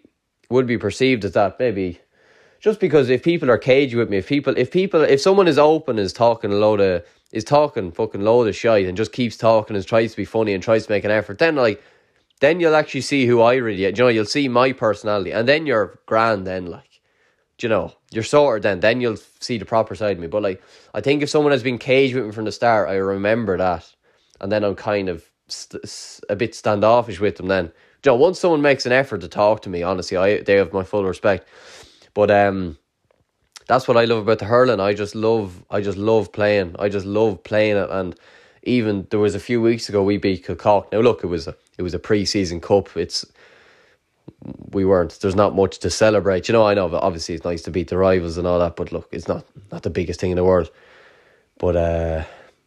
would 0.50 0.68
be 0.68 0.78
perceived 0.78 1.24
as 1.24 1.32
that. 1.32 1.60
Maybe 1.60 2.02
just 2.60 2.80
because 2.80 3.10
if 3.10 3.24
people 3.24 3.50
are 3.50 3.58
cagey 3.58 3.96
with 3.96 4.10
me, 4.10 4.18
if 4.18 4.28
people, 4.28 4.56
if 4.58 4.70
people, 4.70 5.02
if 5.02 5.22
someone 5.22 5.48
is 5.48 5.58
open, 5.58 5.98
is 5.98 6.14
talking 6.14 6.52
a 6.52 6.56
load 6.56 6.82
of 6.82 7.06
is 7.32 7.44
talking 7.46 7.92
fucking 7.92 8.22
load 8.22 8.48
of 8.48 8.56
shit 8.56 8.88
and 8.88 8.98
just 8.98 9.14
keeps 9.14 9.38
talking 9.38 9.76
and 9.76 9.88
tries 9.88 10.12
to 10.12 10.18
be 10.18 10.26
funny 10.26 10.54
and 10.54 10.62
tries 10.62 10.86
to 10.86 10.92
make 10.92 11.06
an 11.06 11.12
effort, 11.12 11.40
then 11.40 11.56
like 11.56 11.82
then 12.42 12.60
you'll 12.60 12.76
actually 12.76 13.02
see 13.02 13.26
who 13.26 13.42
I 13.42 13.56
really 13.56 13.86
you 13.86 13.92
know, 13.94 14.10
you'll 14.10 14.26
see 14.26 14.48
my 14.48 14.74
personality 14.74 15.32
and 15.32 15.48
then 15.48 15.66
you're 15.66 16.00
grand 16.06 16.46
then 16.46 16.66
like 16.66 16.91
you 17.62 17.69
know, 17.69 17.93
you're 18.12 18.24
sorted 18.24 18.63
then, 18.63 18.80
then 18.80 19.02
you'll 19.02 19.17
see 19.39 19.58
the 19.58 19.65
proper 19.65 19.95
side 19.95 20.17
of 20.17 20.19
me. 20.19 20.28
But 20.28 20.43
like 20.43 20.62
I 20.93 21.02
think 21.02 21.21
if 21.21 21.30
someone 21.30 21.52
has 21.52 21.63
been 21.63 21.78
caged 21.78 22.15
with 22.15 22.26
me 22.26 22.32
from 22.32 22.45
the 22.45 22.52
start, 22.52 22.89
I 22.89 22.95
remember 22.95 23.58
that. 23.58 23.93
And 24.39 24.52
then 24.52 24.63
I'm 24.63 24.76
kind 24.76 25.10
of 25.10 25.26
st- 25.47 25.84
a 26.30 26.36
bit 26.36 26.56
standoffish 26.56 27.19
with 27.19 27.38
them 27.38 27.47
then. 27.47 27.65
You 28.04 28.12
know, 28.12 28.15
once 28.15 28.39
someone 28.39 28.62
makes 28.62 28.86
an 28.86 28.91
effort 28.91 29.21
to 29.21 29.28
talk 29.28 29.62
to 29.63 29.69
me, 29.69 29.84
honestly, 29.84 30.17
I 30.17 30.41
they 30.41 30.56
have 30.56 30.74
my 30.74 30.84
full 30.84 31.06
respect. 31.06 31.47
But 32.13 32.32
um 32.32 32.78
that's 33.67 33.88
what 33.88 33.97
I 33.97 34.06
love 34.06 34.19
about 34.24 34.39
the 34.39 34.45
hurling. 34.45 34.80
I 34.80 34.93
just 34.93 35.15
love 35.15 35.63
I 35.69 35.82
just 35.82 35.97
love 35.97 36.32
playing. 36.32 36.76
I 36.80 36.89
just 36.89 37.06
love 37.06 37.43
playing 37.43 37.78
it 37.78 37.89
and 37.89 38.15
even 38.63 39.08
there 39.10 39.19
was 39.19 39.36
a 39.36 39.39
few 39.39 39.62
weeks 39.62 39.89
ago 39.89 40.04
we 40.04 40.17
beat 40.17 40.45
Kilcock. 40.45 40.91
Now 40.91 41.00
look, 41.00 41.24
it 41.24 41.28
was 41.28 41.47
a 41.47 41.56
it 41.78 41.84
was 41.84 41.93
a 41.93 42.00
pre-season 42.00 42.60
cup. 42.62 42.95
It's 42.97 43.26
we 44.72 44.86
weren't. 44.86 45.20
There's 45.22 45.36
not 45.36 45.56
much 45.56 45.80
to 45.80 45.89
celebrate. 45.89 46.48
You 46.48 46.54
know, 46.54 46.65
I 46.65 46.74
know. 46.74 46.94
Obviously, 46.94 47.36
it's 47.36 47.46
nice 47.46 47.62
to 47.63 47.72
beat 47.72 47.89
the 47.89 47.98
rivals 47.98 48.38
and 48.38 48.48
all 48.48 48.60
that. 48.60 48.76
But 48.76 48.91
look, 48.91 49.10
it's 49.12 49.28
not 49.28 49.46
not 49.72 49.84
the 49.84 49.89
biggest 49.89 50.20
thing 50.20 50.32
in 50.32 50.38
the 50.38 50.44
world. 50.44 50.72
But 51.58 51.76
uh, 51.76 52.24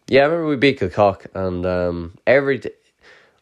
yeah, 0.09 0.23
I 0.23 0.25
remember 0.25 0.47
we 0.47 0.57
beat 0.57 0.81
Kilcock, 0.81 1.27
and 1.35 1.67
um, 1.67 2.19
every. 2.27 2.61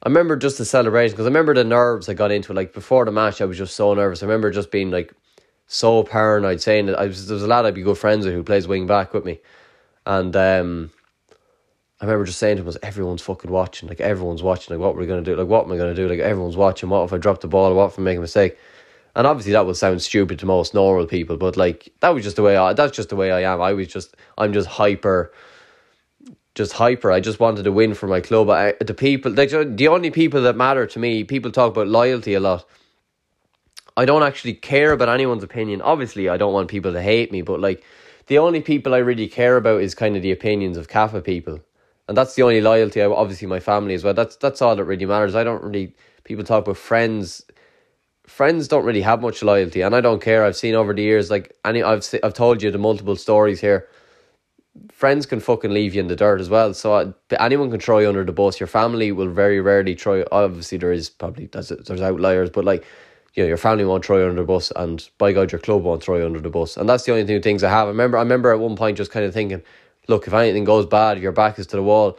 I 0.05 0.09
remember 0.09 0.37
just 0.37 0.59
the 0.59 0.65
celebration 0.65 1.13
because 1.13 1.27
I 1.27 1.29
remember 1.29 1.55
the 1.55 1.65
nerves 1.65 2.09
I 2.09 2.15
got 2.15 2.33
into. 2.33 2.53
Like 2.53 2.73
before 2.73 3.05
the 3.05 3.13
match, 3.13 3.41
I 3.41 3.45
was 3.45 3.59
just 3.59 3.77
so 3.77 3.95
nervous. 3.95 4.23
I 4.23 4.27
remember 4.27 4.51
just 4.51 4.71
being 4.71 4.91
like 4.91 5.13
so 5.67 6.03
paranoid, 6.03 6.61
saying 6.61 6.87
that 6.87 6.99
I 6.99 7.07
was 7.07 7.29
there's 7.29 7.43
a 7.43 7.47
lad 7.47 7.67
I'd 7.67 7.75
be 7.75 7.83
good 7.83 7.99
friends 7.99 8.25
with 8.25 8.35
who 8.35 8.43
plays 8.43 8.67
wing 8.67 8.87
back 8.87 9.15
with 9.15 9.25
me, 9.25 9.41
and 10.07 10.35
um, 10.37 10.91
I 12.03 12.05
remember 12.05 12.27
just 12.27 12.39
saying 12.39 12.57
to 12.57 12.63
him, 12.63 12.67
"Was 12.67 12.77
everyone's 12.83 13.23
fucking 13.23 13.51
watching? 13.51 13.89
Like 13.89 14.01
everyone's 14.01 14.43
watching. 14.43 14.77
Like 14.77 14.83
what 14.83 14.95
we're 14.95 15.03
we 15.03 15.07
gonna 15.07 15.23
do? 15.23 15.37
Like 15.37 15.47
what 15.47 15.65
am 15.65 15.73
I 15.73 15.79
gonna 15.79 15.95
do? 15.95 16.09
Like 16.09 16.19
everyone's 16.19 16.57
watching. 16.57 16.91
What 16.91 17.05
if 17.05 17.13
I 17.13 17.19
drop 17.19 17.41
the 17.41 17.49
ball? 17.49 17.73
What 17.75 17.93
if 17.93 17.99
I 17.99 18.03
make 18.03 18.19
a 18.19 18.21
mistake?" 18.21 18.59
And 19.15 19.27
obviously 19.27 19.53
that 19.53 19.67
would 19.67 19.77
sound 19.77 20.03
stupid 20.03 20.39
to 20.41 20.47
most 20.47 20.75
normal 20.75 21.07
people, 21.07 21.37
but 21.39 21.57
like 21.57 21.93
that 22.01 22.11
was 22.11 22.25
just 22.25 22.37
the 22.37 22.43
way 22.43 22.57
I. 22.57 22.73
That's 22.75 22.95
just 22.95 23.09
the 23.09 23.17
way 23.17 23.31
I 23.31 23.43
am. 23.53 23.63
I 23.63 23.73
was 23.73 23.89
just 23.89 24.17
I'm 24.37 24.53
just 24.53 24.69
hyper 24.69 25.33
just 26.55 26.73
hyper. 26.73 27.11
I 27.11 27.21
just 27.21 27.41
wanted 27.41 27.63
to 27.63 27.73
win 27.73 27.95
for 27.95 28.07
my 28.07 28.21
club. 28.21 28.51
I, 28.51 28.75
the 28.81 28.95
people, 28.95 29.33
like 29.33 29.51
the 29.51 29.89
only 29.89 30.11
people 30.11 30.43
that 30.43 30.57
matter 30.57 30.87
to 30.87 30.99
me, 30.99 31.25
people 31.25 31.51
talk 31.51 31.73
about 31.73 31.89
loyalty 31.89 32.35
a 32.35 32.41
lot. 32.41 32.67
I 33.97 34.05
don't 34.05 34.23
actually 34.23 34.55
care 34.55 34.93
about 34.93 35.09
anyone's 35.09 35.43
opinion. 35.43 35.83
Obviously, 35.83 36.29
I 36.29 36.37
don't 36.37 36.53
want 36.53 36.69
people 36.69 36.93
to 36.93 37.03
hate 37.03 37.33
me, 37.33 37.43
but 37.43 37.61
like 37.61 37.85
the 38.27 38.39
only 38.39 38.61
people 38.61 38.95
I 38.95 38.99
really 38.99 39.29
care 39.29 39.57
about 39.57 39.83
is 39.83 39.95
kind 39.95 40.17
of 40.17 40.23
the 40.23 40.33
opinions 40.33 40.77
of 40.77 40.89
CAFA 40.89 41.25
people, 41.25 41.61
and 42.09 42.17
that's 42.17 42.35
the 42.35 42.43
only 42.43 42.61
loyalty. 42.61 43.03
I 43.03 43.07
obviously 43.07 43.49
my 43.49 43.61
family 43.61 43.95
as 43.95 44.05
well. 44.05 44.15
That's 44.15 44.37
that's 44.37 44.63
all 44.63 44.77
that 44.77 44.85
really 44.85 45.07
matters. 45.07 45.35
I 45.35 45.45
don't 45.45 45.63
really 45.63 45.95
people 46.25 46.45
talk 46.45 46.65
about 46.65 46.77
friends. 46.77 47.45
Friends 48.27 48.69
don't 48.69 48.85
really 48.85 49.03
have 49.03 49.21
much 49.23 49.43
loyalty, 49.43 49.83
and 49.83 49.95
I 49.95 50.01
don't 50.01 50.23
care. 50.23 50.45
I've 50.45 50.57
seen 50.57 50.75
over 50.75 50.95
the 50.95 51.03
years, 51.03 51.31
like 51.31 51.57
any 51.65 51.83
I've 51.83 52.07
I've 52.23 52.35
told 52.35 52.63
you 52.63 52.71
the 52.71 52.79
multiple 52.79 53.17
stories 53.17 53.61
here. 53.61 53.89
friends 54.91 55.27
can 55.27 55.41
fucking 55.41 55.73
leave 55.73 55.95
you 55.95 56.01
in 56.01 56.09
the 56.09 56.17
dirt 56.17 56.41
as 56.41 56.49
well. 56.49 56.75
So 56.75 56.95
uh, 56.95 57.13
anyone 57.39 57.71
can 57.71 57.81
throw 57.81 57.99
you 57.99 58.09
under 58.09 58.25
the 58.25 58.33
bus. 58.33 58.61
Your 58.61 58.67
family 58.67 59.13
will 59.13 59.29
very 59.29 59.61
rarely 59.61 59.95
throw. 59.95 60.25
Obviously, 60.33 60.79
there 60.79 60.93
is 60.93 61.11
probably 61.11 61.47
there's, 61.47 61.69
there's 61.69 62.01
outliers, 62.01 62.51
but 62.51 62.65
like 62.65 62.85
you 63.35 63.43
know, 63.43 63.49
your 63.49 63.57
family 63.57 63.85
won't 63.85 64.05
throw 64.05 64.19
you 64.19 64.29
under 64.29 64.43
the 64.43 64.47
bus, 64.47 64.73
and 64.77 65.09
by 65.19 65.33
God, 65.33 65.53
your 65.53 65.59
club 65.59 65.83
won't 65.83 66.03
throw 66.03 66.19
you 66.19 66.27
under 66.27 66.41
the 66.41 66.51
bus. 66.51 66.77
And 66.77 66.89
that's 66.89 67.05
the 67.05 67.13
only 67.13 67.27
two 67.27 67.41
things 67.41 67.65
I 67.65 67.71
have. 67.71 67.87
I 67.87 67.91
remember, 67.91 68.19
I 68.19 68.23
remember 68.23 68.53
at 68.53 68.59
one 68.61 68.77
point 68.77 68.99
just 68.99 69.11
kind 69.11 69.25
of 69.25 69.33
thinking, 69.33 69.63
look, 70.09 70.27
if 70.27 70.33
anything 70.33 70.65
goes 70.65 70.87
bad, 70.87 71.19
your 71.19 71.33
back 71.33 71.59
is 71.59 71.67
to 71.69 71.77
the 71.77 71.83
wall. 71.83 72.19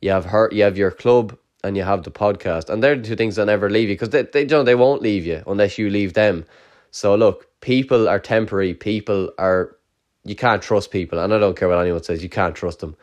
You 0.00 0.10
have 0.10 0.26
hurt. 0.26 0.52
You 0.52 0.64
have 0.64 0.76
your 0.76 0.90
club, 0.90 1.36
and 1.64 1.76
you 1.76 1.82
have 1.82 2.02
the 2.02 2.10
podcast, 2.10 2.68
and 2.68 2.82
they're 2.82 2.96
the 2.96 3.02
two 3.02 3.16
things 3.16 3.36
that 3.36 3.46
never 3.46 3.70
leave 3.70 3.88
you 3.88 3.94
because 3.94 4.10
they, 4.10 4.22
they, 4.22 4.44
know, 4.44 4.62
they 4.62 4.74
won't 4.74 5.02
leave 5.02 5.24
you 5.24 5.42
unless 5.46 5.78
you 5.78 5.90
leave 5.90 6.14
them. 6.14 6.44
So 6.90 7.14
look, 7.14 7.48
people 7.60 8.08
are 8.08 8.18
temporary. 8.18 8.74
People 8.74 9.32
are 9.38 9.76
you 10.24 10.36
can't 10.36 10.62
trust 10.62 10.90
people, 10.90 11.18
and 11.18 11.32
I 11.32 11.38
don't 11.38 11.56
care 11.56 11.68
what 11.68 11.78
anyone 11.78 12.02
says. 12.02 12.22
You 12.22 12.28
can't 12.28 12.54
trust 12.54 12.80
them, 12.80 12.96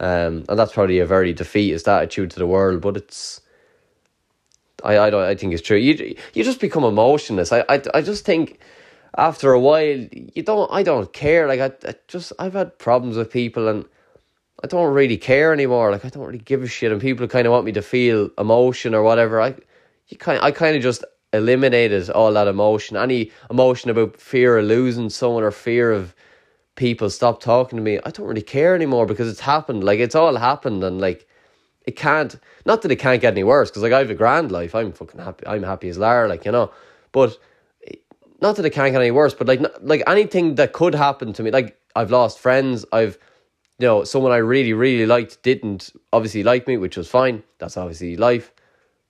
um, 0.00 0.44
and 0.48 0.58
that's 0.58 0.72
probably 0.72 0.98
a 0.98 1.06
very 1.06 1.32
defeatist 1.32 1.88
attitude 1.88 2.30
to 2.32 2.38
the 2.38 2.46
world. 2.46 2.80
But 2.80 2.96
it's, 2.96 3.40
I, 4.82 4.98
I 4.98 5.10
don't, 5.10 5.22
I 5.22 5.34
think 5.34 5.52
it's 5.52 5.62
true. 5.62 5.76
You, 5.76 6.16
you 6.34 6.44
just 6.44 6.60
become 6.60 6.84
emotionless. 6.84 7.52
I, 7.52 7.64
I, 7.68 7.82
I 7.94 8.02
just 8.02 8.24
think 8.24 8.58
after 9.16 9.52
a 9.52 9.60
while, 9.60 10.06
you 10.12 10.42
don't, 10.42 10.70
I 10.72 10.82
don't 10.82 11.12
care. 11.12 11.46
Like 11.46 11.60
I, 11.60 11.88
I 11.88 11.94
just, 12.08 12.32
I've 12.38 12.54
had 12.54 12.78
problems 12.78 13.16
with 13.16 13.30
people, 13.30 13.68
and 13.68 13.84
I 14.62 14.66
don't 14.66 14.92
really 14.92 15.16
care 15.16 15.52
anymore. 15.52 15.90
Like 15.90 16.04
I 16.04 16.08
don't 16.08 16.24
really 16.24 16.38
give 16.38 16.62
a 16.62 16.66
shit, 16.66 16.92
and 16.92 17.00
people 17.00 17.28
kind 17.28 17.46
of 17.46 17.52
want 17.52 17.64
me 17.64 17.72
to 17.72 17.82
feel 17.82 18.30
emotion 18.38 18.94
or 18.94 19.02
whatever. 19.02 19.40
I, 19.40 19.54
you 20.08 20.16
kind, 20.16 20.40
I 20.42 20.50
kind 20.50 20.76
of 20.76 20.82
just 20.82 21.04
eliminated 21.32 22.10
all 22.10 22.32
that 22.32 22.48
emotion. 22.48 22.96
Any 22.96 23.30
emotion 23.50 23.90
about 23.90 24.16
fear 24.16 24.58
of 24.58 24.66
losing 24.66 25.10
someone 25.10 25.42
or 25.42 25.50
fear 25.50 25.92
of 25.92 26.14
people 26.76 27.08
stop 27.08 27.40
talking 27.40 27.76
to 27.76 27.82
me, 27.82 28.00
I 28.04 28.10
don't 28.10 28.26
really 28.26 28.42
care 28.42 28.74
anymore 28.74 29.06
because 29.06 29.28
it's 29.28 29.40
happened. 29.40 29.84
Like 29.84 30.00
it's 30.00 30.14
all 30.14 30.36
happened, 30.36 30.82
and 30.82 31.00
like 31.00 31.28
it 31.86 31.96
can't. 31.96 32.34
Not 32.66 32.82
that 32.82 32.90
it 32.90 32.96
can't 32.96 33.20
get 33.20 33.34
any 33.34 33.44
worse, 33.44 33.70
because 33.70 33.82
like 33.82 33.92
I 33.92 33.98
have 33.98 34.10
a 34.10 34.14
grand 34.14 34.50
life. 34.50 34.74
I'm 34.74 34.92
fucking 34.92 35.20
happy. 35.20 35.46
I'm 35.46 35.62
happy 35.62 35.88
as 35.88 35.98
Lar, 35.98 36.28
like 36.28 36.44
you 36.44 36.52
know. 36.52 36.72
But 37.12 37.38
not 38.44 38.56
that 38.56 38.66
it 38.66 38.70
can't 38.70 38.92
get 38.92 39.00
any 39.00 39.10
worse, 39.10 39.34
but 39.34 39.48
like 39.48 39.60
like 39.80 40.02
anything 40.06 40.56
that 40.56 40.74
could 40.74 40.94
happen 40.94 41.32
to 41.32 41.42
me, 41.42 41.50
like 41.50 41.80
I've 41.96 42.10
lost 42.10 42.38
friends. 42.38 42.84
I've 42.92 43.18
you 43.78 43.86
know 43.86 44.04
someone 44.04 44.32
I 44.32 44.36
really 44.36 44.74
really 44.74 45.06
liked 45.06 45.42
didn't 45.42 45.90
obviously 46.12 46.42
like 46.42 46.68
me, 46.68 46.76
which 46.76 46.96
was 46.98 47.08
fine. 47.08 47.42
That's 47.58 47.78
obviously 47.78 48.16
life. 48.16 48.52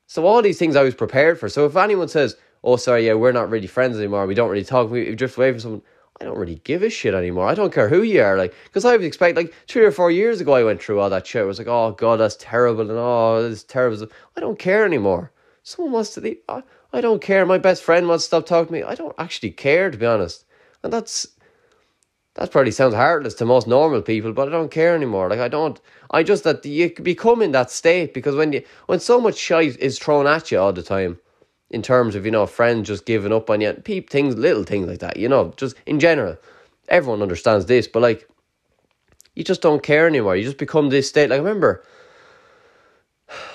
So 0.06 0.24
all 0.24 0.40
these 0.40 0.58
things 0.58 0.76
I 0.76 0.84
was 0.84 0.94
prepared 0.94 1.40
for. 1.40 1.48
So 1.48 1.66
if 1.66 1.76
anyone 1.76 2.08
says, 2.08 2.36
"Oh, 2.62 2.76
sorry, 2.76 3.06
yeah, 3.06 3.14
we're 3.14 3.32
not 3.32 3.50
really 3.50 3.66
friends 3.66 3.98
anymore. 3.98 4.26
We 4.26 4.36
don't 4.36 4.50
really 4.50 4.64
talk. 4.64 4.88
We 4.88 5.14
drift 5.16 5.36
away 5.36 5.50
from 5.50 5.60
someone," 5.60 5.82
I 6.20 6.24
don't 6.24 6.38
really 6.38 6.60
give 6.62 6.84
a 6.84 6.90
shit 6.90 7.14
anymore. 7.14 7.48
I 7.48 7.54
don't 7.54 7.72
care 7.72 7.88
who 7.88 8.02
you 8.02 8.22
are, 8.22 8.38
like, 8.38 8.54
because 8.66 8.84
I 8.84 8.92
would 8.96 9.04
expect, 9.04 9.36
like, 9.36 9.52
three 9.66 9.84
or 9.84 9.90
four 9.90 10.12
years 10.12 10.40
ago, 10.40 10.52
I 10.54 10.62
went 10.62 10.80
through 10.80 11.00
all 11.00 11.10
that 11.10 11.26
shit. 11.26 11.42
I 11.42 11.44
was 11.44 11.58
like, 11.58 11.66
oh 11.66 11.90
god, 11.90 12.20
that's 12.20 12.36
terrible, 12.38 12.82
and 12.82 12.92
oh, 12.92 13.42
this 13.42 13.58
is 13.58 13.64
terrible. 13.64 14.06
I 14.36 14.40
don't 14.40 14.58
care 14.58 14.84
anymore. 14.84 15.32
Someone 15.64 15.92
wants 15.92 16.14
to 16.14 16.20
leave. 16.20 16.38
I, 16.48 16.62
I 16.94 17.00
don't 17.00 17.20
care. 17.20 17.44
My 17.44 17.58
best 17.58 17.82
friend 17.82 18.06
wants 18.06 18.24
to 18.24 18.28
stop 18.28 18.46
talking 18.46 18.68
to 18.68 18.72
me. 18.72 18.82
I 18.84 18.94
don't 18.94 19.14
actually 19.18 19.50
care, 19.50 19.90
to 19.90 19.98
be 19.98 20.06
honest. 20.06 20.44
And 20.82 20.92
that's 20.92 21.26
that 22.34 22.50
probably 22.50 22.72
sounds 22.72 22.94
heartless 22.94 23.34
to 23.34 23.44
most 23.44 23.66
normal 23.66 24.02
people, 24.02 24.32
but 24.32 24.48
I 24.48 24.50
don't 24.52 24.70
care 24.70 24.94
anymore. 24.94 25.28
Like 25.28 25.40
I 25.40 25.48
don't. 25.48 25.80
I 26.10 26.22
just 26.22 26.44
that 26.44 26.64
you 26.64 26.94
become 27.02 27.42
in 27.42 27.52
that 27.52 27.70
state 27.70 28.14
because 28.14 28.36
when 28.36 28.52
you 28.52 28.62
when 28.86 29.00
so 29.00 29.20
much 29.20 29.36
shit 29.36 29.76
is 29.78 29.98
thrown 29.98 30.26
at 30.26 30.50
you 30.50 30.58
all 30.58 30.72
the 30.72 30.82
time, 30.82 31.18
in 31.70 31.82
terms 31.82 32.14
of 32.14 32.24
you 32.24 32.30
know 32.30 32.46
friends 32.46 32.88
just 32.88 33.06
giving 33.06 33.32
up 33.32 33.50
on 33.50 33.60
you, 33.60 33.72
peep 33.72 34.08
things, 34.10 34.36
little 34.36 34.62
things 34.64 34.86
like 34.86 35.00
that. 35.00 35.16
You 35.16 35.28
know, 35.28 35.52
just 35.56 35.76
in 35.86 35.98
general, 35.98 36.36
everyone 36.88 37.22
understands 37.22 37.66
this, 37.66 37.88
but 37.88 38.02
like, 38.02 38.28
you 39.34 39.42
just 39.42 39.62
don't 39.62 39.82
care 39.82 40.06
anymore. 40.06 40.36
You 40.36 40.44
just 40.44 40.58
become 40.58 40.90
this 40.90 41.08
state. 41.08 41.30
Like 41.30 41.40
I 41.40 41.42
remember, 41.42 41.84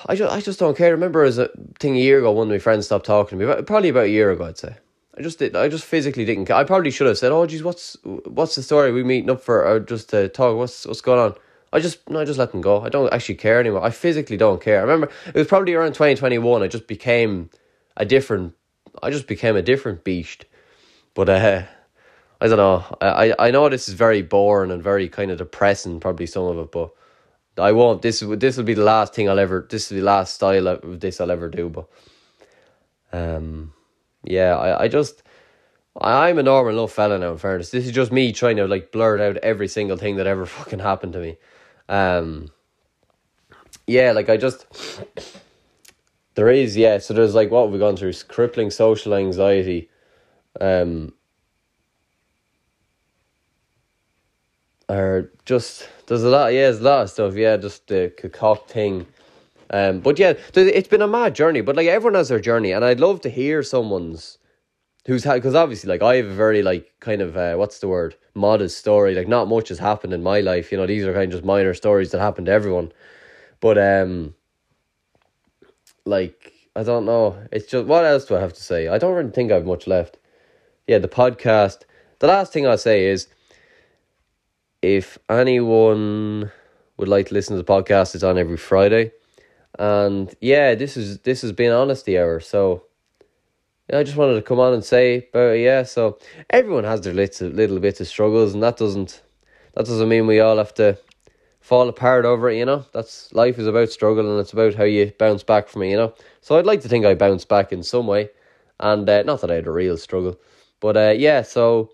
I 0.08 0.15
just 0.15 0.34
I 0.34 0.42
just 0.42 0.60
don't 0.60 0.78
care. 0.78 0.88
I 0.88 0.92
remember 0.92 1.24
as 1.24 1.38
a 1.38 1.50
thing 1.80 1.96
a 1.96 2.00
year 2.00 2.20
ago, 2.20 2.32
one 2.32 2.48
of 2.48 2.52
my 2.52 2.60
friends 2.60 2.86
stopped 2.86 3.06
talking 3.06 3.39
to 3.39 3.46
me. 3.46 3.62
Probably 3.63 3.89
about 3.89 4.06
a 4.06 4.10
year 4.10 4.32
ago, 4.32 4.46
I'd 4.46 4.58
say. 4.58 4.76
I 5.18 5.22
just 5.22 5.39
did. 5.39 5.56
I 5.56 5.68
just 5.68 5.86
physically 5.86 6.24
didn't. 6.24 6.46
care. 6.46 6.56
I 6.56 6.63
probably 6.63 6.92
should 6.92 7.08
have 7.08 7.18
said, 7.18 7.32
"Oh, 7.32 7.46
geez, 7.46 7.63
what's 7.63 7.98
what's 8.04 8.56
the 8.56 8.63
story? 8.63 8.92
We 8.92 9.04
meeting 9.04 9.30
up 9.30 9.42
for 9.42 9.65
or 9.65 9.80
just 9.80 10.10
to 10.12 10.30
talk? 10.30 10.56
What's 10.56 10.86
what's 10.86 11.02
going 11.02 11.20
on?" 11.20 11.36
I 11.72 11.80
just 11.80 12.10
no, 12.10 12.20
I 12.20 12.26
just 12.26 12.39
let 12.39 12.52
them 12.52 12.62
go. 12.62 12.82
I 12.82 12.89
don't 12.89 13.13
actually 13.13 13.36
care 13.36 13.60
anymore. 13.60 13.84
I 13.84 13.92
physically 13.92 14.38
don't 14.38 14.62
care. 14.62 14.80
I 14.80 14.82
remember 14.82 15.10
it 15.28 15.36
was 15.36 15.48
probably 15.48 15.74
around 15.74 15.94
twenty 15.94 16.15
twenty 16.15 16.38
one. 16.38 16.63
I 16.63 16.68
just 16.68 16.88
became 16.88 17.50
a 17.98 18.06
different. 18.06 18.56
I 19.04 19.12
just 19.12 19.28
became 19.28 19.56
a 19.56 19.62
different 19.62 20.04
beast. 20.04 20.46
But 21.13 21.30
uh, 21.30 21.63
I 22.42 22.48
don't 22.48 22.58
know. 22.58 22.98
I 23.02 23.36
I 23.38 23.52
know 23.52 23.68
this 23.70 23.89
is 23.89 23.96
very 23.96 24.22
boring 24.22 24.72
and 24.72 24.82
very 24.82 25.10
kind 25.10 25.32
of 25.32 25.38
depressing, 25.38 26.00
probably 26.00 26.26
some 26.26 26.46
of 26.46 26.58
it, 26.58 26.72
but 26.72 26.92
I 27.60 27.72
won't. 27.72 28.02
This 28.02 28.22
this 28.22 28.58
will 28.58 28.63
be 28.63 28.74
the 28.74 28.84
last 28.84 29.13
thing 29.13 29.30
I'll 29.30 29.39
ever. 29.39 29.67
This 29.69 29.84
is 29.84 29.89
the 29.89 30.02
last 30.02 30.36
style 30.36 30.67
of 30.67 31.00
this 31.00 31.22
I'll 31.22 31.32
ever 31.32 31.50
do. 31.50 31.69
But 31.69 31.89
um, 33.12 33.74
yeah, 34.24 34.56
I 34.58 34.84
I 34.84 34.88
just. 34.88 35.24
I'm 36.02 36.38
a 36.38 36.43
normal 36.43 36.74
enough 36.74 36.93
fella 36.93 37.17
now. 37.17 37.32
In 37.32 37.38
fairness, 37.38 37.72
this 37.72 37.86
is 37.86 37.91
just 37.91 38.12
me 38.12 38.32
trying 38.32 38.56
to 38.58 38.67
like 38.67 38.91
blurt 38.91 39.19
out 39.19 39.38
every 39.38 39.67
single 39.67 39.98
thing 39.98 40.15
that 40.15 40.28
ever 40.28 40.45
fucking 40.58 40.80
happened 40.80 41.13
to 41.13 41.19
me. 41.19 41.38
Um, 41.89 42.52
yeah, 43.88 44.12
like 44.12 44.30
I 44.30 44.38
just 44.38 44.65
there 46.36 46.50
is, 46.50 46.78
yeah. 46.78 47.00
So 47.00 47.13
there's 47.13 47.36
like 47.36 47.52
what 47.52 47.69
we've 47.72 47.80
gone 47.80 47.98
through: 47.98 48.13
crippling 48.28 48.72
social 48.72 49.13
anxiety, 49.13 49.89
um, 50.62 51.13
or 54.89 55.32
just 55.45 55.88
there's 56.08 56.23
a 56.23 56.30
lot. 56.30 56.47
Yeah, 56.54 56.63
there's 56.63 56.80
a 56.80 56.84
lot 56.84 57.04
of 57.04 57.10
stuff. 57.12 57.36
Yeah, 57.36 57.58
just 57.58 57.88
the 57.88 58.12
cock 58.34 58.67
thing. 58.67 59.06
Um, 59.71 59.99
but 59.99 60.17
yeah, 60.17 60.34
it's 60.56 60.88
been 60.88 61.02
a 61.02 61.08
mad 61.08 61.36
journey. 61.36 61.62
But 61.62 61.75
like 61.75 61.88
everyone 61.88 62.15
has 62.15 62.30
their 62.30 62.39
journey, 62.39 62.71
and 62.71 62.84
I'd 62.84 62.99
love 62.99 63.21
to 63.21 63.30
hear 63.30 63.62
someone's 63.63 64.39
who's 65.06 65.23
had 65.23 65.36
because 65.36 65.56
obviously 65.56 65.89
like 65.89 66.04
I 66.04 66.15
have 66.17 66.25
a 66.25 66.34
very 66.34 66.62
like 66.62 66.93
kind 66.99 67.21
of 67.21 67.38
uh, 67.38 67.56
what's 67.56 67.80
the 67.80 67.88
word 67.88 68.15
modest 68.34 68.78
story. 68.80 69.15
Like 69.15 69.28
not 69.28 69.47
much 69.47 69.69
has 69.69 69.80
happened 69.80 70.13
in 70.13 70.23
my 70.23 70.41
life. 70.41 70.71
You 70.71 70.78
know, 70.78 70.88
these 70.88 71.06
are 71.06 71.13
kind 71.13 71.25
of 71.25 71.32
just 71.32 71.45
minor 71.45 71.73
stories 71.73 72.12
that 72.12 72.19
happen 72.19 72.45
to 72.45 72.52
everyone. 72.52 72.91
But 73.60 73.78
um, 73.78 74.34
like 76.06 76.54
I 76.75 76.84
don't 76.84 77.06
know. 77.06 77.38
It's 77.52 77.67
just 77.67 77.86
what 77.86 78.06
else 78.06 78.25
do 78.25 78.36
I 78.36 78.39
have 78.39 78.54
to 78.54 78.63
say? 78.63 78.88
I 78.88 78.97
don't 78.97 79.13
really 79.13 79.32
think 79.32 79.52
I 79.52 79.56
have 79.56 79.65
much 79.65 79.86
left. 79.86 80.17
Yeah, 80.88 80.97
the 80.97 81.08
podcast. 81.08 81.84
The 82.19 82.28
last 82.28 82.52
thing 82.52 82.67
I'll 82.67 82.78
say 82.78 83.06
is 83.06 83.28
if 84.82 85.18
anyone 85.30 86.52
would 86.98 87.08
like 87.08 87.28
to 87.28 87.34
listen 87.34 87.56
to 87.56 87.62
the 87.62 87.72
podcast, 87.72 88.15
it's 88.15 88.24
on 88.24 88.38
every 88.38 88.58
Friday. 88.58 89.12
And 89.78 90.34
yeah, 90.42 90.76
this 90.76 90.98
is 90.98 91.20
this 91.20 91.42
has 91.42 91.52
been 91.52 91.72
honesty 91.72 92.18
hour. 92.18 92.39
So 92.39 92.84
I 93.92 94.04
just 94.04 94.18
wanted 94.18 94.36
to 94.36 94.42
come 94.42 94.60
on 94.60 94.74
and 94.74 94.84
say 94.84 95.28
but 95.32 95.54
yeah, 95.54 95.84
so 95.84 96.18
everyone 96.50 96.84
has 96.84 97.02
their 97.02 97.13
little 97.13 97.50
little 97.50 97.80
bits 97.80 98.02
of 98.02 98.08
struggles 98.08 98.54
and 98.54 98.63
that 98.63 98.78
doesn't 98.78 99.22
that 99.76 99.86
doesn't 99.86 100.10
mean 100.10 100.28
we 100.28 100.39
all 100.39 100.58
have 100.58 100.74
to 100.76 100.98
fall 101.62 101.88
apart 101.88 102.26
over 102.26 102.50
it, 102.50 102.58
you 102.58 102.65
know. 102.65 102.86
That's 102.94 103.32
life 103.34 103.60
is 103.60 103.68
about 103.68 103.89
struggle 103.89 104.30
and 104.30 104.39
it's 104.39 104.54
about 104.54 104.74
how 104.76 104.86
you 104.86 105.13
bounce 105.18 105.44
back 105.44 105.68
from 105.68 105.84
it, 105.84 105.89
you 105.89 105.98
know. 105.98 106.13
So 106.42 106.58
I'd 106.58 106.66
like 106.66 106.82
to 106.82 106.89
think 106.89 107.06
I 107.06 107.14
bounced 107.14 107.47
back 107.47 107.72
in 107.72 107.84
some 107.84 108.08
way. 108.08 108.30
And 108.80 109.08
uh, 109.08 109.24
not 109.24 109.41
that 109.41 109.51
I 109.51 109.56
had 109.56 109.68
a 109.68 109.72
real 109.72 109.97
struggle. 109.97 110.39
But 110.80 110.97
uh, 110.97 111.14
yeah, 111.18 111.41
so 111.41 111.91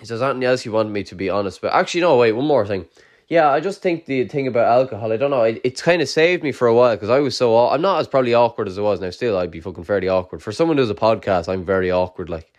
is 0.00 0.08
there 0.08 0.22
anything 0.22 0.44
else 0.44 0.64
you 0.64 0.72
want 0.72 0.90
me 0.90 1.02
to 1.04 1.14
be 1.14 1.28
honest 1.28 1.60
But 1.60 1.72
Actually, 1.72 2.02
no, 2.02 2.16
wait, 2.16 2.32
one 2.32 2.46
more 2.46 2.66
thing. 2.66 2.86
Yeah, 3.28 3.48
I 3.48 3.60
just 3.60 3.80
think 3.80 4.06
the 4.06 4.26
thing 4.26 4.48
about 4.48 4.66
alcohol, 4.66 5.12
I 5.12 5.16
don't 5.16 5.30
know, 5.30 5.42
it, 5.44 5.60
it's 5.62 5.80
kind 5.80 6.02
of 6.02 6.08
saved 6.08 6.42
me 6.42 6.50
for 6.50 6.66
a 6.66 6.74
while 6.74 6.96
because 6.96 7.10
I 7.10 7.20
was 7.20 7.36
so, 7.36 7.68
I'm 7.68 7.80
not 7.80 8.00
as 8.00 8.08
probably 8.08 8.34
awkward 8.34 8.66
as 8.66 8.76
I 8.76 8.82
was 8.82 9.00
now. 9.00 9.10
Still, 9.10 9.38
I'd 9.38 9.52
be 9.52 9.60
fucking 9.60 9.84
fairly 9.84 10.08
awkward. 10.08 10.42
For 10.42 10.50
someone 10.50 10.76
who 10.76 10.82
who's 10.82 10.90
a 10.90 10.94
podcast, 10.94 11.48
I'm 11.48 11.64
very 11.64 11.92
awkward. 11.92 12.28
Like, 12.28 12.52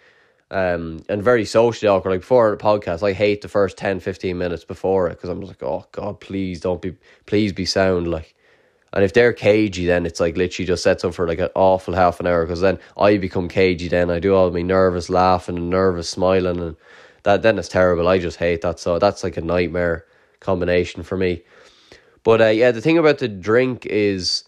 um, 0.51 1.01
and 1.07 1.23
very 1.23 1.45
socially 1.45 1.89
awkward. 1.89 2.11
Like 2.11 2.19
before 2.19 2.53
a 2.53 2.57
podcast, 2.57 3.07
I 3.07 3.13
hate 3.13 3.41
the 3.41 3.47
first 3.47 3.77
10, 3.77 4.01
15 4.01 4.37
minutes 4.37 4.65
before 4.65 5.07
it 5.07 5.11
because 5.15 5.29
I'm 5.29 5.39
just 5.39 5.51
like, 5.51 5.63
oh 5.63 5.85
God, 5.91 6.19
please 6.19 6.59
don't 6.59 6.81
be, 6.81 6.95
please 7.25 7.53
be 7.53 7.65
sound. 7.65 8.09
Like, 8.09 8.35
and 8.93 9.03
if 9.05 9.13
they're 9.13 9.31
cagey, 9.31 9.85
then 9.85 10.05
it's 10.05 10.19
like 10.19 10.35
literally 10.35 10.67
just 10.67 10.83
sets 10.83 11.05
up 11.05 11.13
for 11.13 11.25
like 11.25 11.39
an 11.39 11.49
awful 11.55 11.93
half 11.93 12.19
an 12.19 12.27
hour 12.27 12.45
because 12.45 12.59
then 12.59 12.77
I 12.97 13.17
become 13.17 13.47
cagey. 13.47 13.87
Then 13.87 14.11
I 14.11 14.19
do 14.19 14.35
all 14.35 14.51
my 14.51 14.61
nervous 14.61 15.09
laughing 15.09 15.57
and 15.57 15.69
nervous 15.69 16.09
smiling, 16.09 16.59
and 16.59 16.75
that 17.23 17.41
then 17.41 17.59
it's 17.59 17.67
terrible. 17.67 18.07
I 18.07 18.17
just 18.19 18.37
hate 18.37 18.61
that. 18.61 18.79
So 18.79 18.99
that's 18.99 19.23
like 19.23 19.37
a 19.37 19.41
nightmare 19.41 20.05
combination 20.39 21.03
for 21.03 21.17
me. 21.17 21.43
But 22.23 22.41
uh, 22.41 22.47
yeah, 22.47 22.71
the 22.71 22.81
thing 22.81 22.97
about 22.97 23.19
the 23.19 23.27
drink 23.27 23.85
is 23.85 24.43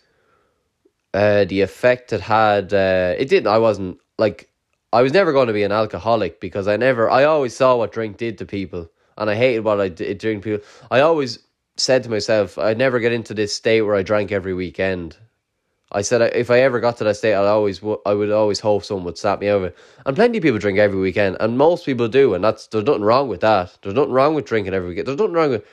uh, 1.14 1.46
the 1.46 1.62
effect 1.62 2.14
it 2.14 2.22
had. 2.22 2.74
Uh, 2.74 3.16
it 3.18 3.30
didn't. 3.30 3.48
I 3.48 3.58
wasn't 3.58 4.00
like 4.18 4.50
I 4.94 5.02
was 5.02 5.12
never 5.12 5.34
going 5.34 5.48
to 5.48 5.54
be 5.54 5.64
an 5.64 5.72
alcoholic 5.72 6.40
because 6.40 6.68
I 6.68 6.78
never, 6.78 7.10
I 7.10 7.24
always 7.24 7.56
saw 7.56 7.76
what 7.76 7.92
drink 7.92 8.18
did 8.18 8.38
to 8.38 8.46
people 8.46 8.92
and 9.18 9.28
I 9.28 9.36
hated 9.36 9.64
what 9.64 9.82
I 9.82 9.90
did 9.90 10.20
drink 10.20 10.44
people. 10.44 10.64
I 10.92 11.00
always 11.00 11.40
said 11.78 12.04
to 12.04 12.10
myself, 12.10 12.60
I'd 12.60 12.78
never 12.78 13.00
get 13.00 13.12
into 13.12 13.34
this 13.34 13.56
state 13.56 13.82
where 13.82 13.96
I 13.96 14.04
drank 14.04 14.32
every 14.32 14.54
weekend. 14.54 15.18
I 15.94 16.02
said 16.02 16.22
if 16.36 16.50
I 16.50 16.60
ever 16.62 16.80
got 16.80 16.98
to 16.98 17.04
that 17.04 17.16
state, 17.16 17.34
I'd 17.34 17.46
always 17.46 17.82
I 18.06 18.14
would 18.14 18.32
always 18.32 18.60
hope 18.60 18.84
someone 18.84 19.06
would 19.06 19.18
snap 19.18 19.40
me 19.40 19.50
over. 19.50 19.74
And 20.06 20.16
plenty 20.16 20.38
of 20.40 20.42
people 20.42 20.60
drink 20.60 20.80
every 20.80 21.00
weekend, 21.00 21.38
and 21.40 21.58
most 21.58 21.86
people 21.86 22.08
do, 22.08 22.34
and 22.34 22.44
that's 22.44 22.68
there's 22.68 22.86
nothing 22.86 23.04
wrong 23.04 23.28
with 23.28 23.42
that. 23.42 23.78
There's 23.82 23.96
nothing 23.96 24.12
wrong 24.12 24.34
with 24.36 24.46
drinking 24.46 24.74
every 24.74 24.90
weekend. 24.90 25.08
There's 25.08 25.18
nothing 25.18 25.34
wrong 25.34 25.52
with. 25.52 25.66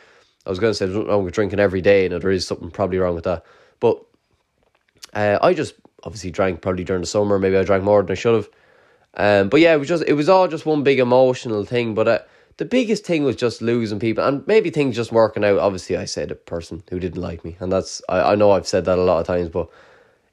I 0.47 0.51
was 0.51 0.59
going 0.59 0.71
to 0.71 0.75
say 0.75 0.87
there's 0.87 0.97
nothing 0.97 1.11
wrong 1.11 1.25
with 1.25 1.35
drinking 1.35 1.61
every 1.61 1.81
day, 1.81 2.07
and 2.07 2.23
there 2.23 2.31
is 2.31 2.47
something 2.47 2.71
probably 2.71 2.99
wrong 2.99 3.15
with 3.15 3.25
that. 3.25 3.45
But 3.79 4.03
uh, 5.15 5.39
I 5.43 5.55
just 5.55 5.75
obviously 6.05 6.31
drank 6.31 6.63
probably 6.63 6.85
during 6.85 7.03
the 7.03 7.07
summer. 7.07 7.39
Maybe 7.39 7.57
I 7.57 7.65
drank 7.65 7.85
more 7.85 8.03
than 8.03 8.13
I 8.13 8.15
should 8.15 8.35
have. 8.35 8.49
Um, 9.15 9.49
but 9.49 9.61
yeah, 9.61 9.75
it 9.75 9.79
was 9.79 9.89
just 9.89 10.05
it 10.07 10.15
was 10.15 10.29
all 10.29 10.49
just 10.49 10.67
one 10.67 10.83
big 10.83 10.99
emotional 10.99 11.65
thing. 11.65 11.95
But 11.95 12.09
uh, 12.09 12.19
the 12.59 12.65
biggest 12.65 13.05
thing 13.05 13.25
was 13.25 13.37
just 13.37 13.63
losing 13.63 13.99
people, 13.99 14.25
and 14.25 14.47
maybe 14.47 14.71
things 14.71 14.97
just 14.97 15.13
working 15.13 15.45
out. 15.45 15.59
Obviously, 15.59 15.97
I 15.97 16.05
said 16.05 16.31
a 16.31 16.35
person 16.35 16.83
who 16.91 17.01
didn't 17.01 17.21
like 17.21 17.45
me, 17.45 17.57
and 17.61 17.73
that's 17.73 18.03
I, 18.09 18.33
I 18.33 18.35
know 18.35 18.53
I've 18.53 18.69
said 18.69 18.85
that 18.85 18.99
a 18.99 19.03
lot 19.03 19.21
of 19.21 19.27
times, 19.27 19.49
but 19.49 19.69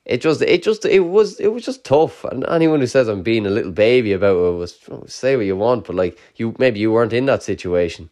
it 0.08 0.22
just 0.22 0.42
it 0.42 0.64
just 0.64 0.86
it 0.86 1.02
was 1.02 1.38
it 1.40 1.50
was 1.50 1.66
just 1.66 1.84
tough. 1.84 2.24
And 2.24 2.46
anyone 2.48 2.80
who 2.80 2.88
says 2.88 3.10
I'm 3.10 3.24
being 3.24 3.46
a 3.46 3.50
little 3.50 3.74
baby 3.74 4.14
about 4.14 4.38
it 4.38 4.58
was 4.58 4.80
say 5.06 5.36
what 5.36 5.46
you 5.46 5.58
want, 5.58 5.86
but 5.86 5.98
like 5.98 6.18
you 6.38 6.56
maybe 6.58 6.80
you 6.80 6.94
weren't 6.94 7.12
in 7.12 7.26
that 7.26 7.44
situation. 7.44 8.10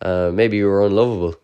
Uh, 0.00 0.30
maybe 0.32 0.56
you 0.56 0.66
were 0.66 0.84
unlovable. 0.84 1.36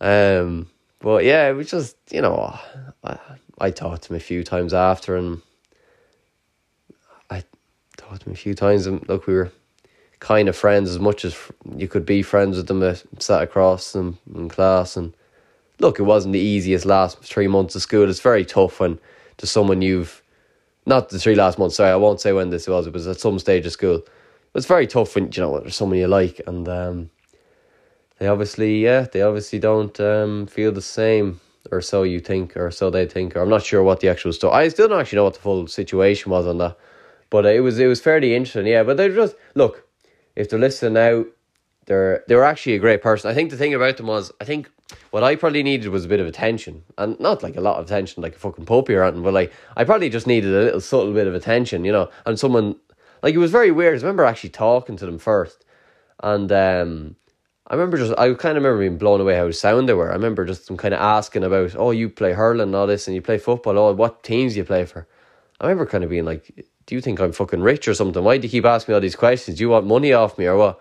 Um, 0.00 0.70
but 1.00 1.24
yeah, 1.24 1.48
it 1.48 1.52
was 1.52 1.70
just 1.70 1.96
you 2.10 2.22
know 2.22 2.58
I, 3.04 3.18
I 3.58 3.70
talked 3.70 4.04
to 4.04 4.14
him 4.14 4.16
a 4.16 4.20
few 4.20 4.42
times 4.42 4.72
after, 4.72 5.16
and 5.16 5.42
I 7.28 7.44
talked 7.98 8.22
to 8.22 8.30
him 8.30 8.32
a 8.32 8.36
few 8.36 8.54
times, 8.54 8.86
and 8.86 9.06
look, 9.06 9.26
we 9.26 9.34
were 9.34 9.52
kind 10.18 10.48
of 10.48 10.56
friends 10.56 10.88
as 10.88 10.98
much 10.98 11.26
as 11.26 11.36
you 11.76 11.88
could 11.88 12.06
be 12.06 12.22
friends 12.22 12.56
with 12.56 12.68
them. 12.68 12.82
I 12.82 12.96
sat 13.18 13.42
across 13.42 13.92
them 13.92 14.18
in 14.34 14.48
class 14.48 14.96
and 14.96 15.14
look, 15.78 15.98
it 15.98 16.04
wasn't 16.04 16.32
the 16.32 16.40
easiest 16.40 16.84
last 16.84 17.18
three 17.18 17.48
months 17.48 17.74
of 17.74 17.82
school. 17.82 18.08
It's 18.08 18.20
very 18.20 18.44
tough 18.44 18.80
when 18.80 18.98
to 19.38 19.46
someone 19.46 19.82
you've 19.82 20.22
not 20.86 21.08
the 21.08 21.18
three 21.18 21.34
last 21.34 21.58
months. 21.58 21.76
Sorry, 21.76 21.90
I 21.90 21.96
won't 21.96 22.20
say 22.20 22.32
when 22.32 22.50
this 22.50 22.68
was. 22.68 22.86
It 22.86 22.92
was 22.92 23.06
at 23.06 23.20
some 23.20 23.38
stage 23.38 23.66
of 23.66 23.72
school. 23.72 24.02
It's 24.54 24.66
very 24.66 24.86
tough 24.86 25.14
when 25.14 25.32
you 25.32 25.42
know 25.42 25.58
there's 25.58 25.76
someone 25.76 25.98
you 25.98 26.06
like, 26.06 26.40
and 26.46 26.68
um, 26.68 27.10
they 28.18 28.28
obviously, 28.28 28.84
yeah, 28.84 29.06
they 29.10 29.22
obviously 29.22 29.58
don't 29.58 29.98
um, 29.98 30.46
feel 30.46 30.70
the 30.70 30.82
same, 30.82 31.40
or 31.72 31.80
so 31.80 32.02
you 32.02 32.20
think, 32.20 32.56
or 32.56 32.70
so 32.70 32.90
they 32.90 33.06
think. 33.06 33.34
Or 33.34 33.40
I'm 33.40 33.48
not 33.48 33.64
sure 33.64 33.82
what 33.82 34.00
the 34.00 34.08
actual 34.08 34.32
story. 34.32 34.54
I 34.54 34.68
still 34.68 34.88
don't 34.88 35.00
actually 35.00 35.16
know 35.16 35.24
what 35.24 35.34
the 35.34 35.40
full 35.40 35.66
situation 35.66 36.30
was 36.30 36.46
on 36.46 36.58
that, 36.58 36.76
but 37.30 37.46
it 37.46 37.60
was 37.60 37.78
it 37.78 37.86
was 37.86 38.00
fairly 38.00 38.34
interesting. 38.34 38.66
Yeah, 38.66 38.84
but 38.84 38.96
they 38.96 39.08
just 39.08 39.34
look 39.54 39.84
if 40.36 40.50
they're 40.50 40.58
listening 40.58 40.94
now, 40.94 41.24
they're 41.86 42.24
they 42.28 42.34
were 42.36 42.44
actually 42.44 42.74
a 42.74 42.78
great 42.78 43.02
person. 43.02 43.30
I 43.30 43.34
think 43.34 43.50
the 43.50 43.56
thing 43.56 43.74
about 43.74 43.96
them 43.96 44.06
was 44.06 44.32
I 44.40 44.44
think 44.44 44.70
what 45.10 45.24
I 45.24 45.36
probably 45.36 45.62
needed 45.62 45.88
was 45.88 46.04
a 46.04 46.08
bit 46.08 46.20
of 46.20 46.26
attention, 46.26 46.82
and 46.98 47.18
not 47.20 47.42
like 47.42 47.56
a 47.56 47.60
lot 47.60 47.78
of 47.78 47.86
attention, 47.86 48.22
like 48.22 48.36
a 48.36 48.38
fucking 48.38 48.66
puppy 48.66 48.94
or 48.94 49.04
anything, 49.04 49.22
but 49.22 49.34
like 49.34 49.52
I 49.76 49.84
probably 49.84 50.10
just 50.10 50.26
needed 50.26 50.52
a 50.52 50.64
little 50.64 50.80
subtle 50.80 51.12
bit 51.12 51.26
of 51.26 51.34
attention, 51.34 51.84
you 51.84 51.92
know. 51.92 52.10
And 52.26 52.38
someone 52.38 52.76
like 53.22 53.34
it 53.34 53.38
was 53.38 53.50
very 53.50 53.70
weird. 53.70 53.98
I 53.98 54.02
remember 54.02 54.24
actually 54.24 54.50
talking 54.50 54.96
to 54.96 55.06
them 55.06 55.18
first, 55.18 55.64
and 56.22 56.50
um, 56.52 57.16
I 57.66 57.74
remember 57.74 57.96
just 57.96 58.12
I 58.18 58.32
kind 58.34 58.58
of 58.58 58.62
remember 58.62 58.80
being 58.80 58.98
blown 58.98 59.20
away 59.20 59.36
how 59.36 59.50
sound 59.50 59.88
they 59.88 59.94
were. 59.94 60.10
I 60.10 60.14
remember 60.14 60.44
just 60.44 60.66
them 60.66 60.76
kind 60.76 60.92
of 60.92 61.00
asking 61.00 61.44
about, 61.44 61.74
oh, 61.76 61.90
you 61.90 62.10
play 62.10 62.32
hurling 62.32 62.62
and 62.62 62.74
all 62.74 62.86
this, 62.86 63.06
and 63.06 63.14
you 63.14 63.22
play 63.22 63.38
football. 63.38 63.78
Oh, 63.78 63.92
what 63.94 64.22
teams 64.22 64.52
do 64.52 64.58
you 64.58 64.64
play 64.64 64.84
for? 64.84 65.08
I 65.60 65.66
remember 65.66 65.86
kind 65.86 66.04
of 66.04 66.10
being 66.10 66.26
like, 66.26 66.66
do 66.86 66.94
you 66.94 67.00
think 67.00 67.20
I'm 67.20 67.32
fucking 67.32 67.62
rich 67.62 67.88
or 67.88 67.94
something? 67.94 68.22
Why 68.22 68.36
do 68.36 68.46
you 68.46 68.50
keep 68.50 68.66
asking 68.66 68.92
me 68.92 68.96
all 68.96 69.00
these 69.00 69.16
questions? 69.16 69.56
Do 69.56 69.62
you 69.62 69.70
want 69.70 69.86
money 69.86 70.12
off 70.12 70.36
me 70.36 70.46
or 70.46 70.56
what? 70.56 70.80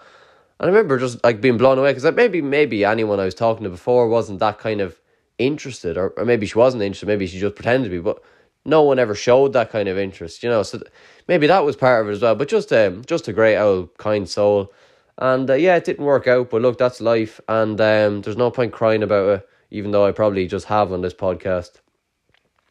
And 0.60 0.70
I 0.70 0.74
remember 0.74 0.98
just 0.98 1.24
like 1.24 1.42
being 1.42 1.58
blown 1.58 1.78
away 1.78 1.94
because 1.94 2.10
maybe 2.16 2.42
maybe 2.42 2.86
anyone 2.86 3.20
I 3.20 3.26
was 3.26 3.36
talking 3.36 3.64
to 3.64 3.70
before 3.70 4.08
wasn't 4.08 4.40
that 4.40 4.60
kind 4.60 4.82
of 4.82 5.00
interested, 5.38 5.98
or, 5.98 6.10
or 6.10 6.26
maybe 6.26 6.46
she 6.46 6.58
wasn't 6.58 6.84
interested. 6.84 7.08
Maybe 7.08 7.28
she 7.28 7.40
just 7.40 7.56
pretended 7.56 7.90
to 7.90 7.96
be, 7.96 8.00
but 8.00 8.22
no 8.66 8.84
one 8.84 9.00
ever 9.00 9.16
showed 9.16 9.54
that 9.54 9.72
kind 9.72 9.90
of 9.90 9.98
interest, 9.98 10.44
you 10.44 10.50
know. 10.50 10.64
So 10.64 10.80
th- 10.80 10.92
maybe 11.28 11.48
that 11.48 11.66
was 11.66 11.76
part 11.76 12.02
of 12.02 12.10
it 12.10 12.14
as 12.14 12.22
well. 12.22 12.36
But 12.36 12.48
just 12.48 12.72
um, 12.72 13.04
just 13.06 13.28
a 13.28 13.34
great 13.34 13.58
old 13.58 13.98
kind 13.98 14.30
soul, 14.30 14.72
and 15.18 15.50
uh, 15.50 15.56
yeah, 15.56 15.76
it 15.76 15.86
didn't 15.86 16.06
work 16.06 16.28
out. 16.28 16.50
But 16.50 16.62
look, 16.62 16.78
that's 16.78 17.02
life, 17.02 17.42
and 17.48 17.80
um, 17.82 18.22
there's 18.22 18.38
no 18.38 18.52
point 18.52 18.74
crying 18.74 19.04
about 19.04 19.30
it. 19.30 19.50
Even 19.72 19.92
though 19.92 20.06
I 20.06 20.12
probably 20.12 20.48
just 20.48 20.68
have 20.68 20.92
on 20.92 21.02
this 21.02 21.16
podcast, 21.16 21.82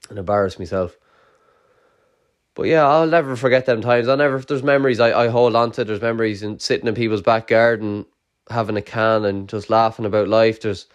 and 0.09 0.19
embarrass 0.19 0.59
myself. 0.59 0.97
But 2.55 2.65
yeah, 2.65 2.87
I'll 2.87 3.07
never 3.07 3.35
forget 3.37 3.67
them 3.67 3.81
times. 3.81 4.09
I'll 4.09 4.17
never. 4.17 4.39
There's 4.39 4.63
memories 4.63 5.01
I, 5.01 5.25
I 5.25 5.29
hold 5.29 5.57
on 5.57 5.73
to. 5.73 5.85
There's 5.85 6.03
memories 6.03 6.43
in 6.43 6.59
sitting 6.59 6.87
in 6.87 6.95
people's 6.95 7.23
back 7.23 7.47
garden, 7.47 8.05
having 8.51 8.77
a 8.77 8.83
can 8.83 9.25
and 9.25 9.49
just 9.49 9.71
laughing 9.71 10.05
about 10.05 10.29
life. 10.29 10.61
There's 10.61 10.87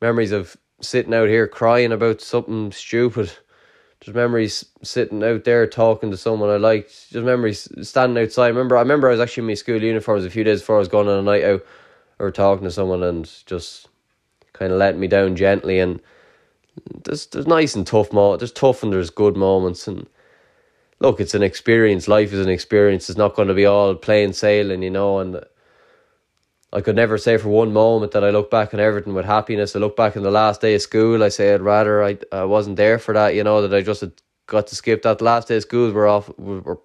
memories 0.00 0.32
of 0.32 0.56
sitting 0.82 1.14
out 1.14 1.28
here 1.28 1.48
crying 1.48 1.92
about 1.92 2.20
something 2.20 2.72
stupid. 2.72 3.32
There's 4.04 4.14
memories 4.14 4.66
sitting 4.82 5.22
out 5.22 5.44
there 5.44 5.66
talking 5.66 6.10
to 6.10 6.16
someone 6.16 6.50
I 6.50 6.56
liked. 6.56 7.12
There's 7.12 7.24
memories 7.24 7.68
standing 7.88 8.22
outside. 8.22 8.46
I 8.46 8.48
remember. 8.48 8.76
I 8.76 8.80
remember 8.80 9.08
I 9.08 9.12
was 9.12 9.20
actually 9.20 9.42
in 9.42 9.48
my 9.48 9.54
school 9.54 9.82
uniforms 9.82 10.26
a 10.26 10.30
few 10.30 10.44
days 10.44 10.60
before 10.60 10.76
I 10.76 10.80
was 10.80 10.88
going 10.88 11.08
on 11.08 11.18
a 11.18 11.22
night 11.22 11.44
out, 11.44 11.64
or 12.18 12.30
talking 12.30 12.64
to 12.64 12.70
someone 12.70 13.02
and 13.02 13.30
just 13.46 13.88
kind 14.52 14.72
of 14.72 14.78
letting 14.78 15.00
me 15.00 15.06
down 15.06 15.36
gently. 15.36 15.78
And 15.78 16.00
there's 17.04 17.26
there's 17.26 17.46
nice 17.46 17.74
and 17.74 17.86
tough 17.86 18.12
moments. 18.12 18.40
There's 18.40 18.52
tough 18.52 18.82
and 18.82 18.92
there's 18.92 19.10
good 19.10 19.36
moments 19.36 19.88
and 19.88 20.06
look, 21.02 21.20
it's 21.20 21.34
an 21.34 21.42
experience. 21.42 22.06
Life 22.06 22.32
is 22.32 22.38
an 22.38 22.48
experience. 22.48 23.10
It's 23.10 23.18
not 23.18 23.34
going 23.34 23.48
to 23.48 23.54
be 23.54 23.66
all 23.66 23.94
plain 23.96 24.32
sailing, 24.32 24.82
you 24.82 24.90
know. 24.90 25.18
And 25.18 25.44
I 26.72 26.80
could 26.80 26.94
never 26.94 27.18
say 27.18 27.36
for 27.36 27.48
one 27.48 27.72
moment 27.72 28.12
that 28.12 28.22
I 28.22 28.30
look 28.30 28.50
back 28.50 28.72
on 28.72 28.78
everything 28.78 29.12
with 29.12 29.26
happiness. 29.26 29.74
I 29.74 29.80
look 29.80 29.96
back 29.96 30.16
on 30.16 30.22
the 30.22 30.30
last 30.30 30.60
day 30.60 30.76
of 30.76 30.82
school. 30.82 31.24
I 31.24 31.28
say 31.28 31.52
I'd 31.52 31.60
rather 31.60 32.04
I 32.04 32.18
I 32.30 32.44
wasn't 32.44 32.76
there 32.76 32.98
for 33.00 33.12
that, 33.14 33.34
you 33.34 33.42
know. 33.42 33.66
That 33.66 33.76
I 33.76 33.82
just 33.82 34.04
got 34.46 34.68
to 34.68 34.76
skip 34.76 35.02
that 35.02 35.20
last 35.20 35.48
day 35.48 35.56
of 35.56 35.62
school. 35.62 35.92
We're 35.92 36.06
off. 36.06 36.30
We're, 36.38 36.60
we're, 36.60 36.76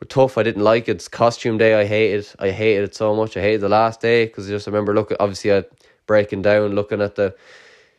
we're 0.00 0.08
tough. 0.08 0.36
I 0.36 0.42
didn't 0.42 0.62
like 0.62 0.86
it. 0.88 0.96
It's 0.96 1.08
costume 1.08 1.56
day. 1.56 1.80
I 1.80 1.86
hated. 1.86 2.28
I 2.38 2.50
hated 2.50 2.84
it 2.84 2.94
so 2.94 3.16
much. 3.16 3.36
I 3.38 3.40
hated 3.40 3.62
the 3.62 3.70
last 3.70 4.02
day 4.02 4.26
because 4.26 4.46
I 4.48 4.50
just 4.50 4.66
remember 4.66 4.94
looking. 4.94 5.16
Obviously, 5.18 5.54
I 5.54 5.64
breaking 6.06 6.42
down, 6.42 6.74
looking 6.74 7.00
at 7.00 7.14
the 7.14 7.34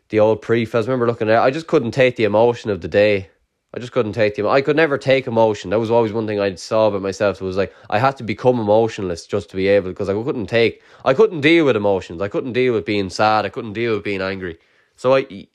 the 0.10 0.20
old 0.20 0.44
prefabs. 0.44 0.84
I 0.84 0.92
remember 0.92 1.08
looking 1.08 1.32
at. 1.32 1.42
I 1.42 1.50
just 1.50 1.66
couldn't 1.66 1.92
take 1.92 2.16
the 2.16 2.26
emotion 2.26 2.70
of 2.70 2.82
the 2.82 2.88
day 2.88 3.30
I 3.72 3.80
just 3.80 3.92
couldn't 3.92 4.14
take 4.14 4.36
the. 4.36 4.48
I 4.48 4.62
could 4.62 4.76
never 4.76 4.98
take 4.98 5.28
emotion. 5.28 5.70
That 5.70 5.80
was 5.80 5.92
always 5.92 6.12
one 6.12 6.26
thing 6.26 6.40
I 6.40 6.56
saw 6.56 6.88
about 6.88 7.04
myself. 7.04 7.40
It 7.40 7.46
was 7.46 7.58
like 7.58 7.74
I 7.90 8.00
had 8.00 8.18
to 8.18 8.24
become 8.24 8.60
emotionless 8.60 9.28
just 9.28 9.52
to 9.52 9.56
be 9.56 9.68
able 9.68 9.90
because 9.90 10.10
I 10.10 10.14
couldn't 10.14 10.48
take. 10.48 10.82
I 11.06 11.14
couldn't 11.14 11.42
deal 11.42 11.66
with 11.66 11.76
emotions. 11.76 12.20
I 12.22 12.30
couldn't 12.30 12.54
deal 12.54 12.74
with 12.74 12.86
being 12.86 13.12
sad. 13.12 13.46
I 13.46 13.50
couldn't 13.50 13.74
deal 13.74 13.94
with 13.94 14.04
being 14.04 14.22
angry. 14.22 14.58
So 14.96 15.16
I, 15.16 15.48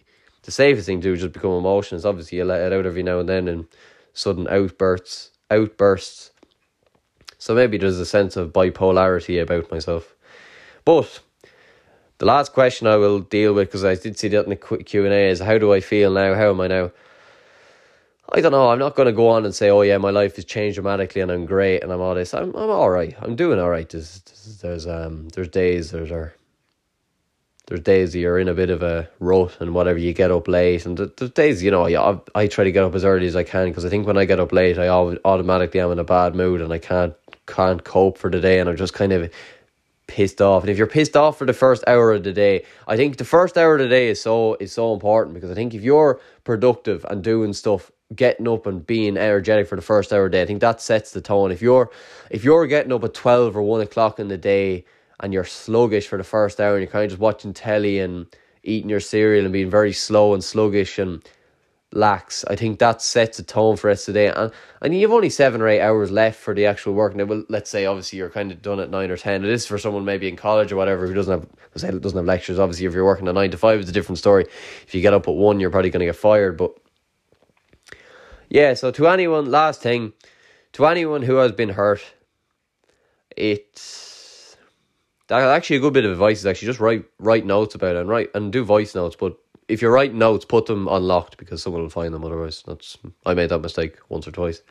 the 0.42 0.52
safest 0.52 0.86
thing 0.86 1.00
to 1.00 1.08
do 1.08 1.12
is 1.14 1.22
just 1.22 1.32
become 1.32 1.50
emotionless. 1.52 2.04
Obviously, 2.04 2.38
you 2.38 2.44
let 2.44 2.60
it 2.60 2.72
out 2.72 2.86
every 2.86 3.02
now 3.02 3.18
and 3.18 3.28
then 3.28 3.48
in 3.48 3.66
sudden 4.12 4.46
outbursts. 4.48 5.32
Outbursts. 5.50 6.30
So 7.38 7.52
maybe 7.54 7.78
there's 7.78 7.98
a 7.98 8.06
sense 8.06 8.36
of 8.36 8.52
bipolarity 8.52 9.42
about 9.42 9.70
myself, 9.70 10.14
but. 10.84 11.20
The 12.18 12.26
last 12.26 12.52
question 12.52 12.86
I 12.86 12.94
will 12.94 13.18
deal 13.18 13.54
with 13.54 13.66
because 13.66 13.84
I 13.84 13.96
did 13.96 14.16
see 14.16 14.28
that 14.28 14.44
in 14.44 14.50
the 14.50 14.56
Q 14.56 15.04
and 15.04 15.12
A 15.12 15.28
is 15.28 15.40
how 15.40 15.58
do 15.58 15.72
I 15.74 15.80
feel 15.80 16.12
now? 16.12 16.34
How 16.34 16.50
am 16.50 16.60
I 16.60 16.68
now? 16.68 16.92
I 18.32 18.40
don't 18.40 18.52
know. 18.52 18.70
I'm 18.70 18.78
not 18.78 18.96
going 18.96 19.06
to 19.06 19.12
go 19.12 19.28
on 19.28 19.44
and 19.44 19.54
say, 19.54 19.70
"Oh 19.70 19.82
yeah, 19.82 19.98
my 19.98 20.10
life 20.10 20.36
has 20.36 20.44
changed 20.44 20.76
dramatically 20.76 21.20
and 21.20 21.30
I'm 21.30 21.46
great 21.46 21.82
and 21.82 21.92
I'm 21.92 22.00
all 22.00 22.14
this." 22.14 22.34
I'm 22.34 22.54
I'm 22.56 22.70
all 22.70 22.90
right. 22.90 23.14
I'm 23.20 23.36
doing 23.36 23.60
all 23.60 23.70
right. 23.70 23.88
There's 23.88 24.20
there's 24.62 24.86
um 24.86 25.28
there's 25.30 25.48
days 25.48 25.90
there's 25.90 26.10
there's 27.66 27.80
days 27.80 28.14
you're 28.14 28.38
in 28.38 28.48
a 28.48 28.54
bit 28.54 28.70
of 28.70 28.82
a 28.82 29.08
rut 29.20 29.56
and 29.60 29.74
whatever 29.74 29.98
you 29.98 30.12
get 30.12 30.30
up 30.30 30.48
late 30.48 30.84
and 30.84 30.98
there's 30.98 31.30
days 31.30 31.62
you 31.62 31.70
know 31.70 31.86
I 31.86 32.18
I 32.34 32.46
try 32.46 32.64
to 32.64 32.72
get 32.72 32.84
up 32.84 32.94
as 32.94 33.04
early 33.04 33.26
as 33.26 33.36
I 33.36 33.42
can 33.42 33.68
because 33.68 33.84
I 33.84 33.88
think 33.88 34.06
when 34.06 34.18
I 34.18 34.26
get 34.26 34.40
up 34.40 34.52
late 34.52 34.78
I 34.78 34.88
automatically 34.88 35.80
am 35.80 35.92
in 35.92 35.98
a 35.98 36.04
bad 36.04 36.34
mood 36.34 36.60
and 36.60 36.72
I 36.72 36.78
can't 36.78 37.14
can't 37.46 37.82
cope 37.84 38.18
for 38.18 38.30
the 38.30 38.40
day 38.40 38.58
and 38.58 38.68
I'm 38.68 38.76
just 38.76 38.94
kind 38.94 39.12
of 39.12 39.30
pissed 40.06 40.40
off. 40.42 40.62
And 40.62 40.70
if 40.70 40.76
you're 40.78 40.86
pissed 40.86 41.16
off 41.16 41.38
for 41.38 41.46
the 41.46 41.52
first 41.52 41.82
hour 41.86 42.12
of 42.12 42.22
the 42.24 42.32
day, 42.32 42.64
I 42.86 42.96
think 42.96 43.16
the 43.16 43.24
first 43.24 43.56
hour 43.56 43.74
of 43.74 43.80
the 43.80 43.88
day 43.88 44.08
is 44.08 44.20
so 44.20 44.56
is 44.60 44.72
so 44.72 44.92
important 44.92 45.34
because 45.34 45.50
I 45.50 45.54
think 45.54 45.74
if 45.74 45.82
you're 45.82 46.20
productive 46.44 47.04
and 47.08 47.22
doing 47.22 47.52
stuff 47.52 47.90
getting 48.14 48.48
up 48.48 48.66
and 48.66 48.86
being 48.86 49.16
energetic 49.16 49.66
for 49.66 49.76
the 49.76 49.82
first 49.82 50.12
hour 50.12 50.26
of 50.26 50.32
the 50.32 50.38
day. 50.38 50.42
I 50.42 50.46
think 50.46 50.61
that 50.61 50.80
sets 50.80 51.12
the 51.12 51.20
tone. 51.20 51.52
If 51.52 51.62
you're 51.62 51.90
if 52.30 52.44
you're 52.44 52.66
getting 52.66 52.92
up 52.92 53.05
at 53.05 53.14
twelve 53.14 53.57
or 53.57 53.62
one 53.62 53.80
o'clock 53.80 54.18
in 54.18 54.28
the 54.28 54.36
day 54.36 54.84
and 55.20 55.32
you're 55.32 55.44
sluggish 55.44 56.07
for 56.07 56.18
the 56.18 56.24
first 56.24 56.61
hour 56.61 56.74
and 56.74 56.82
you're 56.82 56.90
kind 56.90 57.05
of 57.05 57.11
just 57.11 57.20
watching 57.20 57.55
telly 57.55 58.00
and 58.00 58.26
eating 58.62 58.90
your 58.90 59.00
cereal 59.00 59.44
and 59.44 59.52
being 59.52 59.70
very 59.70 59.92
slow 59.92 60.34
and 60.34 60.42
sluggish 60.42 60.98
and 60.98 61.22
lax, 61.92 62.44
I 62.48 62.57
think 62.57 62.80
that 62.80 63.00
sets 63.00 63.38
a 63.38 63.44
tone 63.44 63.76
for 63.76 63.88
us 63.88 64.00
rest 64.00 64.09
of 64.09 64.14
the 64.14 64.20
day. 64.20 64.26
And 64.28 64.52
and 64.82 64.94
you've 64.94 65.12
only 65.12 65.30
seven 65.30 65.62
or 65.62 65.68
eight 65.68 65.80
hours 65.80 66.11
left 66.11 66.40
for 66.40 66.55
the 66.55 66.66
actual 66.66 66.92
work. 66.92 67.14
Now, 67.14 67.24
well, 67.24 67.44
let's 67.48 67.70
say 67.70 67.86
obviously 67.86 68.18
you're 68.18 68.30
kind 68.30 68.52
of 68.52 68.61
done 68.61 68.80
at 68.80 68.90
nine 68.90 69.11
or 69.11 69.16
ten. 69.16 69.44
It 69.44 69.50
is 69.50 69.66
for 69.66 69.78
someone 69.78 70.05
maybe 70.05 70.28
in 70.28 70.36
college 70.36 70.72
or 70.72 70.76
whatever 70.76 71.07
who 71.07 71.14
doesn't 71.14 71.32
have 71.32 71.48
doesn't 72.00 72.16
have 72.16 72.26
lectures. 72.26 72.59
Obviously, 72.59 72.86
if 72.86 72.92
you're 72.92 73.05
working 73.05 73.28
a 73.28 73.32
nine 73.32 73.50
to 73.50 73.57
five, 73.57 73.80
it's 73.80 73.90
a 73.90 73.92
different 73.92 74.18
story. 74.18 74.46
If 74.86 74.94
you 74.94 75.00
get 75.00 75.14
up 75.14 75.26
at 75.28 75.34
one, 75.34 75.61
you're 75.61 75.70
probably 75.70 75.90
going 75.90 76.00
to 76.00 76.07
get 76.07 76.16
fired. 76.16 76.57
But 76.57 76.76
yeah, 78.55 78.74
so 78.74 78.92
to 78.92 79.09
anyone, 79.09 79.50
last 79.50 79.82
thing, 79.82 80.12
to 80.74 80.86
anyone 80.86 81.22
who 81.22 81.34
has 81.36 81.50
been 81.50 81.70
hurt, 81.70 82.05
it's 83.36 84.57
that 85.26 85.42
actually 85.42 85.78
a 85.78 85.80
good 85.80 85.92
bit 85.92 86.05
of 86.05 86.12
advice 86.12 86.38
is 86.38 86.46
actually 86.46 86.66
just 86.66 86.78
write 86.78 87.05
write 87.18 87.44
notes 87.44 87.74
about 87.74 87.96
it 87.96 87.98
and 87.98 88.09
write 88.09 88.30
and 88.32 88.52
do 88.52 88.62
voice 88.62 88.94
notes, 88.94 89.16
but 89.18 89.36
if 89.66 89.82
you're 89.82 89.90
writing 89.90 90.18
notes, 90.18 90.44
put 90.44 90.66
them 90.66 90.86
unlocked 90.86 91.36
because 91.36 91.64
someone 91.64 91.82
will 91.82 91.90
find 91.90 92.14
them. 92.14 92.24
Otherwise, 92.24 92.62
that's 92.64 92.96
I 93.26 93.34
made 93.34 93.48
that 93.48 93.59
mistake 93.59 93.96
once 94.09 94.28
or 94.28 94.30
twice. 94.30 94.62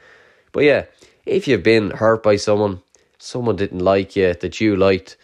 But 0.54 0.64
yeah, 0.64 0.86
if 1.26 1.46
you've 1.46 1.62
been 1.62 1.92
hurt 1.92 2.24
by 2.24 2.38
someone, 2.38 2.82
someone 3.18 3.58
didn't 3.58 3.80
like 3.80 4.16
you 4.16 4.34
that 4.34 4.62
you 4.62 4.78
liked, 4.78 5.18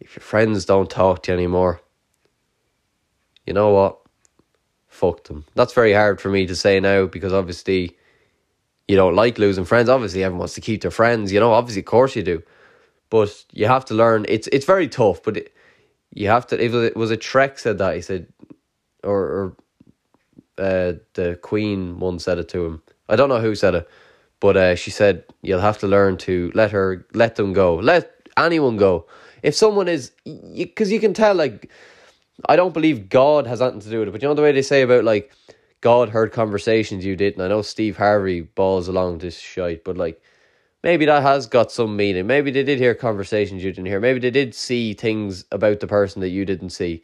if 0.00 0.16
your 0.16 0.22
friends 0.22 0.66
don't 0.66 0.90
talk 0.90 1.22
to 1.22 1.32
you 1.32 1.38
anymore, 1.38 1.80
you 3.46 3.54
know 3.54 3.70
what? 3.70 4.00
Fuck 4.88 5.24
them. 5.24 5.46
That's 5.54 5.72
very 5.72 5.94
hard 5.94 6.20
for 6.20 6.28
me 6.28 6.46
to 6.46 6.54
say 6.54 6.78
now 6.78 7.06
because 7.06 7.32
obviously 7.32 7.96
you 8.88 8.96
don't 8.96 9.14
like 9.14 9.38
losing 9.38 9.64
friends. 9.64 9.88
Obviously, 9.88 10.22
everyone 10.24 10.40
wants 10.40 10.54
to 10.54 10.60
keep 10.60 10.82
their 10.82 10.90
friends. 10.90 11.32
You 11.32 11.40
know, 11.40 11.52
obviously, 11.52 11.80
of 11.80 11.86
course 11.86 12.16
you 12.16 12.22
do, 12.22 12.42
but 13.10 13.44
you 13.52 13.66
have 13.66 13.84
to 13.86 13.94
learn. 13.94 14.26
It's 14.28 14.48
it's 14.48 14.66
very 14.66 14.88
tough, 14.88 15.22
but 15.22 15.36
it, 15.36 15.54
you 16.12 16.28
have 16.28 16.46
to. 16.48 16.62
If 16.62 16.74
it 16.74 16.96
was 16.96 17.10
a 17.10 17.16
Trek 17.16 17.58
said 17.58 17.78
that, 17.78 17.94
he 17.94 18.02
said, 18.02 18.26
or, 19.02 19.20
or 19.20 19.56
uh, 20.58 20.92
the 21.14 21.38
Queen 21.42 21.98
once 21.98 22.24
said 22.24 22.38
it 22.38 22.48
to 22.50 22.64
him. 22.66 22.82
I 23.08 23.16
don't 23.16 23.28
know 23.28 23.40
who 23.40 23.54
said 23.54 23.74
it, 23.74 23.88
but 24.40 24.56
uh, 24.56 24.74
she 24.74 24.90
said 24.90 25.24
you'll 25.42 25.60
have 25.60 25.78
to 25.78 25.86
learn 25.86 26.16
to 26.18 26.50
let 26.54 26.70
her 26.72 27.06
let 27.14 27.36
them 27.36 27.52
go, 27.52 27.76
let 27.76 28.12
anyone 28.36 28.76
go. 28.76 29.06
If 29.42 29.54
someone 29.54 29.88
is, 29.88 30.12
because 30.24 30.90
you, 30.90 30.96
you 30.96 31.00
can 31.00 31.14
tell, 31.14 31.34
like, 31.34 31.68
I 32.48 32.54
don't 32.56 32.72
believe 32.72 33.08
God 33.08 33.46
has 33.46 33.60
nothing 33.60 33.80
to 33.80 33.90
do 33.90 33.98
with 33.98 34.08
it, 34.08 34.12
but 34.12 34.22
you 34.22 34.28
know 34.28 34.34
the 34.34 34.42
way 34.42 34.52
they 34.52 34.62
say 34.62 34.82
about 34.82 35.04
like 35.04 35.32
God 35.82 36.08
heard 36.08 36.32
conversations 36.32 37.04
you 37.04 37.16
did, 37.16 37.34
and 37.34 37.42
I 37.42 37.48
know 37.48 37.60
Steve 37.60 37.98
Harvey 37.98 38.40
balls 38.40 38.88
along 38.88 39.18
this 39.18 39.38
shite, 39.38 39.84
but 39.84 39.98
like 39.98 40.22
maybe 40.82 41.04
that 41.06 41.22
has 41.22 41.46
got 41.46 41.70
some 41.70 41.96
meaning. 41.96 42.26
Maybe 42.26 42.50
they 42.50 42.62
did 42.62 42.78
hear 42.78 42.94
conversations 42.94 43.62
you 43.62 43.72
didn't 43.72 43.86
hear. 43.86 44.00
Maybe 44.00 44.20
they 44.20 44.30
did 44.30 44.54
see 44.54 44.94
things 44.94 45.44
about 45.52 45.80
the 45.80 45.88
person 45.88 46.20
that 46.22 46.30
you 46.30 46.44
didn't 46.44 46.70
see. 46.70 47.02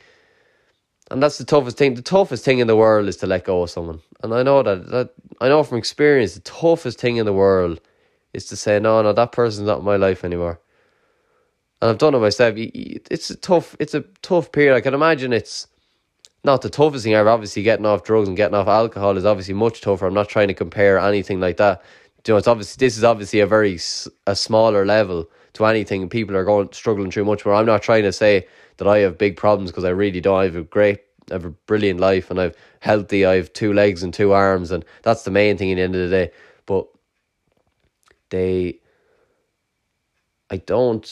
And 1.10 1.22
that's 1.22 1.38
the 1.38 1.44
toughest 1.44 1.76
thing. 1.76 1.94
The 1.94 2.02
toughest 2.02 2.44
thing 2.44 2.60
in 2.60 2.68
the 2.68 2.76
world 2.76 3.08
is 3.08 3.16
to 3.18 3.26
let 3.26 3.44
go 3.44 3.62
of 3.62 3.70
someone. 3.70 4.00
And 4.22 4.32
I 4.32 4.42
know 4.42 4.62
that, 4.62 4.88
that 4.90 5.10
I 5.40 5.48
know 5.48 5.64
from 5.64 5.78
experience 5.78 6.34
the 6.34 6.40
toughest 6.40 7.00
thing 7.00 7.16
in 7.16 7.26
the 7.26 7.32
world 7.32 7.80
is 8.32 8.46
to 8.46 8.56
say, 8.56 8.78
no, 8.78 9.02
no, 9.02 9.12
that 9.12 9.32
person's 9.32 9.66
not 9.66 9.80
in 9.80 9.84
my 9.84 9.96
life 9.96 10.24
anymore. 10.24 10.60
And 11.82 11.90
I've 11.90 11.98
done 11.98 12.14
it 12.14 12.18
myself. 12.18 12.54
It's 12.56 13.30
a 13.30 13.36
tough 13.36 13.76
it's 13.80 13.94
a 13.94 14.02
tough 14.22 14.52
period. 14.52 14.76
I 14.76 14.80
can 14.80 14.94
imagine 14.94 15.32
it's 15.32 15.66
not 16.44 16.62
the 16.62 16.70
toughest 16.70 17.04
thing 17.04 17.14
ever. 17.14 17.28
Obviously, 17.28 17.62
getting 17.62 17.86
off 17.86 18.04
drugs 18.04 18.28
and 18.28 18.36
getting 18.36 18.54
off 18.54 18.68
alcohol 18.68 19.16
is 19.16 19.24
obviously 19.24 19.54
much 19.54 19.80
tougher. 19.80 20.06
I'm 20.06 20.14
not 20.14 20.28
trying 20.28 20.48
to 20.48 20.54
compare 20.54 20.98
anything 20.98 21.40
like 21.40 21.56
that. 21.56 21.82
You 22.26 22.34
know, 22.34 22.38
it's 22.38 22.48
obviously 22.48 22.84
this 22.84 22.96
is 22.96 23.04
obviously 23.04 23.40
a 23.40 23.46
very 23.46 23.78
a 24.26 24.36
smaller 24.36 24.84
level 24.84 25.28
to 25.54 25.66
anything. 25.66 26.08
People 26.08 26.36
are 26.36 26.44
going 26.44 26.68
struggling 26.72 27.10
through 27.10 27.24
much 27.24 27.44
more. 27.44 27.54
I'm 27.54 27.66
not 27.66 27.82
trying 27.82 28.04
to 28.04 28.12
say 28.12 28.46
that 28.76 28.86
I 28.86 28.98
have 28.98 29.18
big 29.18 29.36
problems 29.36 29.70
because 29.70 29.84
I 29.84 29.90
really 29.90 30.20
don't. 30.20 30.38
I 30.38 30.44
have 30.44 30.56
a 30.56 30.62
great, 30.62 31.00
I 31.30 31.34
have 31.34 31.44
a 31.44 31.50
brilliant 31.50 32.00
life, 32.00 32.30
and 32.30 32.40
I've 32.40 32.56
healthy. 32.80 33.24
I 33.24 33.36
have 33.36 33.52
two 33.52 33.72
legs 33.72 34.02
and 34.02 34.14
two 34.14 34.32
arms, 34.32 34.70
and 34.70 34.84
that's 35.02 35.24
the 35.24 35.30
main 35.30 35.56
thing. 35.56 35.72
At 35.72 35.76
the 35.76 35.82
end 35.82 35.94
of 35.96 36.08
the 36.08 36.16
day, 36.16 36.32
but 36.66 36.86
they, 38.30 38.78
I 40.50 40.58
don't. 40.58 41.04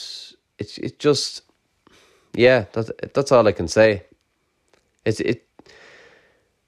It's 0.58 0.78
it's 0.78 0.96
just, 0.98 1.42
yeah. 2.34 2.66
That's 2.72 2.90
that's 3.14 3.32
all 3.32 3.46
I 3.46 3.52
can 3.52 3.68
say 3.68 4.04
it's 5.06 5.20
it 5.20 5.48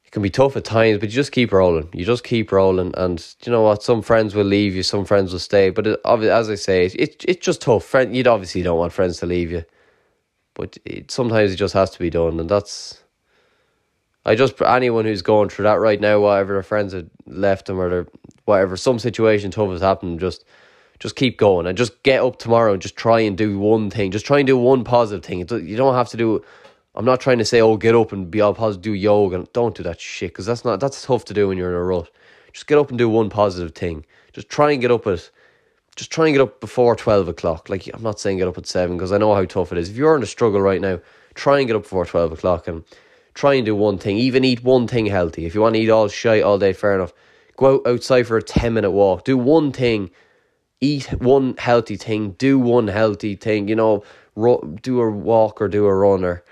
it 0.05 0.13
can 0.13 0.23
be 0.23 0.31
tough 0.31 0.57
at 0.57 0.65
times, 0.65 0.99
but 0.99 1.11
you 1.11 1.15
just 1.15 1.33
keep 1.33 1.53
rolling. 1.53 1.91
You 1.93 2.07
just 2.07 2.25
keep 2.25 2.51
rolling, 2.51 2.95
and 2.97 3.35
you 3.45 3.53
know 3.53 3.63
what? 3.63 3.83
Some 3.83 4.01
friends 4.01 4.35
will 4.35 4.45
leave 4.45 4.75
you, 4.75 4.83
some 4.83 5.05
friends 5.05 5.33
will 5.33 5.39
stay. 5.39 5.69
But 5.69 5.87
it, 5.87 6.01
as 6.07 6.49
I 6.49 6.55
say, 6.55 6.87
it, 6.87 6.95
it 6.95 7.25
it's 7.29 7.45
just 7.45 7.61
tough. 7.61 7.85
Friend, 7.85 8.17
you'd 8.17 8.27
obviously 8.27 8.63
don't 8.63 8.79
want 8.79 8.95
friends 8.95 9.19
to 9.19 9.27
leave 9.27 9.51
you, 9.51 9.65
but 10.55 10.79
it, 10.87 11.11
sometimes 11.11 11.53
it 11.53 11.57
just 11.57 11.75
has 11.75 11.91
to 11.91 11.99
be 11.99 12.09
done, 12.09 12.41
and 12.41 12.49
that's. 12.49 13.03
I 14.25 14.35
just 14.35 14.61
anyone 14.63 15.05
who's 15.07 15.23
going 15.23 15.49
through 15.49 15.65
that 15.65 15.81
right 15.81 16.01
now, 16.01 16.21
whatever 16.21 16.55
their 16.55 16.63
friends 16.63 16.93
have 16.93 17.09
left 17.27 17.67
them 17.67 17.81
or 17.81 17.89
their 17.89 18.07
whatever, 18.45 18.77
some 18.77 18.99
situation 18.99 19.51
tough 19.51 19.71
has 19.71 19.81
happened, 19.81 20.21
just 20.21 20.45
just 20.99 21.17
keep 21.17 21.39
going 21.39 21.67
and 21.67 21.79
just 21.79 22.03
get 22.03 22.23
up 22.23 22.39
tomorrow 22.39 22.73
and 22.73 22.83
just 22.83 22.97
try 22.97 23.21
and 23.21 23.39
do 23.39 23.59
one 23.59 23.91
thing. 23.91 24.11
Just 24.11 24.27
try 24.27 24.39
and 24.39 24.47
do 24.47 24.59
one 24.59 24.85
positive 24.85 25.25
thing. 25.25 25.39
You 25.39 25.77
don't 25.77 25.95
have 25.95 26.09
to 26.11 26.17
do 26.17 26.45
I'm 26.95 27.05
not 27.05 27.21
trying 27.21 27.39
to 27.39 27.45
say, 27.45 27.61
oh, 27.61 27.77
get 27.77 27.95
up 27.95 28.13
and 28.13 28.31
be 28.31 28.41
all 28.41 28.55
positive, 28.55 28.83
do 28.83 28.93
yoga. 28.93 29.37
and 29.37 29.53
Don't 29.53 29.77
do 29.77 29.83
that 29.85 30.01
shit 30.01 30.31
because 30.31 30.47
that's 30.47 30.65
not 30.65 30.81
that's 30.81 31.03
tough 31.05 31.25
to 31.27 31.35
do 31.35 31.49
when 31.49 31.59
you're 31.59 31.71
in 31.71 31.77
a 31.77 31.83
rut. 31.83 32.11
Just 32.53 32.67
get 32.67 32.79
up 32.79 32.89
and 32.89 32.99
do 32.99 33.09
one 33.09 33.31
positive 33.31 33.75
thing. 33.75 34.05
Just 34.33 34.49
try 34.49 34.73
and 34.73 34.81
get 34.81 34.91
up 34.91 35.07
at, 35.07 35.31
just 35.97 36.11
try 36.11 36.27
and 36.27 36.35
get 36.35 36.41
up 36.41 36.61
before 36.61 36.97
twelve 36.97 37.29
o'clock. 37.29 37.69
Like 37.69 37.89
I'm 37.93 38.03
not 38.03 38.19
saying 38.19 38.39
get 38.39 38.49
up 38.49 38.59
at 38.59 38.67
seven 38.67 38.97
because 38.97 39.13
I 39.13 39.19
know 39.19 39.35
how 39.35 39.45
tough 39.45 39.73
it 39.73 39.79
is. 39.79 39.91
If 39.91 39.97
you're 39.97 40.17
in 40.17 40.23
a 40.23 40.27
struggle 40.27 40.61
right 40.61 40.81
now, 40.81 41.01
try 41.35 41.59
and 41.59 41.67
get 41.67 41.77
up 41.77 41.83
before 41.83 42.07
twelve 42.07 42.33
o'clock 42.33 42.67
and 42.67 42.85
try 43.35 43.55
and 43.55 43.65
do 43.67 43.77
one 43.77 43.99
thing. 43.99 44.17
Even 44.17 44.45
eat 44.45 44.65
one 44.65 44.89
thing 44.89 45.07
healthy. 45.07 45.47
If 45.47 45.55
you 45.55 45.61
want 45.61 45.75
to 45.77 45.81
eat 45.81 45.91
all 45.91 46.09
shite 46.09 46.43
all 46.43 46.59
day, 46.59 46.73
fair 46.73 46.95
enough. 46.95 47.13
Go 47.57 47.77
out 47.77 47.87
outside 47.87 48.27
for 48.27 48.37
a 48.37 48.43
ten 48.43 48.75
minute 48.75 48.91
walk. 48.91 49.25
Do 49.25 49.37
one 49.37 49.73
thing. 49.73 50.11
Eat 50.81 51.07
one 51.21 51.57
healthy 51.59 51.97
thing. 51.97 52.33
Do 52.33 52.59
one 52.59 52.89
healthy 52.89 53.37
thing. 53.37 53.69
You 53.69 53.77
know, 53.77 54.05
do 54.83 55.01
a 55.01 55.11
walk 55.11 55.61
or 55.61 55.69
do 55.69 55.87
a 55.87 55.95
run 55.95 56.25
or 56.25 56.45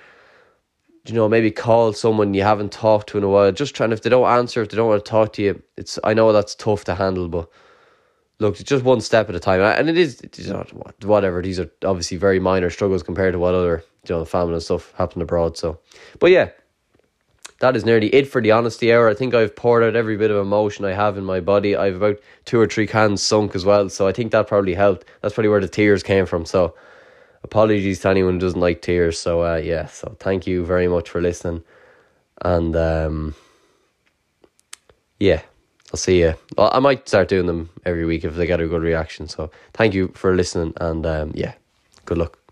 you 1.08 1.14
know, 1.14 1.28
maybe 1.28 1.50
call 1.50 1.92
someone 1.92 2.34
you 2.34 2.42
haven't 2.42 2.72
talked 2.72 3.08
to 3.10 3.18
in 3.18 3.24
a 3.24 3.28
while. 3.28 3.52
Just 3.52 3.74
trying 3.74 3.92
if 3.92 4.02
they 4.02 4.10
don't 4.10 4.28
answer, 4.28 4.62
if 4.62 4.68
they 4.68 4.76
don't 4.76 4.88
want 4.88 5.04
to 5.04 5.10
talk 5.10 5.32
to 5.34 5.42
you, 5.42 5.62
it's 5.76 5.98
I 6.04 6.14
know 6.14 6.32
that's 6.32 6.54
tough 6.54 6.84
to 6.84 6.94
handle, 6.94 7.28
but 7.28 7.48
look, 8.38 8.60
it's 8.60 8.68
just 8.68 8.84
one 8.84 9.00
step 9.00 9.28
at 9.28 9.34
a 9.34 9.40
time, 9.40 9.60
and 9.60 9.88
it 9.88 9.96
is 9.96 10.20
you 10.36 10.52
know, 10.52 10.64
whatever. 11.02 11.42
These 11.42 11.60
are 11.60 11.70
obviously 11.84 12.16
very 12.16 12.40
minor 12.40 12.70
struggles 12.70 13.02
compared 13.02 13.32
to 13.32 13.38
what 13.38 13.54
other 13.54 13.84
you 14.08 14.14
know 14.14 14.24
family 14.24 14.54
and 14.54 14.62
stuff 14.62 14.92
happened 14.96 15.22
abroad. 15.22 15.56
So, 15.56 15.78
but 16.18 16.30
yeah, 16.30 16.50
that 17.60 17.76
is 17.76 17.84
nearly 17.84 18.08
it 18.08 18.26
for 18.28 18.42
the 18.42 18.50
honesty 18.50 18.92
hour. 18.92 19.08
I 19.08 19.14
think 19.14 19.34
I've 19.34 19.56
poured 19.56 19.82
out 19.82 19.96
every 19.96 20.16
bit 20.16 20.30
of 20.30 20.36
emotion 20.36 20.84
I 20.84 20.92
have 20.92 21.16
in 21.16 21.24
my 21.24 21.40
body. 21.40 21.76
I've 21.76 21.96
about 21.96 22.18
two 22.44 22.60
or 22.60 22.66
three 22.66 22.86
cans 22.86 23.22
sunk 23.22 23.54
as 23.54 23.64
well, 23.64 23.88
so 23.88 24.06
I 24.06 24.12
think 24.12 24.32
that 24.32 24.48
probably 24.48 24.74
helped. 24.74 25.06
That's 25.22 25.34
probably 25.34 25.50
where 25.50 25.60
the 25.60 25.68
tears 25.68 26.02
came 26.02 26.26
from. 26.26 26.44
So 26.44 26.74
apologies 27.46 28.00
to 28.00 28.08
anyone 28.08 28.34
who 28.34 28.40
doesn't 28.40 28.60
like 28.60 28.82
tears. 28.82 29.18
So 29.18 29.42
uh, 29.42 29.56
yeah, 29.56 29.86
so 29.86 30.16
thank 30.20 30.46
you 30.46 30.64
very 30.64 30.88
much 30.88 31.08
for 31.08 31.20
listening, 31.20 31.62
and 32.42 32.74
um, 32.76 33.34
yeah, 35.18 35.42
I'll 35.92 35.98
see 35.98 36.20
you. 36.20 36.34
Well, 36.56 36.70
I 36.72 36.80
might 36.80 37.08
start 37.08 37.28
doing 37.28 37.46
them 37.46 37.70
every 37.84 38.04
week 38.04 38.24
if 38.24 38.34
they 38.34 38.46
get 38.46 38.60
a 38.60 38.66
good 38.66 38.82
reaction. 38.82 39.28
So 39.28 39.50
thank 39.72 39.94
you 39.94 40.12
for 40.14 40.34
listening, 40.34 40.74
and 40.80 41.06
um, 41.06 41.32
yeah, 41.34 41.54
good 42.04 42.18
luck. 42.18 42.45